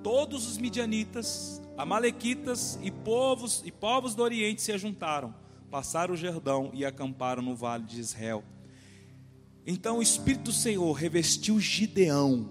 Todos 0.03 0.47
os 0.49 0.57
midianitas, 0.57 1.61
amalequitas 1.77 2.79
e 2.83 2.91
povos 2.91 3.63
e 3.67 3.71
povos 3.71 4.15
do 4.15 4.23
Oriente 4.23 4.63
se 4.63 4.73
ajuntaram 4.73 5.35
passaram 5.71 6.15
o 6.15 6.17
Jordão 6.17 6.71
e 6.73 6.85
acamparam 6.85 7.43
no 7.43 7.55
vale 7.55 7.85
de 7.85 8.01
Israel. 8.01 8.43
Então 9.67 9.99
o 9.99 10.03
Espírito 10.03 10.45
do 10.45 10.53
Senhor 10.53 10.93
revestiu 10.93 11.59
Gideão. 11.61 12.51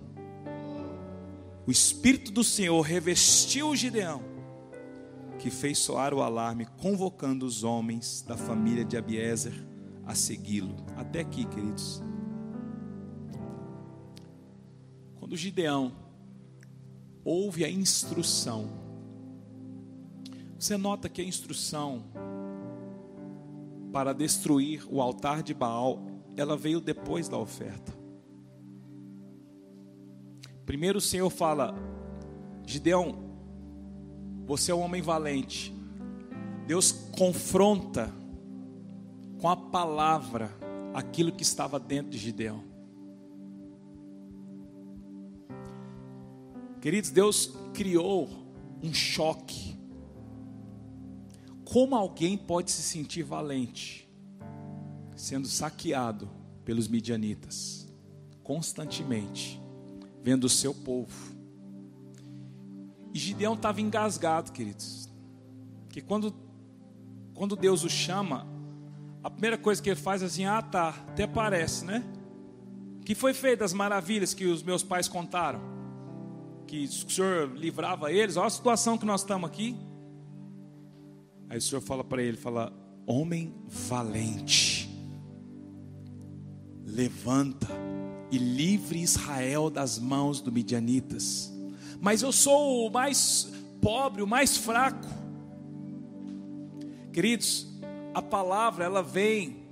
O 1.65 1.71
Espírito 1.71 2.31
do 2.31 2.43
Senhor 2.43 2.81
revestiu 2.81 3.75
Gideão, 3.75 4.21
que 5.39 5.49
fez 5.49 5.77
soar 5.77 6.13
o 6.13 6.21
alarme, 6.21 6.65
convocando 6.77 7.45
os 7.45 7.63
homens 7.63 8.21
da 8.21 8.37
família 8.37 8.83
de 8.85 8.97
Abiezer 8.97 9.53
a 10.05 10.15
segui-lo. 10.15 10.75
Até 10.95 11.21
aqui, 11.21 11.45
queridos. 11.45 12.01
Quando 15.19 15.35
Gideão 15.35 15.91
ouve 17.23 17.65
a 17.65 17.69
instrução, 17.69 18.69
você 20.57 20.77
nota 20.77 21.09
que 21.09 21.21
a 21.21 21.25
instrução 21.25 22.03
para 23.91 24.13
destruir 24.13 24.85
o 24.89 25.01
altar 25.01 25.41
de 25.41 25.53
Baal, 25.53 26.05
ela 26.35 26.57
veio 26.57 26.81
depois 26.81 27.29
da 27.29 27.37
oferta. 27.37 27.93
Primeiro 30.65 30.97
o 30.97 31.01
Senhor 31.01 31.29
fala: 31.29 31.73
Gideão, 32.65 33.34
você 34.45 34.71
é 34.71 34.75
um 34.75 34.81
homem 34.81 35.01
valente. 35.01 35.73
Deus 36.67 36.91
confronta 36.91 38.11
com 39.39 39.49
a 39.49 39.55
palavra 39.55 40.51
aquilo 40.93 41.31
que 41.31 41.43
estava 41.43 41.79
dentro 41.79 42.11
de 42.11 42.17
Gideão. 42.17 42.63
Queridos, 46.81 47.09
Deus 47.09 47.51
criou 47.73 48.29
um 48.81 48.93
choque 48.93 49.75
como 51.65 51.95
alguém 51.95 52.37
pode 52.37 52.71
se 52.71 52.81
sentir 52.81 53.23
valente 53.23 54.07
sendo 55.13 55.47
saqueado 55.47 56.29
pelos 56.63 56.87
midianitas 56.87 57.85
constantemente, 58.43 59.59
vendo 60.23 60.45
o 60.45 60.49
seu 60.49 60.73
povo? 60.73 61.34
E 63.15 63.17
Gideão 63.17 63.53
estava 63.53 63.79
engasgado, 63.79 64.51
queridos. 64.51 65.09
Que 65.87 66.01
quando, 66.01 66.35
quando 67.33 67.55
Deus 67.55 67.85
o 67.85 67.89
chama, 67.89 68.45
a 69.23 69.29
primeira 69.29 69.57
coisa 69.57 69.81
que 69.81 69.89
ele 69.89 69.95
faz 69.95 70.21
é 70.21 70.25
assim: 70.25 70.43
ah, 70.43 70.61
tá, 70.61 70.89
até 70.89 71.25
parece, 71.25 71.85
né? 71.85 72.03
Que 73.05 73.15
foi 73.15 73.33
feito 73.33 73.63
as 73.63 73.71
maravilhas 73.71 74.33
que 74.33 74.45
os 74.45 74.61
meus 74.61 74.83
pais 74.83 75.07
contaram, 75.07 75.61
que 76.67 76.83
o 76.83 77.09
Senhor 77.09 77.55
livrava 77.55 78.11
eles. 78.11 78.35
Olha 78.35 78.47
a 78.47 78.49
situação 78.49 78.97
que 78.97 79.05
nós 79.05 79.21
estamos 79.21 79.49
aqui. 79.49 79.77
Aí 81.47 81.57
o 81.57 81.61
Senhor 81.61 81.79
fala 81.79 82.03
para 82.03 82.21
ele, 82.21 82.35
fala: 82.35 82.73
"Homem 83.07 83.55
valente, 83.65 84.89
levanta 86.83 87.69
e 88.29 88.37
livre 88.37 89.01
Israel 89.01 89.69
das 89.69 89.97
mãos 89.97 90.41
do 90.41 90.51
midianitas. 90.51 91.54
Mas 92.05 92.21
eu 92.21 92.31
sou 92.31 92.85
o 92.85 92.91
mais 92.91 93.51
pobre, 93.81 94.21
o 94.21 94.27
mais 94.27 94.55
fraco." 94.55 95.07
Queridos, 97.11 97.65
a 98.13 98.21
palavra 98.21 98.85
ela 98.85 99.01
vem 99.01 99.65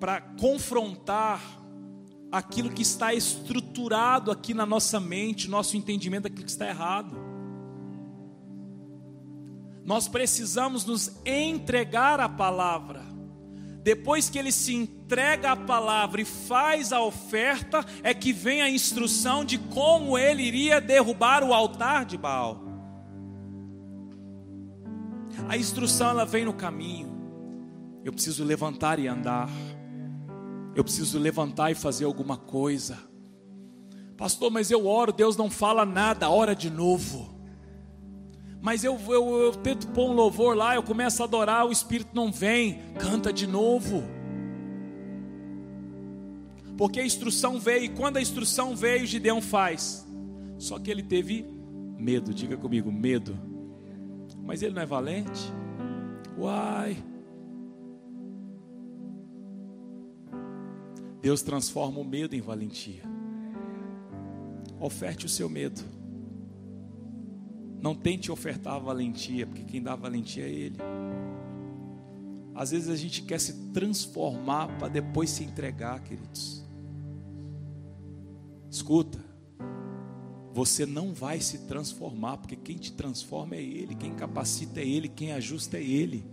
para 0.00 0.20
confrontar 0.20 1.40
aquilo 2.32 2.68
que 2.68 2.82
está 2.82 3.14
estruturado 3.14 4.32
aqui 4.32 4.52
na 4.52 4.66
nossa 4.66 4.98
mente, 4.98 5.48
nosso 5.48 5.76
entendimento 5.76 6.24
daquilo 6.24 6.46
que 6.46 6.50
está 6.50 6.66
errado. 6.66 7.16
Nós 9.84 10.08
precisamos 10.08 10.84
nos 10.84 11.12
entregar 11.24 12.18
à 12.18 12.28
palavra. 12.28 13.04
Depois 13.84 14.28
que 14.28 14.36
ele 14.36 14.50
se 14.50 14.74
entrega 15.14 15.52
à 15.52 15.56
palavra 15.56 16.20
e 16.20 16.24
faz 16.24 16.92
a 16.92 17.00
oferta, 17.00 17.84
é 18.02 18.12
que 18.12 18.32
vem 18.32 18.62
a 18.62 18.68
instrução 18.68 19.44
de 19.44 19.58
como 19.58 20.18
ele 20.18 20.42
iria 20.42 20.80
derrubar 20.80 21.44
o 21.44 21.54
altar 21.54 22.04
de 22.04 22.18
Baal. 22.18 22.60
A 25.48 25.56
instrução 25.56 26.10
ela 26.10 26.26
vem 26.26 26.44
no 26.44 26.52
caminho. 26.52 27.14
Eu 28.04 28.12
preciso 28.12 28.42
levantar 28.42 28.98
e 28.98 29.06
andar. 29.06 29.48
Eu 30.74 30.82
preciso 30.82 31.16
levantar 31.16 31.70
e 31.70 31.76
fazer 31.76 32.06
alguma 32.06 32.36
coisa. 32.36 32.98
Pastor, 34.16 34.50
mas 34.50 34.68
eu 34.72 34.84
oro, 34.84 35.12
Deus 35.12 35.36
não 35.36 35.48
fala 35.48 35.86
nada, 35.86 36.28
ora 36.28 36.56
de 36.56 36.70
novo 36.70 37.32
mas 38.60 38.82
eu, 38.82 38.98
eu, 39.08 39.42
eu 39.42 39.52
tento 39.52 39.88
pôr 39.88 40.08
um 40.08 40.14
louvor 40.14 40.56
lá, 40.56 40.74
eu 40.74 40.82
começo 40.82 41.20
a 41.20 41.26
adorar, 41.26 41.66
o 41.66 41.70
Espírito 41.70 42.12
não 42.14 42.32
vem, 42.32 42.80
canta 42.98 43.30
de 43.30 43.46
novo. 43.46 44.02
Porque 46.76 47.00
a 47.00 47.06
instrução 47.06 47.58
veio, 47.58 47.84
e 47.84 47.88
quando 47.88 48.16
a 48.16 48.22
instrução 48.22 48.74
veio, 48.74 49.06
Gideão 49.06 49.40
faz. 49.40 50.06
Só 50.58 50.78
que 50.78 50.90
ele 50.90 51.02
teve 51.02 51.44
medo, 51.98 52.34
diga 52.34 52.56
comigo, 52.56 52.90
medo. 52.90 53.38
Mas 54.42 54.62
ele 54.62 54.74
não 54.74 54.82
é 54.82 54.86
valente? 54.86 55.52
Uai. 56.36 56.96
Deus 61.22 61.42
transforma 61.42 62.00
o 62.00 62.04
medo 62.04 62.34
em 62.34 62.40
valentia. 62.40 63.02
Oferte 64.80 65.26
o 65.26 65.28
seu 65.28 65.48
medo. 65.48 65.80
Não 67.80 67.94
tente 67.94 68.32
ofertar 68.32 68.74
a 68.74 68.78
valentia, 68.78 69.46
porque 69.46 69.62
quem 69.62 69.82
dá 69.82 69.94
valentia 69.94 70.44
é 70.44 70.50
Ele. 70.50 70.78
Às 72.54 72.70
vezes 72.70 72.88
a 72.88 72.96
gente 72.96 73.22
quer 73.22 73.38
se 73.38 73.70
transformar 73.72 74.68
para 74.78 74.88
depois 74.88 75.28
se 75.30 75.44
entregar, 75.44 76.02
queridos. 76.02 76.63
Escuta, 78.74 79.20
você 80.52 80.84
não 80.84 81.14
vai 81.14 81.40
se 81.40 81.58
transformar, 81.58 82.38
porque 82.38 82.56
quem 82.56 82.76
te 82.76 82.92
transforma 82.92 83.54
é 83.54 83.62
Ele, 83.62 83.94
quem 83.94 84.12
capacita 84.14 84.80
é 84.80 84.84
Ele, 84.84 85.08
quem 85.08 85.30
ajusta 85.30 85.78
é 85.78 85.82
Ele. 85.84 86.24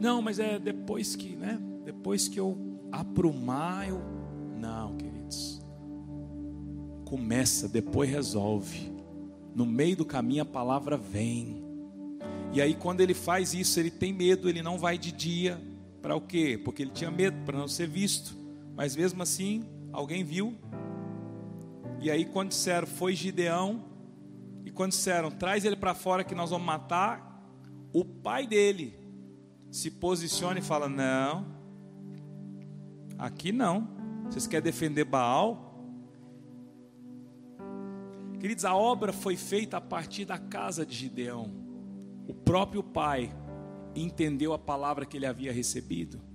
Não, 0.00 0.20
mas 0.20 0.40
é 0.40 0.58
depois 0.58 1.14
que, 1.14 1.36
né? 1.36 1.56
Depois 1.84 2.26
que 2.26 2.40
eu 2.40 2.58
aprumar, 2.90 3.88
eu. 3.88 4.02
Não, 4.58 4.96
queridos. 4.96 5.62
Começa, 7.04 7.68
depois 7.68 8.10
resolve. 8.10 8.92
No 9.54 9.64
meio 9.64 9.98
do 9.98 10.04
caminho 10.04 10.42
a 10.42 10.46
palavra 10.46 10.96
vem. 10.96 11.62
E 12.52 12.60
aí, 12.60 12.74
quando 12.74 13.02
ele 13.02 13.14
faz 13.14 13.54
isso, 13.54 13.78
ele 13.78 13.90
tem 13.90 14.12
medo, 14.12 14.48
ele 14.48 14.64
não 14.64 14.78
vai 14.78 14.98
de 14.98 15.12
dia. 15.12 15.60
Para 16.02 16.16
o 16.16 16.20
quê? 16.20 16.60
Porque 16.64 16.82
ele 16.82 16.90
tinha 16.90 17.10
medo, 17.10 17.36
para 17.44 17.56
não 17.56 17.68
ser 17.68 17.86
visto. 17.86 18.36
Mas 18.74 18.96
mesmo 18.96 19.22
assim, 19.22 19.64
alguém 19.92 20.24
viu. 20.24 20.56
E 22.00 22.10
aí, 22.10 22.24
quando 22.24 22.50
disseram, 22.50 22.86
foi 22.86 23.14
Gideão. 23.14 23.84
E 24.64 24.70
quando 24.70 24.90
disseram, 24.90 25.30
traz 25.30 25.64
ele 25.64 25.76
para 25.76 25.94
fora 25.94 26.24
que 26.24 26.34
nós 26.34 26.50
vamos 26.50 26.66
matar. 26.66 27.44
O 27.92 28.04
pai 28.04 28.46
dele 28.46 28.98
se 29.70 29.90
posiciona 29.90 30.58
e 30.58 30.62
fala: 30.62 30.88
Não, 30.88 31.46
aqui 33.18 33.52
não. 33.52 33.88
Vocês 34.24 34.46
querem 34.46 34.64
defender 34.64 35.04
Baal? 35.04 35.70
Queridos, 38.38 38.64
a 38.64 38.74
obra 38.74 39.12
foi 39.12 39.36
feita 39.36 39.76
a 39.76 39.80
partir 39.80 40.24
da 40.24 40.38
casa 40.38 40.86
de 40.86 40.94
Gideão. 40.94 41.52
O 42.26 42.32
próprio 42.32 42.82
pai 42.82 43.34
entendeu 43.94 44.52
a 44.52 44.58
palavra 44.58 45.04
que 45.04 45.16
ele 45.16 45.26
havia 45.26 45.52
recebido. 45.52 46.29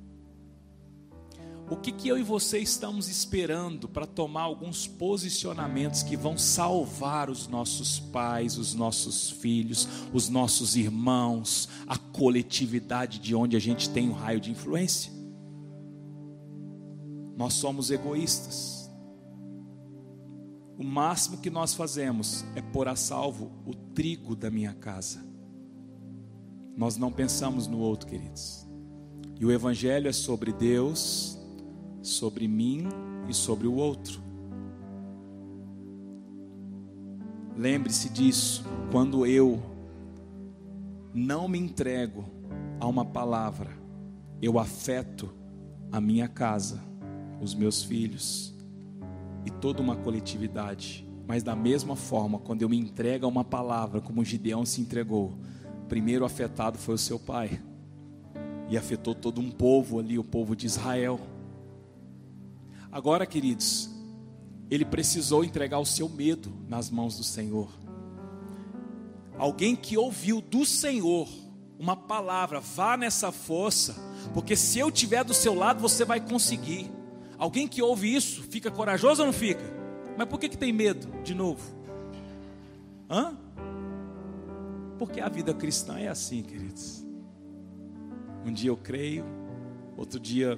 O 1.68 1.76
que, 1.76 1.92
que 1.92 2.08
eu 2.08 2.18
e 2.18 2.22
você 2.22 2.60
estamos 2.60 3.10
esperando 3.10 3.90
para 3.90 4.06
tomar 4.06 4.44
alguns 4.44 4.86
posicionamentos 4.86 6.04
que 6.04 6.16
vão 6.16 6.38
salvar 6.38 7.28
os 7.28 7.48
nossos 7.48 8.00
pais, 8.00 8.58
os 8.58 8.76
nossos 8.76 9.32
filhos, 9.32 9.88
os 10.14 10.30
nossos 10.30 10.76
irmãos, 10.76 11.68
a 11.88 11.98
coletividade 11.98 13.18
de 13.18 13.34
onde 13.34 13.56
a 13.56 13.60
gente 13.60 13.90
tem 13.90 14.10
um 14.10 14.14
raio 14.14 14.40
de 14.40 14.52
influência? 14.52 15.12
Nós 17.36 17.56
somos 17.56 17.90
egoístas. 17.90 18.90
O 20.78 20.84
máximo 20.84 21.40
que 21.40 21.50
nós 21.50 21.74
fazemos 21.74 22.46
é 22.56 22.62
pôr 22.62 22.88
a 22.88 22.96
salvo 22.96 23.52
o 23.66 23.74
trigo 23.74 24.36
da 24.36 24.52
minha 24.52 24.74
casa. 24.74 25.26
Nós 26.78 26.96
não 26.96 27.12
pensamos 27.12 27.66
no 27.66 27.80
outro, 27.80 28.08
queridos. 28.08 28.68
E 29.40 29.46
o 29.46 29.52
Evangelho 29.52 30.08
é 30.08 30.14
sobre 30.14 30.54
Deus, 30.54 31.35
sobre 32.08 32.48
mim 32.48 32.88
e 33.28 33.34
sobre 33.34 33.68
o 33.68 33.74
outro. 33.74 34.22
Lembre-se 37.58 38.10
disso, 38.10 38.66
quando 38.92 39.26
eu 39.26 39.62
não 41.14 41.48
me 41.48 41.58
entrego 41.58 42.26
a 42.80 42.86
uma 42.86 43.06
palavra, 43.06 43.70
eu 44.42 44.60
afeto 44.60 45.34
a 45.92 46.02
minha 46.02 46.28
casa, 46.28 46.82
os 47.42 47.56
meus 47.56 47.84
filhos, 47.84 48.54
e 49.46 49.50
toda 49.50 49.82
uma 49.82 49.96
coletividade. 49.96 51.08
Mas 51.28 51.42
da 51.42 51.56
mesma 51.56 51.96
forma, 51.96 52.38
quando 52.38 52.62
eu 52.62 52.70
me 52.70 52.78
entrego 52.78 53.26
a 53.26 53.30
uma 53.30 53.44
palavra, 53.44 54.02
como 54.02 54.24
Gideão 54.24 54.66
se 54.66 54.82
entregou, 54.82 55.34
primeiro 55.88 56.26
afetado 56.26 56.78
foi 56.78 56.96
o 56.96 57.00
seu 57.00 57.18
pai. 57.18 57.60
E 58.70 58.78
afetou 58.78 59.16
todo 59.16 59.40
um 59.40 59.50
povo 59.50 60.00
ali, 60.00 60.20
o 60.20 60.24
povo 60.24 60.56
de 60.56 60.66
Israel. 60.66 61.20
Agora, 62.96 63.26
queridos, 63.26 63.90
ele 64.72 64.86
precisou 64.86 65.44
entregar 65.44 65.80
o 65.80 65.86
seu 65.86 66.08
medo 66.08 66.50
nas 66.66 66.90
mãos 66.90 67.18
do 67.18 67.26
Senhor. 67.26 67.70
Alguém 69.38 69.76
que 69.76 69.98
ouviu 69.98 70.40
do 70.40 70.66
Senhor 70.66 71.28
uma 71.78 71.98
palavra, 71.98 72.62
vá 72.62 72.96
nessa 72.96 73.34
força, 73.34 73.98
porque 74.34 74.56
se 74.56 74.80
eu 74.80 74.90
tiver 74.90 75.26
do 75.26 75.34
seu 75.34 75.54
lado, 75.54 75.82
você 75.82 76.06
vai 76.06 76.22
conseguir. 76.22 76.90
Alguém 77.38 77.68
que 77.68 77.82
ouve 77.82 78.16
isso 78.16 78.44
fica 78.44 78.72
corajoso 78.72 79.24
ou 79.24 79.26
não 79.26 79.34
fica? 79.34 79.66
Mas 80.18 80.30
por 80.30 80.40
que, 80.40 80.48
que 80.48 80.58
tem 80.58 80.72
medo 80.72 81.22
de 81.22 81.36
novo? 81.36 81.62
Hã? 83.10 83.38
Porque 84.98 85.20
a 85.20 85.28
vida 85.28 85.54
cristã 85.54 86.00
é 86.00 86.08
assim, 86.08 86.42
queridos. 86.42 87.06
Um 88.46 88.54
dia 88.54 88.70
eu 88.70 88.78
creio, 88.78 89.26
outro 89.98 90.18
dia 90.18 90.58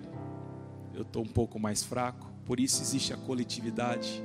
eu 0.94 1.02
estou 1.02 1.24
um 1.24 1.28
pouco 1.28 1.60
mais 1.60 1.84
fraco. 1.84 2.27
Por 2.48 2.62
isso 2.62 2.82
existe 2.82 3.14
a 3.14 3.18
coletividade, 3.18 4.24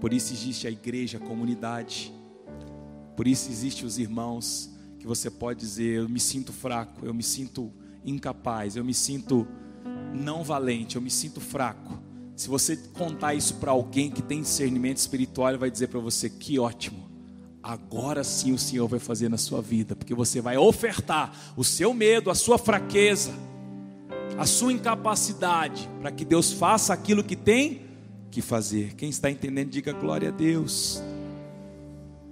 por 0.00 0.12
isso 0.12 0.32
existe 0.32 0.68
a 0.68 0.70
igreja, 0.70 1.18
a 1.18 1.20
comunidade, 1.20 2.14
por 3.16 3.26
isso 3.26 3.50
existe 3.50 3.84
os 3.84 3.98
irmãos 3.98 4.70
que 5.00 5.06
você 5.06 5.28
pode 5.28 5.58
dizer: 5.58 5.96
eu 5.96 6.08
me 6.08 6.20
sinto 6.20 6.52
fraco, 6.52 7.04
eu 7.04 7.12
me 7.12 7.24
sinto 7.24 7.72
incapaz, 8.04 8.76
eu 8.76 8.84
me 8.84 8.94
sinto 8.94 9.48
não 10.14 10.44
valente, 10.44 10.94
eu 10.94 11.02
me 11.02 11.10
sinto 11.10 11.40
fraco. 11.40 12.00
Se 12.36 12.48
você 12.48 12.76
contar 12.76 13.34
isso 13.34 13.56
para 13.56 13.72
alguém 13.72 14.12
que 14.12 14.22
tem 14.22 14.42
discernimento 14.42 14.98
espiritual, 14.98 15.48
ele 15.48 15.58
vai 15.58 15.72
dizer 15.72 15.88
para 15.88 15.98
você: 15.98 16.30
que 16.30 16.56
ótimo. 16.56 17.10
Agora 17.60 18.22
sim 18.22 18.52
o 18.52 18.58
Senhor 18.58 18.86
vai 18.86 19.00
fazer 19.00 19.28
na 19.28 19.36
sua 19.36 19.60
vida, 19.60 19.96
porque 19.96 20.14
você 20.14 20.40
vai 20.40 20.56
ofertar 20.56 21.52
o 21.56 21.64
seu 21.64 21.92
medo, 21.92 22.30
a 22.30 22.34
sua 22.36 22.58
fraqueza, 22.58 23.32
a 24.40 24.46
sua 24.46 24.72
incapacidade, 24.72 25.86
para 26.00 26.10
que 26.10 26.24
Deus 26.24 26.50
faça 26.50 26.94
aquilo 26.94 27.22
que 27.22 27.36
tem 27.36 27.82
que 28.30 28.40
fazer. 28.40 28.94
Quem 28.94 29.10
está 29.10 29.30
entendendo, 29.30 29.68
diga 29.68 29.92
glória 29.92 30.30
a 30.30 30.32
Deus. 30.32 31.02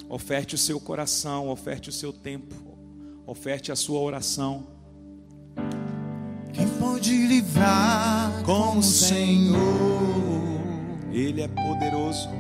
Oferte 0.09 0.55
o 0.55 0.59
seu 0.59 0.81
coração, 0.81 1.51
oferte 1.51 1.91
o 1.91 1.93
seu 1.93 2.11
tempo, 2.11 2.55
oferte 3.27 3.71
a 3.71 3.77
sua 3.77 4.01
oração. 4.01 4.67
Quem 6.55 6.67
pode 6.81 7.15
livrar 7.27 8.43
como 8.43 8.81
o 8.81 8.83
Senhor? 8.83 9.59
Ele 11.13 11.43
é 11.43 11.49
poderoso. 11.49 12.31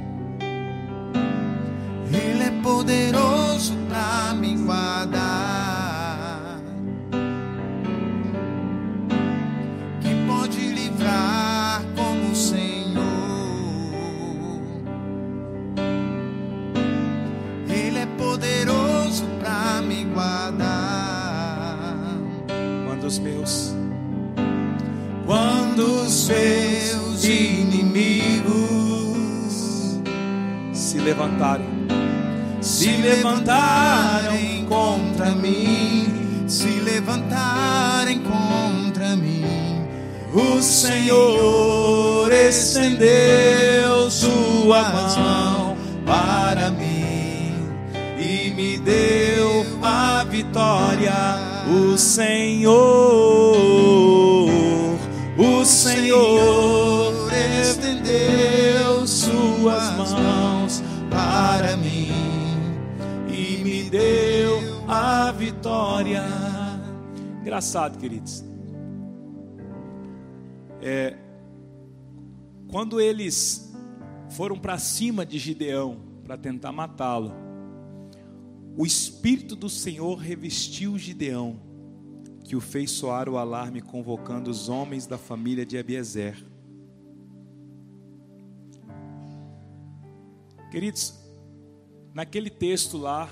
Ele 2.11 2.43
é 2.43 2.63
poderoso 2.63 3.75
para 3.87 4.33
me 4.33 4.57
guardar. 4.57 5.68
Os 23.09 23.19
meus. 23.19 23.75
Quando 25.25 26.03
os 26.03 26.27
seus 26.27 27.25
inimigos 27.25 28.53
se 30.73 30.99
levantarem, 30.99 31.67
se 32.61 32.91
levantarem 32.99 34.67
contra 34.67 35.31
mim, 35.31 36.45
se 36.47 36.69
levantarem 36.81 38.21
contra 38.21 39.17
mim, 39.17 39.45
o 40.33 40.63
Senhor 40.63 42.31
estendeu 42.31 44.11
sua 44.11 44.83
mão 45.17 45.77
para 46.05 46.71
mim 46.71 47.55
e 48.19 48.53
me 48.55 48.77
deu 48.79 49.28
vitória, 50.39 51.13
o 51.67 51.99
Senhor. 51.99 52.71
O 55.37 55.65
Senhor 55.65 57.33
estendeu 57.61 59.05
suas 59.05 60.13
mãos 60.13 60.83
para 61.11 61.77
mim 61.77 62.13
e 63.29 63.63
me 63.65 63.91
deu 63.91 64.61
a 64.87 65.33
vitória. 65.33 66.25
Engraçado, 67.41 67.99
queridos. 67.99 68.45
É, 70.81 71.17
quando 72.71 73.01
eles 73.01 73.75
foram 74.31 74.57
para 74.57 74.79
cima 74.79 75.27
de 75.27 75.37
Gideão 75.37 75.97
para 76.23 76.37
tentar 76.37 76.71
matá-lo, 76.71 77.48
o 78.79 78.87
Espírito 78.87 79.57
do 79.57 79.69
Senhor 79.69 80.15
revestiu 80.15 80.97
Gideão 80.97 81.59
que 82.45 82.55
o 82.55 82.61
fez 82.61 82.93
soar 82.93 83.29
o 83.29 83.37
alarme 83.37 83.83
convocando 83.83 84.49
os 84.49 84.69
homens 84.69 85.05
da 85.05 85.19
família 85.19 85.67
de 85.67 85.77
Abiezer. 85.77 86.47
Queridos, 90.71 91.13
naquele 92.15 92.49
texto 92.49 92.97
lá 92.97 93.29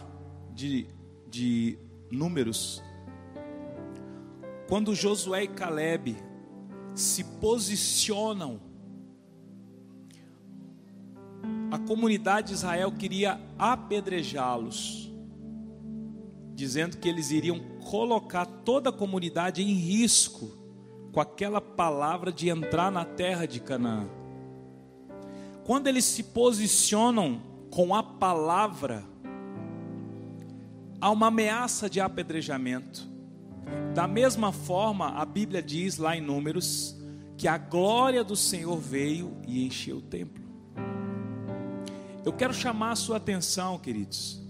de, 0.53 0.88
de 1.30 1.78
Números, 2.11 2.82
quando 4.68 4.97
Josué 4.97 5.44
e 5.44 5.49
Caleb 5.49 6.16
se 6.92 7.22
posicionam, 7.22 8.61
a 11.70 11.78
comunidade 11.78 12.49
de 12.49 12.55
Israel 12.55 12.90
queria 12.90 13.40
apedrejá-los, 13.57 15.07
dizendo 16.57 16.96
que 16.96 17.07
eles 17.07 17.30
iriam 17.30 17.61
colocar 17.90 18.46
toda 18.46 18.88
a 18.88 18.92
comunidade 18.92 19.62
em 19.62 19.74
risco 19.74 20.50
com 21.12 21.20
aquela 21.20 21.61
palavra 21.61 22.32
de 22.32 22.48
entrar 22.48 22.90
na 22.90 23.04
terra 23.04 23.46
de 23.46 23.61
Canaã. 23.61 24.09
Quando 25.64 25.86
eles 25.86 26.04
se 26.07 26.22
posicionam 26.22 27.42
com 27.70 27.94
a 27.94 28.02
palavra, 28.02 29.04
há 30.98 31.11
uma 31.11 31.26
ameaça 31.26 31.90
de 31.90 32.00
apedrejamento. 32.00 33.07
Da 33.94 34.07
mesma 34.07 34.50
forma, 34.50 35.11
a 35.11 35.26
Bíblia 35.26 35.62
diz 35.62 35.98
lá 35.98 36.16
em 36.16 36.22
Números 36.22 36.96
que 37.36 37.46
a 37.46 37.59
glória 37.59 38.24
do 38.24 38.34
Senhor 38.34 38.78
veio 38.78 39.36
e 39.46 39.66
encheu 39.66 39.98
o 39.98 40.02
templo. 40.02 40.42
Eu 42.24 42.32
quero 42.32 42.54
chamar 42.54 42.92
a 42.92 42.96
sua 42.96 43.18
atenção, 43.18 43.78
queridos, 43.78 44.45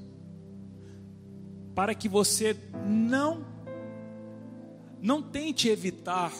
para 1.76 1.94
que 1.94 2.08
você 2.08 2.56
não 2.86 3.44
não 4.98 5.22
tente 5.22 5.68
evitar 5.68 6.32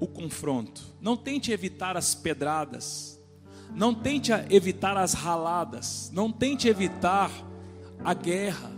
o 0.00 0.06
confronto, 0.06 0.82
não 1.02 1.18
tente 1.18 1.52
evitar 1.52 1.98
as 1.98 2.14
pedradas, 2.14 3.20
não 3.74 3.94
tente 3.94 4.32
evitar 4.48 4.96
as 4.96 5.12
raladas, 5.12 6.10
não 6.14 6.32
tente 6.32 6.66
evitar 6.66 7.30
a 8.02 8.14
guerra. 8.14 8.72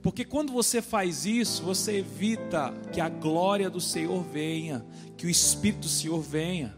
Porque 0.00 0.24
quando 0.24 0.50
você 0.50 0.80
faz 0.80 1.26
isso, 1.26 1.62
você 1.62 1.98
evita 1.98 2.72
que 2.90 3.00
a 3.00 3.10
glória 3.10 3.68
do 3.68 3.80
Senhor 3.80 4.22
venha, 4.22 4.84
que 5.18 5.26
o 5.26 5.30
Espírito 5.30 5.80
do 5.80 5.88
Senhor 5.88 6.22
venha. 6.22 6.74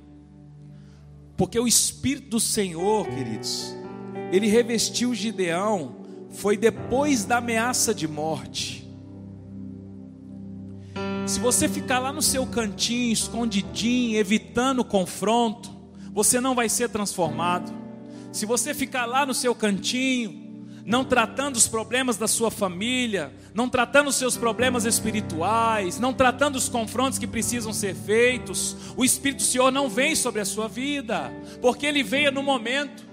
Porque 1.37 1.59
o 1.61 1.69
Espírito 1.69 2.29
do 2.29 2.41
Senhor, 2.41 3.07
queridos, 3.09 3.73
ele 4.33 4.49
revestiu 4.49 5.15
Gideão, 5.15 6.00
foi 6.31 6.57
depois 6.57 7.25
da 7.25 7.39
ameaça 7.39 7.95
de 7.95 8.07
morte. 8.07 8.89
Se 11.27 11.39
você 11.39 11.69
ficar 11.69 11.99
lá 11.99 12.13
no 12.13 12.23
seu 12.23 12.47
cantinho, 12.47 13.13
escondidinho, 13.13 14.19
evitando 14.19 14.81
o 14.81 14.85
confronto, 14.85 15.71
você 16.13 16.41
não 16.41 16.55
vai 16.55 16.69
ser 16.69 16.89
transformado. 16.89 17.73
Se 18.33 18.47
você 18.47 18.75
ficar 18.75 19.07
lá 19.07 19.25
no 19.25 19.35
seu 19.35 19.55
cantinho, 19.55 20.67
não 20.85 21.05
tratando 21.05 21.57
os 21.57 21.69
problemas 21.69 22.17
da 22.17 22.27
sua 22.27 22.51
família, 22.51 23.33
não 23.55 23.69
tratando 23.69 24.09
os 24.09 24.17
seus 24.17 24.37
problemas 24.37 24.85
espirituais, 24.85 26.01
não 26.01 26.13
tratando 26.13 26.57
os 26.57 26.69
confrontos 26.69 27.19
que 27.19 27.27
precisam 27.27 27.73
ser 27.73 27.95
feitos, 27.95 28.77
o 28.97 29.05
Espírito 29.05 29.39
do 29.39 29.45
Senhor 29.45 29.71
não 29.71 29.89
vem 29.89 30.17
sobre 30.17 30.41
a 30.41 30.45
sua 30.45 30.69
vida, 30.69 31.33
porque 31.61 31.87
ele 31.87 32.03
veio 32.03 32.33
no 32.33 32.43
momento 32.43 33.05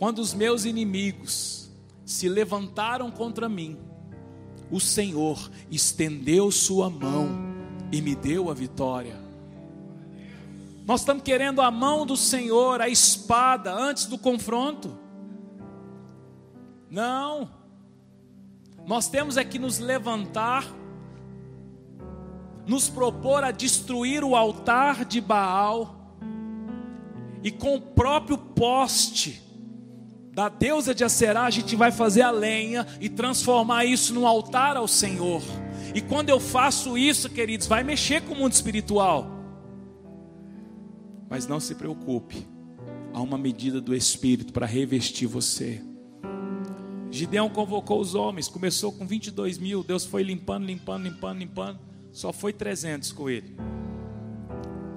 quando 0.00 0.20
os 0.20 0.32
meus 0.32 0.64
inimigos 0.64 1.70
se 2.06 2.26
levantaram 2.26 3.10
contra 3.10 3.50
mim, 3.50 3.78
o 4.70 4.80
Senhor 4.80 5.50
estendeu 5.70 6.50
sua 6.50 6.88
mão 6.88 7.28
e 7.92 8.00
me 8.00 8.14
deu 8.14 8.50
a 8.50 8.54
vitória. 8.54 9.20
Nós 10.86 11.00
estamos 11.02 11.22
querendo 11.22 11.60
a 11.60 11.70
mão 11.70 12.06
do 12.06 12.16
Senhor, 12.16 12.80
a 12.80 12.88
espada, 12.88 13.74
antes 13.74 14.06
do 14.06 14.16
confronto. 14.16 14.98
Não. 16.90 17.50
Nós 18.86 19.06
temos 19.06 19.36
é 19.36 19.44
que 19.44 19.58
nos 19.58 19.78
levantar, 19.78 20.64
nos 22.66 22.88
propor 22.88 23.44
a 23.44 23.50
destruir 23.50 24.24
o 24.24 24.34
altar 24.34 25.04
de 25.04 25.20
Baal, 25.20 26.16
e 27.42 27.50
com 27.50 27.74
o 27.74 27.80
próprio 27.82 28.38
poste 28.38 29.49
da 30.40 30.48
deusa 30.48 30.94
de 30.94 31.04
Acerá, 31.04 31.42
a 31.42 31.50
gente 31.50 31.76
vai 31.76 31.92
fazer 31.92 32.22
a 32.22 32.30
lenha 32.30 32.86
e 32.98 33.10
transformar 33.10 33.84
isso 33.84 34.14
num 34.14 34.26
altar 34.26 34.74
ao 34.74 34.88
Senhor. 34.88 35.42
E 35.94 36.00
quando 36.00 36.30
eu 36.30 36.40
faço 36.40 36.96
isso, 36.96 37.28
queridos, 37.28 37.66
vai 37.66 37.84
mexer 37.84 38.22
com 38.22 38.32
o 38.32 38.38
mundo 38.38 38.52
espiritual. 38.54 39.26
Mas 41.28 41.46
não 41.46 41.60
se 41.60 41.74
preocupe, 41.74 42.48
há 43.12 43.20
uma 43.20 43.36
medida 43.36 43.82
do 43.82 43.94
Espírito 43.94 44.50
para 44.50 44.64
revestir 44.64 45.28
você. 45.28 45.82
Gideão 47.10 47.50
convocou 47.50 48.00
os 48.00 48.14
homens, 48.14 48.48
começou 48.48 48.92
com 48.92 49.06
22 49.06 49.58
mil, 49.58 49.84
Deus 49.84 50.06
foi 50.06 50.22
limpando, 50.22 50.64
limpando, 50.64 51.02
limpando, 51.02 51.38
limpando, 51.38 51.78
só 52.12 52.32
foi 52.32 52.54
300 52.54 53.12
com 53.12 53.28
ele. 53.28 53.54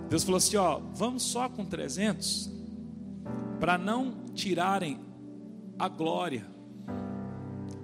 Deus 0.09 0.23
falou 0.23 0.37
assim: 0.37 0.55
ó, 0.55 0.79
vamos 0.93 1.21
só 1.23 1.49
com 1.49 1.65
300, 1.65 2.49
para 3.59 3.77
não 3.77 4.23
tirarem 4.33 5.11
a 5.83 5.89
glória, 5.89 6.45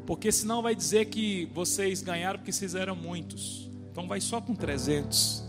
porque 0.06 0.32
senão 0.32 0.62
vai 0.62 0.74
dizer 0.74 1.08
que 1.08 1.50
vocês 1.54 2.02
ganharam 2.02 2.39
porque 2.39 2.54
vocês 2.54 2.74
eram 2.74 2.95
muitos, 2.95 3.70
então 3.91 4.08
vai 4.08 4.22
só 4.22 4.39
com 4.39 4.56
300. 4.56 5.43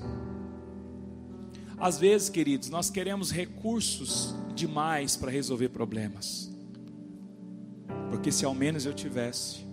Às 1.79 1.97
vezes, 1.97 2.29
queridos, 2.29 2.69
nós 2.69 2.91
queremos 2.91 3.31
recursos 3.31 4.35
demais 4.53 5.17
para 5.17 5.31
resolver 5.31 5.69
problemas. 5.69 6.51
Porque 8.11 8.33
se 8.33 8.45
ao 8.45 8.53
menos 8.53 8.85
eu 8.85 8.93
tivesse, 8.93 9.65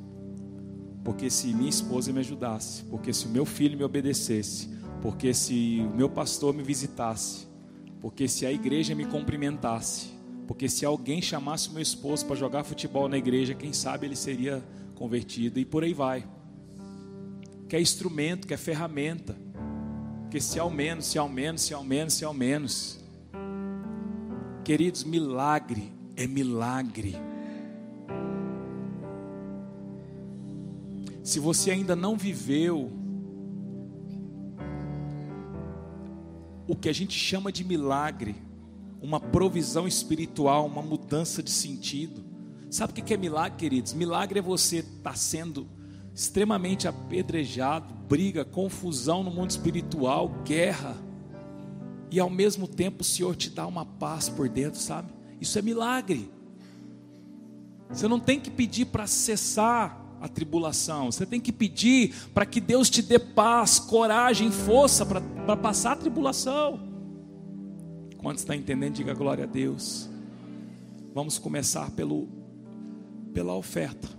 porque 1.04 1.32
se 1.32 1.48
minha 1.48 1.72
esposa 1.72 2.14
me 2.14 2.20
ajudasse, 2.20 2.84
porque 2.84 3.12
se 3.12 3.26
o 3.26 3.30
meu 3.30 3.46
filho 3.46 3.76
me 3.76 3.84
obedecesse, 3.84 4.70
porque 5.02 5.34
se 5.34 5.82
o 5.82 5.98
meu 5.98 6.10
pastor 6.10 6.54
me 6.54 6.62
visitasse, 6.62 7.48
porque 8.00 8.28
se 8.28 8.46
a 8.46 8.52
igreja 8.52 8.94
me 8.94 9.06
cumprimentasse, 9.06 10.17
porque 10.48 10.70
se 10.70 10.86
alguém 10.86 11.22
chamasse 11.22 11.70
meu 11.72 11.82
esposo 11.82 12.26
para 12.26 12.36
jogar 12.36 12.64
futebol 12.64 13.10
na 13.10 13.18
igreja, 13.18 13.54
quem 13.54 13.74
sabe 13.74 14.08
ele 14.08 14.16
seria 14.16 14.64
convertido 14.96 15.60
e 15.60 15.66
por 15.66 15.84
aí 15.84 15.94
vai. 15.94 16.26
Que 17.68 17.76
é 17.76 17.82
instrumento, 17.82 18.48
que 18.48 18.54
é 18.54 18.58
ferramenta. 18.58 19.36
Porque 20.22 20.40
se 20.40 20.58
ao 20.58 20.70
menos, 20.70 21.06
se 21.06 21.18
ao 21.18 21.28
menos, 21.28 21.62
se 21.62 21.74
ao 21.74 21.84
menos, 21.84 22.14
se 22.14 22.24
ao 22.24 22.34
menos. 22.34 23.00
Queridos, 24.64 25.04
milagre 25.04 25.92
é 26.16 26.26
milagre. 26.26 27.16
Se 31.24 31.42
você 31.42 31.72
ainda 31.72 31.94
não 31.94 32.16
viveu 32.16 32.90
o 36.66 36.76
que 36.76 36.88
a 36.88 36.94
gente 36.94 37.18
chama 37.18 37.52
de 37.52 37.66
milagre, 37.66 38.47
uma 39.02 39.20
provisão 39.20 39.88
espiritual, 39.88 40.66
uma 40.66 40.82
mudança 40.82 41.44
de 41.44 41.52
sentido. 41.52 42.24
Sabe 42.70 42.92
o 42.92 43.04
que 43.04 43.14
é 43.14 43.18
milagre, 43.18 43.58
queridos? 43.58 43.94
Milagre 43.94 44.40
é 44.40 44.42
você 44.42 44.78
estar 44.78 45.12
tá 45.12 45.16
sendo 45.16 45.68
extremamente 46.14 46.88
apedrejado, 46.88 47.94
briga, 47.94 48.44
confusão 48.44 49.24
no 49.24 49.32
mundo 49.32 49.52
espiritual, 49.52 50.30
guerra, 50.44 50.98
e 52.10 52.20
ao 52.20 52.30
mesmo 52.30 52.68
tempo 52.68 53.02
o 53.02 53.06
Senhor 53.06 53.36
te 53.36 53.50
dá 53.50 53.68
uma 53.68 53.86
paz 53.86 54.30
por 54.30 54.50
dentro, 54.50 54.80
sabe? 54.80 55.14
Isso 55.40 55.60
é 55.60 55.62
milagre. 55.62 56.32
Você 57.90 58.08
não 58.08 58.20
tem 58.20 58.40
que 58.40 58.50
pedir 58.50 58.86
para 58.86 59.06
cessar 59.08 60.04
a 60.20 60.28
tribulação. 60.28 61.12
Você 61.12 61.26
tem 61.26 61.40
que 61.40 61.52
pedir 61.52 62.14
para 62.34 62.46
que 62.46 62.60
Deus 62.60 62.90
te 62.90 63.02
dê 63.02 63.20
paz, 63.20 63.80
coragem, 63.80 64.52
força 64.52 65.06
para 65.06 65.58
passar 65.58 65.94
a 65.94 65.96
tribulação. 65.96 66.87
Quando 68.28 68.40
está 68.40 68.54
entendendo, 68.54 68.96
diga 68.96 69.14
glória 69.14 69.46
a 69.46 69.48
Deus. 69.48 70.10
Vamos 71.16 71.40
começar 71.40 71.90
pelo, 71.92 72.28
pela 73.34 73.56
oferta. 73.56 74.10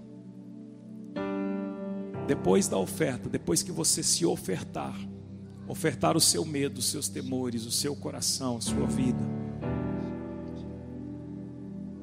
Depois 2.26 2.68
da 2.68 2.78
oferta, 2.78 3.28
depois 3.28 3.62
que 3.62 3.70
você 3.70 4.02
se 4.02 4.24
ofertar, 4.24 4.98
ofertar 5.68 6.16
o 6.16 6.20
seu 6.22 6.42
medo, 6.46 6.78
os 6.78 6.86
seus 6.86 7.11
temores, 7.11 7.66
o 7.66 7.70
seu 7.70 7.94
coração, 7.94 8.56
a 8.56 8.62
sua 8.62 8.86
vida 8.86 9.20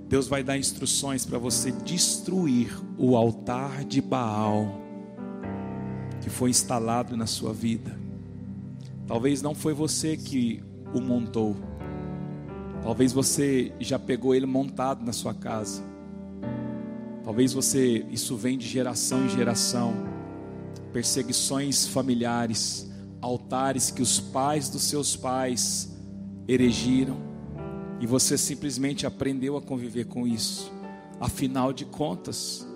Deus 0.07 0.27
vai 0.27 0.43
dar 0.43 0.59
instruções 0.59 1.25
para 1.25 1.39
você 1.39 1.71
destruir 1.71 2.69
o 2.99 3.17
altar 3.17 3.83
de 3.83 3.99
Baal 3.99 4.79
que 6.21 6.29
foi 6.29 6.51
instalado 6.51 7.17
na 7.17 7.25
sua 7.25 7.51
vida. 7.51 7.99
Talvez 9.07 9.41
não 9.41 9.55
foi 9.55 9.73
você 9.73 10.15
que 10.15 10.61
o 10.93 11.01
montou. 11.01 11.74
Talvez 12.85 13.11
você 13.11 13.73
já 13.79 13.97
pegou 13.97 14.35
ele 14.35 14.45
montado 14.45 15.03
na 15.03 15.11
sua 15.11 15.33
casa. 15.33 15.83
Talvez 17.23 17.51
você, 17.51 18.05
isso 18.11 18.37
vem 18.37 18.59
de 18.59 18.67
geração 18.67 19.25
em 19.25 19.29
geração, 19.29 19.91
perseguições 20.93 21.87
familiares, 21.87 22.87
altares 23.19 23.89
que 23.89 24.03
os 24.03 24.19
pais 24.19 24.69
dos 24.69 24.83
seus 24.83 25.15
pais 25.15 25.97
erigiram, 26.47 27.17
e 27.99 28.05
você 28.05 28.37
simplesmente 28.37 29.07
aprendeu 29.07 29.57
a 29.57 29.61
conviver 29.63 30.05
com 30.05 30.27
isso. 30.27 30.71
Afinal 31.19 31.73
de 31.73 31.85
contas, 31.85 32.67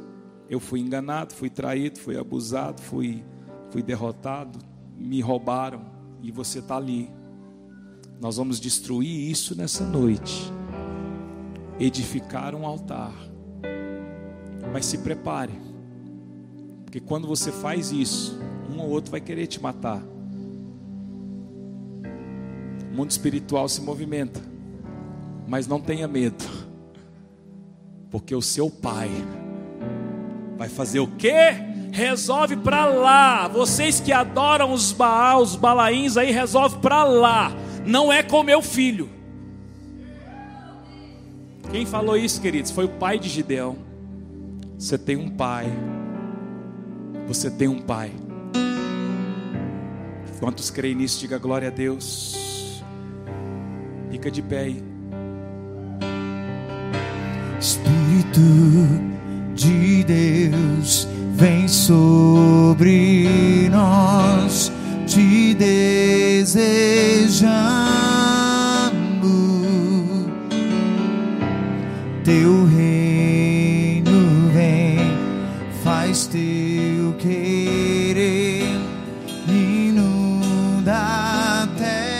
eu 0.49 0.60
fui 0.60 0.80
enganado, 0.80 1.36
fui 1.36 1.51
traído, 1.51 1.99
fui 1.99 2.18
abusado, 2.18 2.82
fui, 2.82 3.24
fui 3.70 3.84
derrotado, 3.84 4.57
me 4.97 5.22
roubaram, 5.22 5.86
e 6.24 6.32
você 6.32 6.57
está 6.57 6.78
ali. 6.78 7.12
Nós 8.20 8.38
vamos 8.38 8.59
destruir 8.59 9.30
isso 9.32 9.55
nessa 9.55 9.86
noite, 9.86 10.51
edificar 11.80 12.53
um 12.53 12.65
altar 12.65 13.30
mas 14.72 14.86
se 14.86 14.99
prepare, 14.99 15.53
porque 16.84 16.99
quando 16.99 17.28
você 17.28 17.51
faz 17.51 17.91
isso, 17.91 18.39
um 18.72 18.80
ou 18.80 18.89
outro 18.89 19.11
vai 19.11 19.22
querer 19.22 19.47
te 19.47 19.61
matar. 19.61 20.01
O 22.91 22.95
mundo 22.95 23.11
espiritual 23.11 23.67
se 23.70 23.82
movimenta, 23.82 24.41
mas 25.47 25.67
não 25.67 25.80
tenha 25.80 26.07
medo, 26.07 26.43
porque 28.09 28.36
o 28.36 28.41
seu 28.41 28.70
pai 28.70 29.09
vai 30.57 30.70
fazer 30.70 30.99
o 30.99 31.07
quê? 31.07 31.51
Resolve 31.91 32.57
para 32.57 32.86
lá. 32.86 33.47
Vocês 33.47 33.99
que 33.99 34.11
adoram 34.11 34.74
os 34.74 34.91
Baal, 34.91 35.41
os 35.41 35.55
Balaíns 35.55 36.17
aí, 36.17 36.32
resolve 36.32 36.78
para 36.78 37.03
lá. 37.03 37.51
Não 37.86 38.11
é 38.11 38.23
com 38.23 38.43
meu 38.43 38.61
filho. 38.61 39.09
Quem 41.71 41.86
falou 41.86 42.17
isso, 42.17 42.41
queridos? 42.41 42.71
Foi 42.71 42.86
o 42.86 42.89
pai 42.89 43.19
de 43.19 43.30
Gideão. 43.30 43.77
Você 44.77 44.97
tem 44.97 45.17
um 45.17 45.30
pai. 45.30 45.67
Você 47.27 47.51
tem 47.51 47.67
um 47.67 47.80
pai. 47.80 48.11
Quantos 50.39 50.69
creem 50.69 50.95
nisso, 50.95 51.19
diga 51.19 51.38
glória 51.38 51.67
a 51.67 51.71
Deus. 51.71 52.82
Fica 54.09 54.32
de 54.32 54.41
pé 54.41 54.59
aí. 54.59 54.84
Espírito 57.59 58.39
de 59.53 60.03
Deus, 60.05 61.07
vem 61.34 61.67
sobre 61.67 63.67
nós, 63.69 64.71
te 65.10 65.55
desejamos. 65.55 66.70
Teu 72.24 72.66
reino 72.66 74.51
teu 76.28 77.16
querer 77.18 78.80
inunda 79.47 80.93
a 80.93 81.68
terra, 81.76 82.14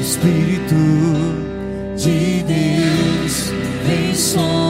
Espírito 0.00 0.74
de 1.94 2.42
Deus 2.42 3.52
vem 3.86 4.14
sobre 4.14 4.65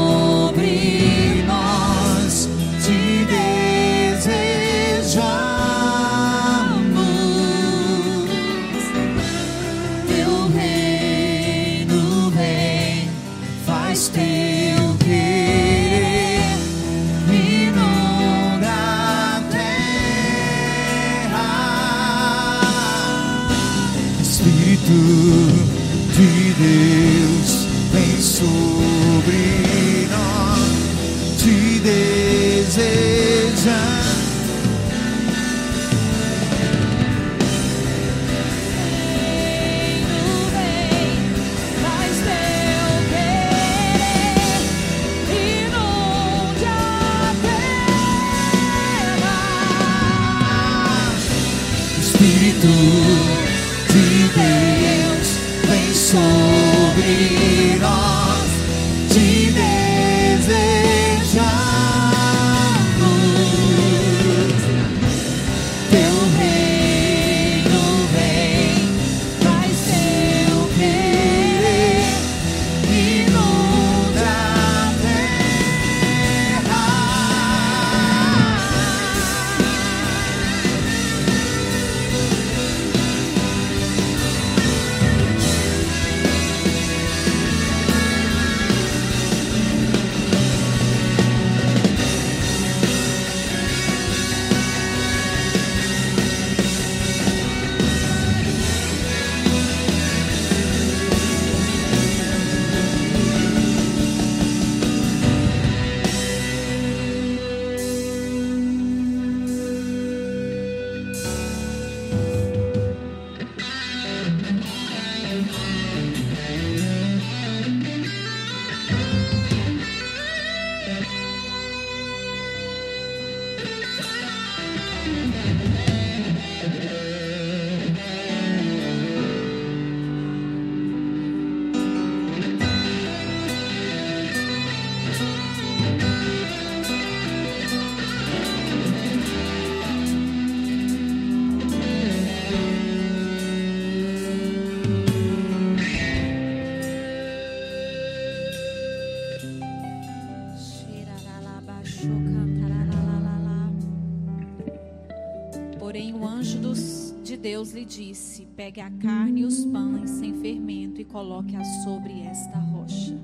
disse: 157.87 158.45
Pegue 158.57 158.81
a 158.81 158.91
carne 158.91 159.43
e 159.43 159.45
os 159.45 159.65
pães 159.65 160.11
sem 160.11 160.35
fermento 160.35 161.01
e 161.01 161.05
coloque-a 161.05 161.65
sobre 161.85 162.21
esta 162.23 162.59
rocha. 162.59 163.17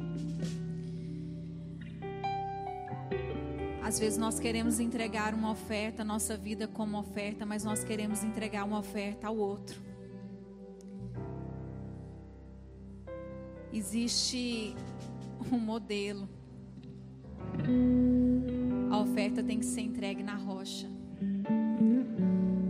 Às 3.83 3.99
vezes 3.99 4.17
nós 4.17 4.39
queremos 4.39 4.79
entregar 4.79 5.35
uma 5.35 5.51
oferta, 5.51 6.05
nossa 6.05 6.37
vida 6.37 6.69
como 6.69 6.99
oferta, 6.99 7.45
mas 7.45 7.65
nós 7.65 7.85
queremos 7.85 8.23
entregar 8.23 8.65
uma 8.65 8.79
oferta 8.79 9.27
ao 9.27 9.37
outro. 9.37 9.79
Existe 13.73 14.75
um 15.51 15.59
modelo. 15.59 16.29
A 18.91 18.99
oferta 19.01 19.43
tem 19.43 19.59
que 19.59 19.67
ser 19.67 19.81
entregue 19.81 20.23
na 20.23 20.37
rocha. 20.37 20.92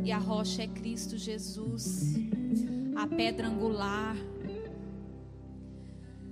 E 0.05 0.11
a 0.11 0.18
rocha 0.18 0.62
é 0.62 0.66
Cristo 0.66 1.16
Jesus, 1.16 2.14
a 2.96 3.07
pedra 3.07 3.46
angular. 3.46 4.16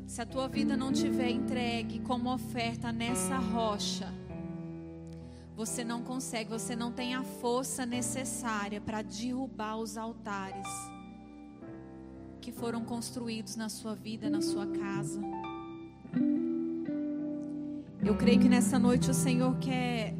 Se 0.06 0.20
a 0.20 0.26
tua 0.26 0.48
vida 0.48 0.76
não 0.76 0.92
tiver 0.92 1.30
entregue 1.30 2.00
como 2.00 2.34
oferta 2.34 2.90
nessa 2.90 3.38
rocha, 3.38 4.12
você 5.54 5.84
não 5.84 6.02
consegue, 6.02 6.50
você 6.50 6.74
não 6.74 6.90
tem 6.90 7.14
a 7.14 7.22
força 7.22 7.86
necessária 7.86 8.80
para 8.80 9.02
derrubar 9.02 9.76
os 9.76 9.96
altares 9.96 10.66
que 12.40 12.50
foram 12.50 12.84
construídos 12.84 13.54
na 13.54 13.68
sua 13.68 13.94
vida, 13.94 14.28
na 14.28 14.40
sua 14.40 14.66
casa. 14.66 15.20
Eu 18.02 18.16
creio 18.16 18.40
que 18.40 18.48
nessa 18.48 18.78
noite 18.78 19.10
o 19.10 19.14
Senhor 19.14 19.56
quer, 19.58 20.14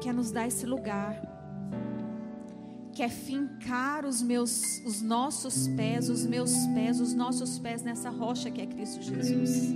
quer 0.00 0.12
nos 0.14 0.30
dar 0.30 0.46
esse 0.46 0.64
lugar. 0.64 1.37
Quer 2.98 3.10
fincar 3.10 4.04
os 4.04 4.20
meus, 4.20 4.82
os 4.84 5.00
nossos 5.00 5.68
pés, 5.68 6.08
os 6.08 6.26
meus 6.26 6.52
pés, 6.74 7.00
os 7.00 7.14
nossos 7.14 7.56
pés 7.56 7.80
nessa 7.80 8.10
rocha 8.10 8.50
que 8.50 8.60
é 8.60 8.66
Cristo 8.66 9.00
Jesus. 9.00 9.72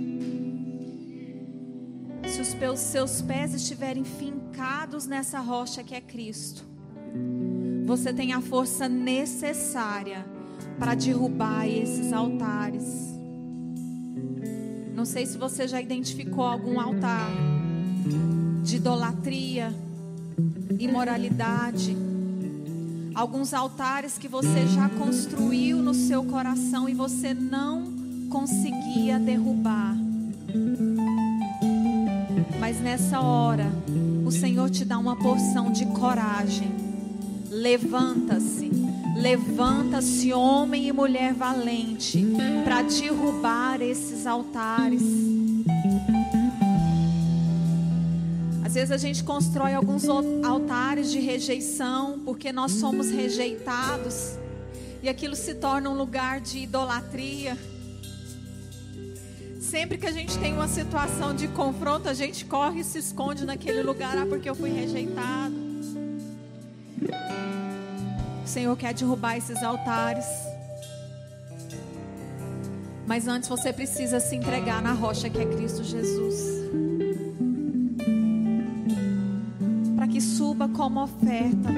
Se 2.27 2.41
os 2.41 2.79
seus 2.79 3.21
pés 3.21 3.53
estiverem 3.53 4.03
fincados 4.03 5.07
nessa 5.07 5.39
rocha 5.39 5.85
que 5.85 5.95
é 5.95 6.01
Cristo, 6.01 6.65
você 7.85 8.11
tem 8.11 8.33
a 8.33 8.41
força 8.41 8.89
necessária 8.89 10.25
para 10.77 10.93
derrubar 10.93 11.65
esses 11.65 12.11
altares. 12.11 12.83
Não 14.93 15.05
sei 15.05 15.25
se 15.25 15.37
você 15.37 15.65
já 15.65 15.79
identificou 15.79 16.43
algum 16.43 16.77
altar 16.77 17.31
de 18.61 18.75
idolatria, 18.75 19.73
imoralidade, 20.77 22.02
alguns 23.13 23.53
altares 23.53 24.17
que 24.17 24.27
você 24.27 24.67
já 24.67 24.89
construiu 24.89 25.77
no 25.77 25.93
seu 25.93 26.23
coração 26.23 26.89
e 26.89 26.93
você 26.93 27.33
não 27.33 27.83
conseguia 28.29 29.19
derrubar. 29.19 29.95
Mas 32.59 32.79
nessa 32.79 33.19
hora, 33.19 33.71
o 34.25 34.31
Senhor 34.31 34.69
te 34.69 34.83
dá 34.83 34.97
uma 34.97 35.15
porção 35.15 35.71
de 35.71 35.85
coragem. 35.87 36.71
Levanta-se, 37.49 38.71
levanta-se, 39.15 40.33
homem 40.33 40.87
e 40.87 40.91
mulher 40.91 41.33
valente, 41.33 42.25
para 42.63 42.81
derrubar 42.81 43.81
esses 43.81 44.25
altares. 44.25 45.32
Às 48.73 48.75
vezes 48.75 48.91
a 48.91 48.97
gente 48.97 49.23
constrói 49.23 49.75
alguns 49.75 50.03
altares 50.43 51.11
de 51.11 51.19
rejeição, 51.19 52.19
porque 52.25 52.51
nós 52.51 52.71
somos 52.71 53.11
rejeitados, 53.11 54.31
e 55.03 55.07
aquilo 55.07 55.35
se 55.35 55.53
torna 55.53 55.91
um 55.91 55.93
lugar 55.95 56.41
de 56.41 56.57
idolatria. 56.57 57.55
Sempre 59.61 59.99
que 59.99 60.07
a 60.07 60.11
gente 60.11 60.35
tem 60.39 60.53
uma 60.53 60.67
situação 60.67 61.35
de 61.35 61.47
confronto, 61.49 62.09
a 62.09 62.15
gente 62.15 62.45
corre 62.45 62.79
e 62.79 62.83
se 62.83 62.97
esconde 62.97 63.45
naquele 63.45 63.83
lugar, 63.83 64.17
ah, 64.17 64.25
porque 64.25 64.49
eu 64.49 64.55
fui 64.55 64.71
rejeitado. 64.71 65.53
O 68.43 68.47
Senhor 68.47 68.75
quer 68.75 68.95
derrubar 68.95 69.37
esses 69.37 69.61
altares. 69.61 70.25
Mas 73.05 73.27
antes 73.27 73.47
você 73.47 73.71
precisa 73.71 74.19
se 74.19 74.35
entregar 74.35 74.81
na 74.81 74.93
rocha 74.93 75.29
que 75.29 75.37
é 75.37 75.45
Cristo 75.45 75.83
Jesus. 75.83 76.92
Suba 80.53 80.69
como 80.69 81.03
oferta. 81.03 81.69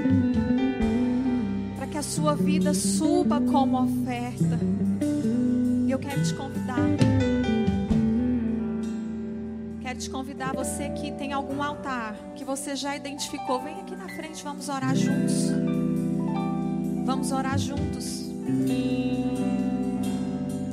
Para 1.77 1.87
que 1.87 1.97
a 1.97 2.03
sua 2.03 2.35
vida 2.35 2.73
suba 2.73 3.39
como 3.39 3.81
oferta. 3.81 4.59
E 5.87 5.91
eu 5.91 5.97
quero 5.97 6.21
te 6.21 6.33
convidar. 6.33 6.75
Quero 9.81 9.99
te 9.99 10.09
convidar, 10.09 10.53
você 10.53 10.89
que 10.89 11.13
tem 11.13 11.31
algum 11.31 11.63
altar 11.63 12.17
que 12.35 12.43
você 12.43 12.75
já 12.75 12.97
identificou, 12.97 13.61
vem 13.61 13.79
aqui 13.79 13.95
na 13.95 14.09
frente, 14.09 14.43
vamos 14.43 14.67
orar 14.67 14.93
juntos. 14.93 15.51
Vamos 17.05 17.31
orar 17.31 17.57
juntos. 17.57 18.25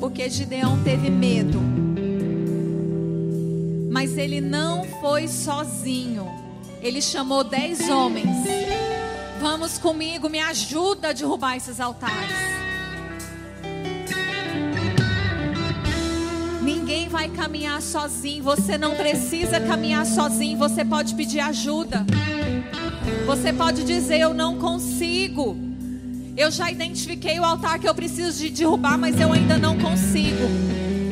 Porque 0.01 0.29
Gideão 0.29 0.83
teve 0.83 1.09
medo. 1.09 1.61
Mas 3.93 4.19
ele 4.19 4.41
não 4.41 4.83
foi 5.01 5.29
sozinho. 5.29 6.42
Ele 6.83 7.01
chamou 7.01 7.45
dez 7.45 7.89
homens. 7.89 8.29
Vamos 9.41 9.79
comigo, 9.79 10.29
me 10.29 10.41
ajuda 10.41 11.11
a 11.11 11.13
derrubar 11.13 11.57
esses 11.57 11.79
altares. 11.79 12.35
Ninguém 16.61 17.09
vai 17.09 17.29
caminhar 17.29 17.81
sozinho. 17.81 18.43
Você 18.43 18.77
não 18.77 18.97
precisa 18.97 19.61
caminhar 19.61 20.05
sozinho. 20.05 20.59
Você 20.59 20.85
pode 20.85 21.15
pedir 21.15 21.39
ajuda. 21.39 22.05
Você 23.27 23.53
pode 23.53 23.85
dizer: 23.85 24.19
Eu 24.19 24.35
não 24.35 24.59
consigo. 24.59 25.57
Eu 26.37 26.51
já 26.51 26.69
identifiquei 26.69 27.39
o 27.39 27.45
altar 27.45 27.79
que 27.79 27.89
eu 27.89 27.95
preciso 27.95 28.39
de 28.39 28.51
derrubar, 28.51 28.99
mas 28.99 29.21
eu 29.21 29.33
ainda 29.33 29.57
não 29.57 29.79
consigo. 29.79 30.49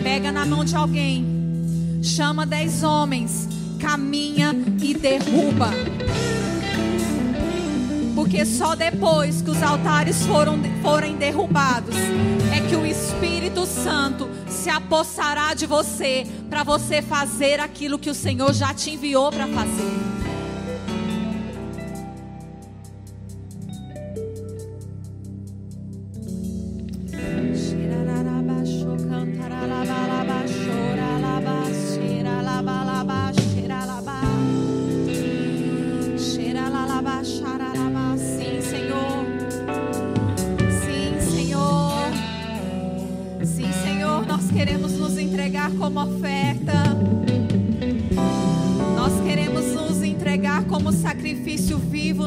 Pega 0.03 0.33
na 0.33 0.45
mão 0.45 0.65
de 0.65 0.75
alguém, 0.75 1.25
chama 2.03 2.47
dez 2.47 2.83
homens, 2.83 3.47
caminha 3.81 4.55
e 4.81 4.95
derruba. 4.95 5.71
Porque 8.15 8.45
só 8.45 8.75
depois 8.75 9.41
que 9.41 9.51
os 9.51 9.63
altares 9.63 10.25
foram, 10.27 10.61
forem 10.83 11.17
derrubados 11.17 11.95
é 12.55 12.61
que 12.69 12.77
o 12.77 12.85
Espírito 12.85 13.65
Santo 13.65 14.29
se 14.49 14.69
apossará 14.69 15.55
de 15.55 15.67
você 15.67 16.27
para 16.49 16.63
você 16.63 17.01
fazer 17.01 17.61
aquilo 17.61 17.99
que 17.99 18.11
o 18.11 18.15
Senhor 18.15 18.53
já 18.53 18.75
te 18.75 18.91
enviou 18.91 19.31
para 19.31 19.47
fazer. 19.47 20.20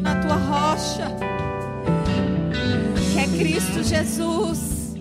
Na 0.03 0.15
tua 0.15 0.35
rocha, 0.35 1.07
que 3.13 3.19
é 3.19 3.27
Cristo 3.37 3.81
Jesus. 3.81 4.95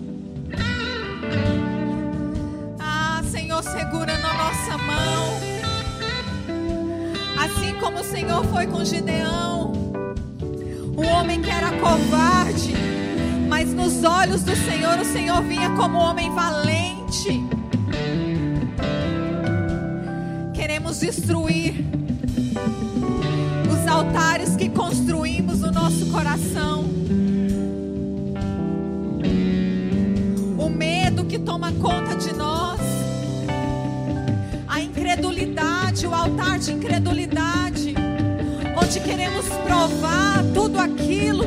Ah, 2.79 3.21
Senhor, 3.29 3.61
segura 3.61 4.17
na 4.17 4.33
nossa 4.33 4.77
mão. 4.77 5.23
Assim 7.37 7.75
como 7.81 7.99
o 7.99 8.03
Senhor 8.03 8.45
foi 8.45 8.65
com 8.65 8.85
Gideão, 8.85 9.73
um 10.97 11.05
homem 11.05 11.41
que 11.41 11.49
era 11.49 11.71
covarde, 11.73 12.73
mas 13.49 13.73
nos 13.73 14.05
olhos 14.05 14.43
do 14.43 14.55
Senhor, 14.55 14.97
o 14.99 15.05
Senhor 15.05 15.41
vinha 15.43 15.69
como 15.71 15.97
um 15.97 16.01
homem 16.01 16.33
valente. 16.33 17.43
Queremos 20.53 20.99
destruir 20.99 21.85
os 23.69 23.87
altares 23.91 24.52
coração. 26.13 26.85
O 30.59 30.69
medo 30.69 31.25
que 31.25 31.39
toma 31.39 31.71
conta 31.71 32.15
de 32.15 32.31
nós. 32.35 32.79
A 34.67 34.79
incredulidade, 34.79 36.05
o 36.05 36.13
altar 36.13 36.59
de 36.59 36.71
incredulidade. 36.71 37.95
Onde 38.79 38.99
queremos 38.99 39.47
provar 39.65 40.43
tudo 40.53 40.79
aquilo 40.79 41.45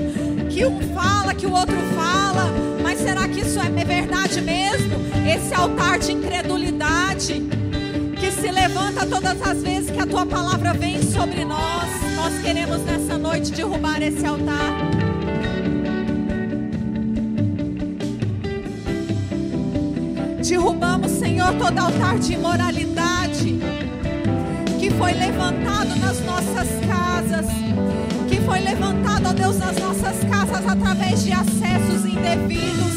que 0.50 0.66
um 0.66 0.80
fala, 0.92 1.32
que 1.32 1.46
o 1.46 1.52
outro 1.52 1.76
fala. 1.94 2.50
Mas 2.82 2.98
será 2.98 3.28
que 3.28 3.42
isso 3.42 3.60
é 3.60 3.84
verdade 3.84 4.40
mesmo? 4.40 4.96
Esse 5.28 5.54
altar 5.54 6.00
de 6.00 6.10
incredulidade 6.10 7.40
que 8.18 8.32
se 8.32 8.50
levanta 8.50 9.06
todas 9.06 9.40
as 9.42 9.62
vezes 9.62 9.90
que 9.90 10.00
a 10.00 10.06
tua 10.06 10.26
palavra 10.26 10.72
vem 10.74 11.00
sobre 11.00 11.44
nós. 11.44 11.88
Nós 12.16 12.42
queremos 12.42 12.80
nessa 12.82 13.05
noite 13.36 13.52
derrubar 13.52 14.02
esse 14.02 14.24
altar. 14.24 14.72
Derrubamos, 20.42 21.10
Senhor, 21.10 21.52
todo 21.54 21.78
altar 21.78 22.18
de 22.18 22.32
imoralidade 22.32 23.58
que 24.78 24.90
foi 24.90 25.12
levantado 25.12 25.96
nas 25.96 26.20
nossas 26.24 26.68
casas, 26.86 27.46
que 28.28 28.40
foi 28.40 28.60
levantado, 28.60 29.28
ó 29.28 29.32
Deus, 29.32 29.58
nas 29.58 29.76
nossas 29.76 30.16
casas 30.30 30.66
através 30.66 31.22
de 31.22 31.32
acessos 31.32 32.06
indevidos. 32.06 32.96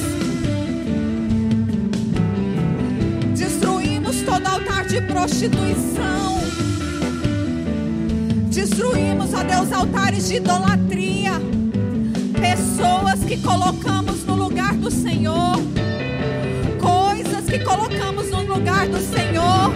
Destruímos 3.35 4.21
todo 4.21 4.47
altar 4.47 4.85
de 4.85 5.01
prostituição. 5.01 6.38
Destruímos, 8.49 9.33
ó 9.33 9.43
Deus, 9.43 9.71
altares 9.71 10.27
de 10.27 10.37
idolatria. 10.37 11.33
Pessoas 12.41 13.19
que 13.19 13.37
colocamos 13.37 14.23
no 14.25 14.35
lugar 14.35 14.73
do 14.73 14.89
Senhor. 14.89 15.55
Coisas 16.81 17.45
que 17.45 17.59
colocamos 17.59 18.29
no 18.29 18.41
lugar 18.43 18.87
do 18.87 18.97
Senhor. 18.97 19.71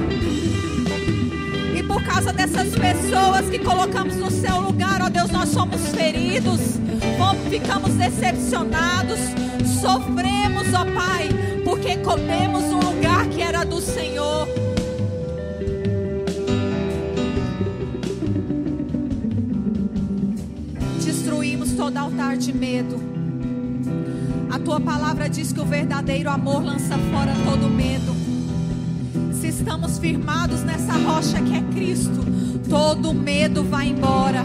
E 1.76 1.84
por 1.84 2.04
causa 2.04 2.34
dessas 2.34 2.70
pessoas 2.70 3.48
que 3.50 3.60
colocamos 3.60 4.16
no 4.16 4.32
seu 4.32 4.60
lugar, 4.60 5.02
ó 5.02 5.10
Deus, 5.10 5.30
nós 5.30 5.50
somos 5.50 5.80
feridos, 5.90 6.60
ficamos 7.50 7.94
decepcionados, 7.94 9.20
sofremos, 9.82 10.74
ó 10.74 10.84
Pai, 10.86 11.30
porque 11.64 11.98
comemos 11.98 12.64
um 12.64 12.80
lugar 12.80 13.28
que 13.28 13.42
era 13.42 13.64
do 13.64 13.80
Senhor. 13.80 14.63
De 22.38 22.54
medo. 22.54 23.00
A 24.50 24.60
tua 24.60 24.80
palavra 24.80 25.30
diz 25.30 25.52
que 25.52 25.60
o 25.60 25.66
verdadeiro 25.66 26.30
amor 26.30 26.64
lança 26.64 26.98
fora 27.12 27.34
todo 27.46 27.70
medo. 27.70 28.14
Se 29.34 29.48
estamos 29.48 29.98
firmados 29.98 30.62
nessa 30.64 30.94
rocha 30.94 31.42
que 31.42 31.56
é 31.56 31.62
Cristo, 31.74 32.24
todo 32.70 33.14
medo 33.14 33.64
vai 33.64 33.90
embora. 33.90 34.44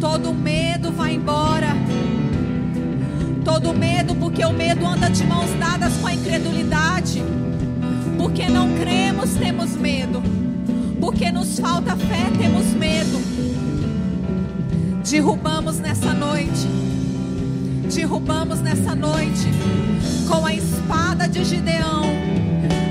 Todo 0.00 0.34
medo 0.34 0.92
vai 0.92 1.14
embora. 1.14 1.68
Todo 3.44 3.72
medo, 3.74 4.14
porque 4.14 4.44
o 4.44 4.52
medo 4.52 4.86
anda 4.86 5.08
de 5.08 5.24
mãos 5.24 5.50
dadas 5.58 5.94
com 5.98 6.06
a 6.06 6.14
incredulidade. 6.14 7.22
Porque 8.18 8.48
não 8.48 8.74
cremos, 8.74 9.34
temos 9.34 9.76
medo. 9.76 10.22
Porque 11.00 11.30
nos 11.30 11.58
falta 11.58 11.96
fé, 11.96 12.30
temos. 12.38 12.63
Derrubamos 15.10 15.78
nessa 15.78 16.14
noite. 16.14 16.66
Derrubamos 17.94 18.60
nessa 18.60 18.94
noite 18.94 19.48
com 20.26 20.46
a 20.46 20.54
espada 20.54 21.28
de 21.28 21.44
Gideão. 21.44 22.04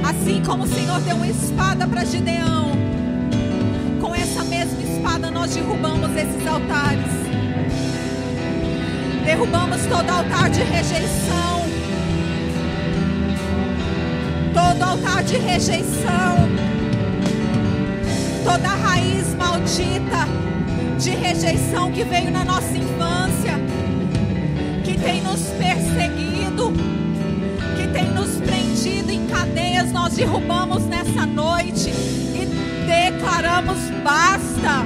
Assim 0.07 0.41
como 0.45 0.63
o 0.63 0.67
Senhor 0.67 1.01
deu 1.01 1.15
uma 1.15 1.27
espada 1.27 1.87
para 1.87 2.05
Gideão, 2.05 2.71
com 3.99 4.13
essa 4.13 4.43
mesma 4.43 4.81
espada 4.83 5.31
nós 5.31 5.55
derrubamos 5.55 6.15
esses 6.15 6.47
altares. 6.47 7.11
Derrubamos 9.25 9.81
todo 9.87 10.09
altar 10.09 10.49
de 10.51 10.61
rejeição. 10.61 11.65
Todo 14.53 14.83
altar 14.83 15.23
de 15.23 15.37
rejeição. 15.37 16.37
Toda 18.45 18.67
raiz 18.67 19.33
maldita 19.35 20.52
de 20.97 21.09
rejeição 21.11 21.91
que 21.91 22.03
veio 22.03 22.31
na 22.31 22.45
nossa 22.45 22.77
infância, 22.77 23.59
que 24.83 24.97
tem 24.97 25.21
nos 25.21 25.41
perseguido, 25.51 26.73
que 27.75 27.87
tem 27.87 28.09
nos 28.11 28.37
prendido 28.37 29.11
em 29.11 29.25
cadeias, 29.27 29.91
nós 29.91 30.13
derrubamos 30.13 30.83
nessa 30.85 31.25
noite 31.25 31.89
e 31.89 32.47
declaramos 32.85 33.77
basta. 34.03 34.85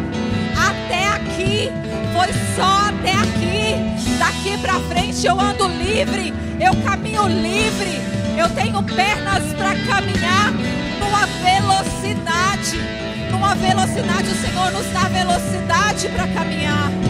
Até 0.58 1.08
aqui, 1.10 1.70
foi 2.14 2.34
só 2.55 2.89
até 2.89 3.12
aqui. 3.14 4.18
Daqui 4.18 4.58
pra 4.60 4.80
frente 4.82 5.26
eu 5.26 5.39
ando 5.39 5.68
livre, 5.68 6.34
eu 6.60 6.74
caminho 6.84 7.28
livre, 7.28 8.01
eu 8.38 8.49
tenho 8.49 8.82
pernas 8.84 9.53
para 9.53 9.76
caminhar 9.86 10.51
numa 10.99 11.26
velocidade. 11.43 13.07
Numa 13.48 13.56
velocidade, 13.56 14.30
o 14.30 14.36
Senhor 14.36 14.72
nos 14.74 14.86
dá 14.88 15.08
velocidade 15.08 16.10
para 16.10 16.28
caminhar. 16.28 17.07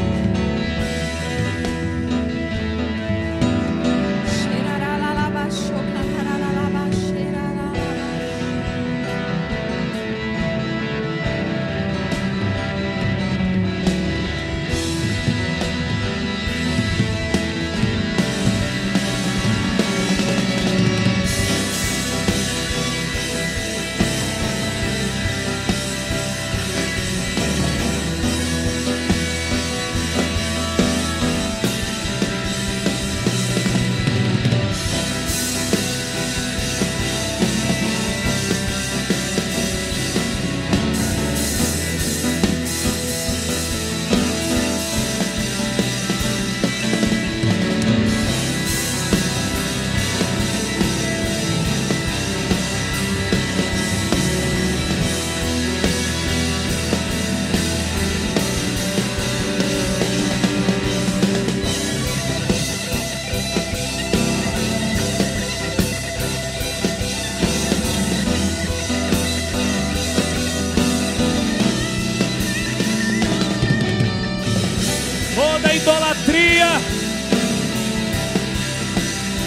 Toda 75.58 75.74
idolatria, 75.74 76.68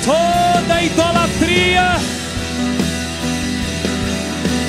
toda 0.05 0.83
idolatria, 0.83 1.97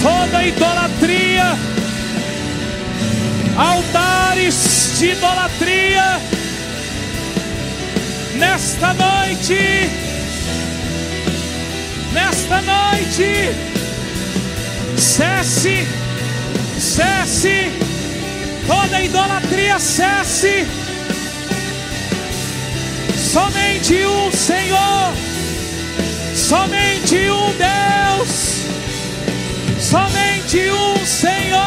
toda 0.04 0.44
idolatria, 0.44 1.58
altares 3.58 4.98
de 5.00 5.12
idolatria, 5.14 6.22
nesta 8.36 8.94
noite, 8.94 9.90
nesta 12.14 12.62
noite, 12.62 13.56
cesse, 14.96 15.88
cesse, 16.78 17.72
toda 18.68 19.02
idolatria 19.02 19.80
cesse. 19.80 20.81
Somente 23.32 23.96
um 24.06 24.30
Senhor, 24.30 25.14
somente 26.36 27.16
um 27.30 27.54
Deus, 27.56 28.66
somente 29.80 30.70
um 30.70 31.06
Senhor. 31.06 31.62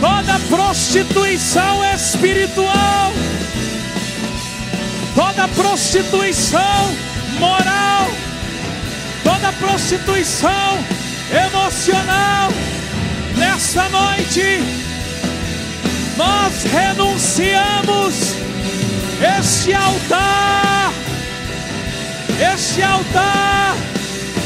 Toda 0.00 0.38
prostituição 0.48 1.84
espiritual, 1.92 3.12
toda 5.12 5.48
prostituição 5.48 6.96
moral, 7.40 8.06
toda 9.24 9.52
prostituição 9.54 10.78
emocional, 11.32 12.52
nessa 13.36 13.88
noite 13.88 14.85
nós 16.16 16.64
renunciamos 16.64 18.34
este 19.38 19.74
altar, 19.74 20.92
este 22.54 22.82
altar 22.82 23.76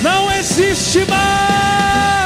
não 0.03 0.31
existe 0.33 1.05
mais. 1.09 2.20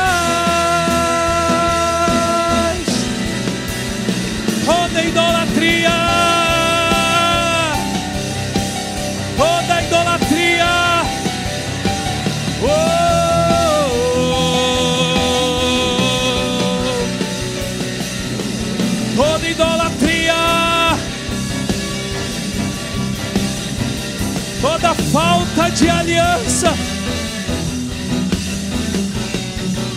Aliança. 26.05 26.75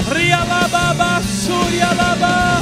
Rialababa, 0.10 1.22
surialaba. 1.46 2.57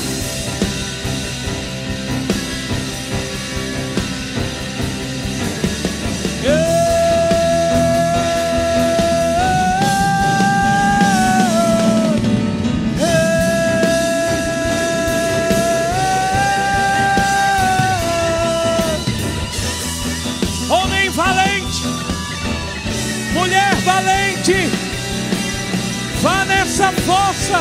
Vá 26.75 26.91
nessa 26.91 26.91
força 27.03 27.59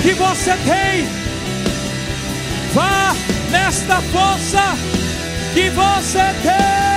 que 0.00 0.14
você 0.14 0.52
tem, 0.64 1.06
vá 2.72 3.14
nesta 3.50 4.00
força 4.00 4.62
que 5.52 5.68
você 5.70 6.24
tem. 6.42 6.87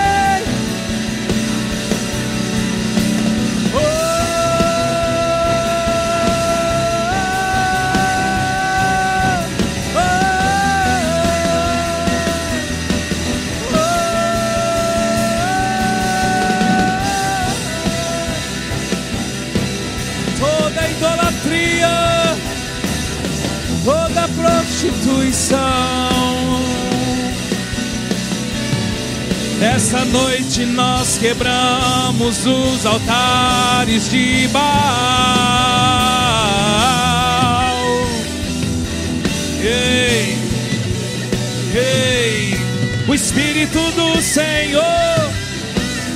Prostituição. 24.81 25.59
Nessa 29.59 30.03
noite 30.05 30.65
nós 30.65 31.19
quebramos 31.19 32.45
os 32.47 32.85
altares 32.85 34.09
de 34.09 34.47
Baal. 34.47 34.71
Ei, 39.61 40.35
ei, 41.75 42.55
o 43.07 43.13
Espírito 43.13 43.79
do 43.91 44.19
Senhor, 44.19 45.31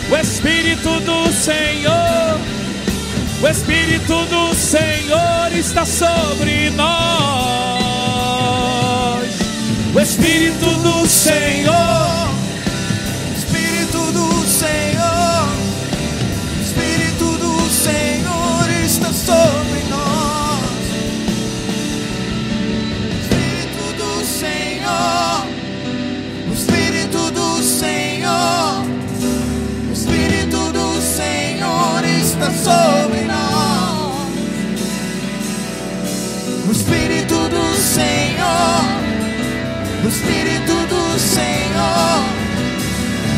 o 0.09 0.17
Espírito 0.17 0.99
do 1.01 1.31
Senhor. 1.31 2.39
O 3.43 3.47
Espírito 3.47 4.25
do 4.25 4.55
Senhor 4.55 5.51
está 5.53 5.85
sobre 5.85 6.71
nós. 6.71 7.84
O 9.95 9.99
Espírito 10.01 10.65
do 10.79 11.07
Senhor, 11.07 12.34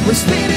O 0.07 0.11
Espírito 0.11 0.56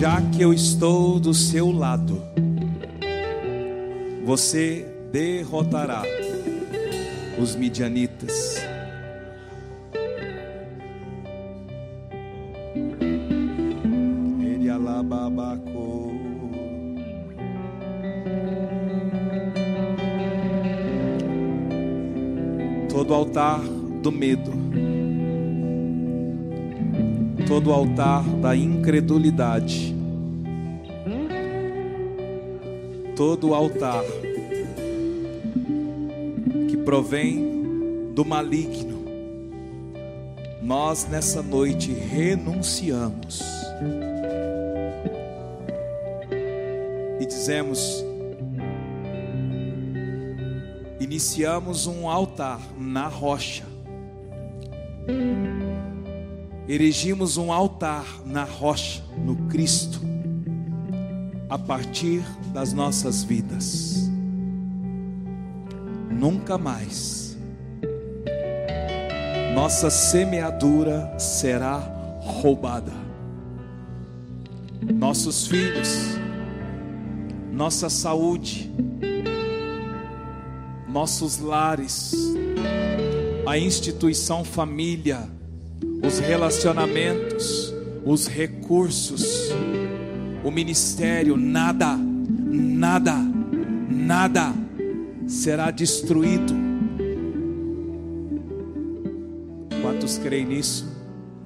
Já 0.00 0.18
que 0.22 0.40
eu 0.40 0.50
estou 0.50 1.20
do 1.20 1.34
seu 1.34 1.70
lado, 1.70 2.22
você 4.24 4.86
derrotará 5.12 6.02
os 7.38 7.54
midianitas. 7.54 8.56
Ele 14.42 14.70
alababaco. 14.70 16.14
Todo 22.88 23.12
altar 23.12 23.60
do 24.02 24.10
medo, 24.10 24.50
todo 27.50 27.72
altar 27.72 28.22
da 28.40 28.54
incredulidade, 28.54 29.92
todo 33.16 33.52
altar 33.52 34.04
que 36.68 36.76
provém 36.76 38.12
do 38.14 38.24
maligno, 38.24 39.04
nós 40.62 41.08
nessa 41.10 41.42
noite 41.42 41.92
renunciamos 41.92 43.42
e 47.18 47.26
dizemos: 47.26 48.04
iniciamos 51.00 51.88
um 51.88 52.08
altar 52.08 52.60
na 52.78 53.08
rocha, 53.08 53.64
erigimos 56.72 57.36
um 57.36 57.52
altar 57.52 58.06
na 58.24 58.44
rocha, 58.44 59.02
no 59.18 59.34
Cristo, 59.48 60.00
a 61.48 61.58
partir 61.58 62.22
das 62.52 62.72
nossas 62.72 63.24
vidas. 63.24 64.08
Nunca 66.08 66.56
mais 66.56 67.36
nossa 69.52 69.90
semeadura 69.90 71.12
será 71.18 71.78
roubada. 72.20 72.92
Nossos 74.94 75.48
filhos, 75.48 75.88
nossa 77.52 77.90
saúde, 77.90 78.70
nossos 80.88 81.40
lares, 81.40 82.14
a 83.44 83.58
instituição 83.58 84.44
família, 84.44 85.28
os 86.10 86.18
relacionamentos, 86.18 87.72
os 88.04 88.26
recursos, 88.26 89.48
o 90.42 90.50
ministério, 90.50 91.36
nada, 91.36 91.96
nada, 91.96 93.14
nada 93.88 94.52
será 95.28 95.70
destruído 95.70 96.52
Quantos 99.80 100.18
creem 100.18 100.46
nisso? 100.46 100.84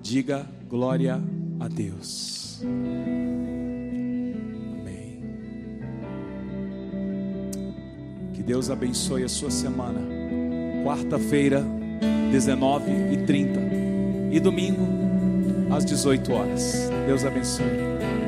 Diga 0.02 0.46
glória 0.68 1.20
a 1.60 1.68
Deus. 1.68 2.62
Amém. 4.80 5.20
Que 8.32 8.42
Deus 8.42 8.70
abençoe 8.70 9.24
a 9.24 9.28
sua 9.28 9.50
semana. 9.50 10.00
Quarta-feira, 10.84 11.62
19 12.32 12.90
e 13.12 13.26
30 13.26 13.73
e 14.34 14.40
domingo 14.40 14.88
às 15.70 15.84
18 15.84 16.32
horas. 16.32 16.90
Deus 17.06 17.24
abençoe. 17.24 18.23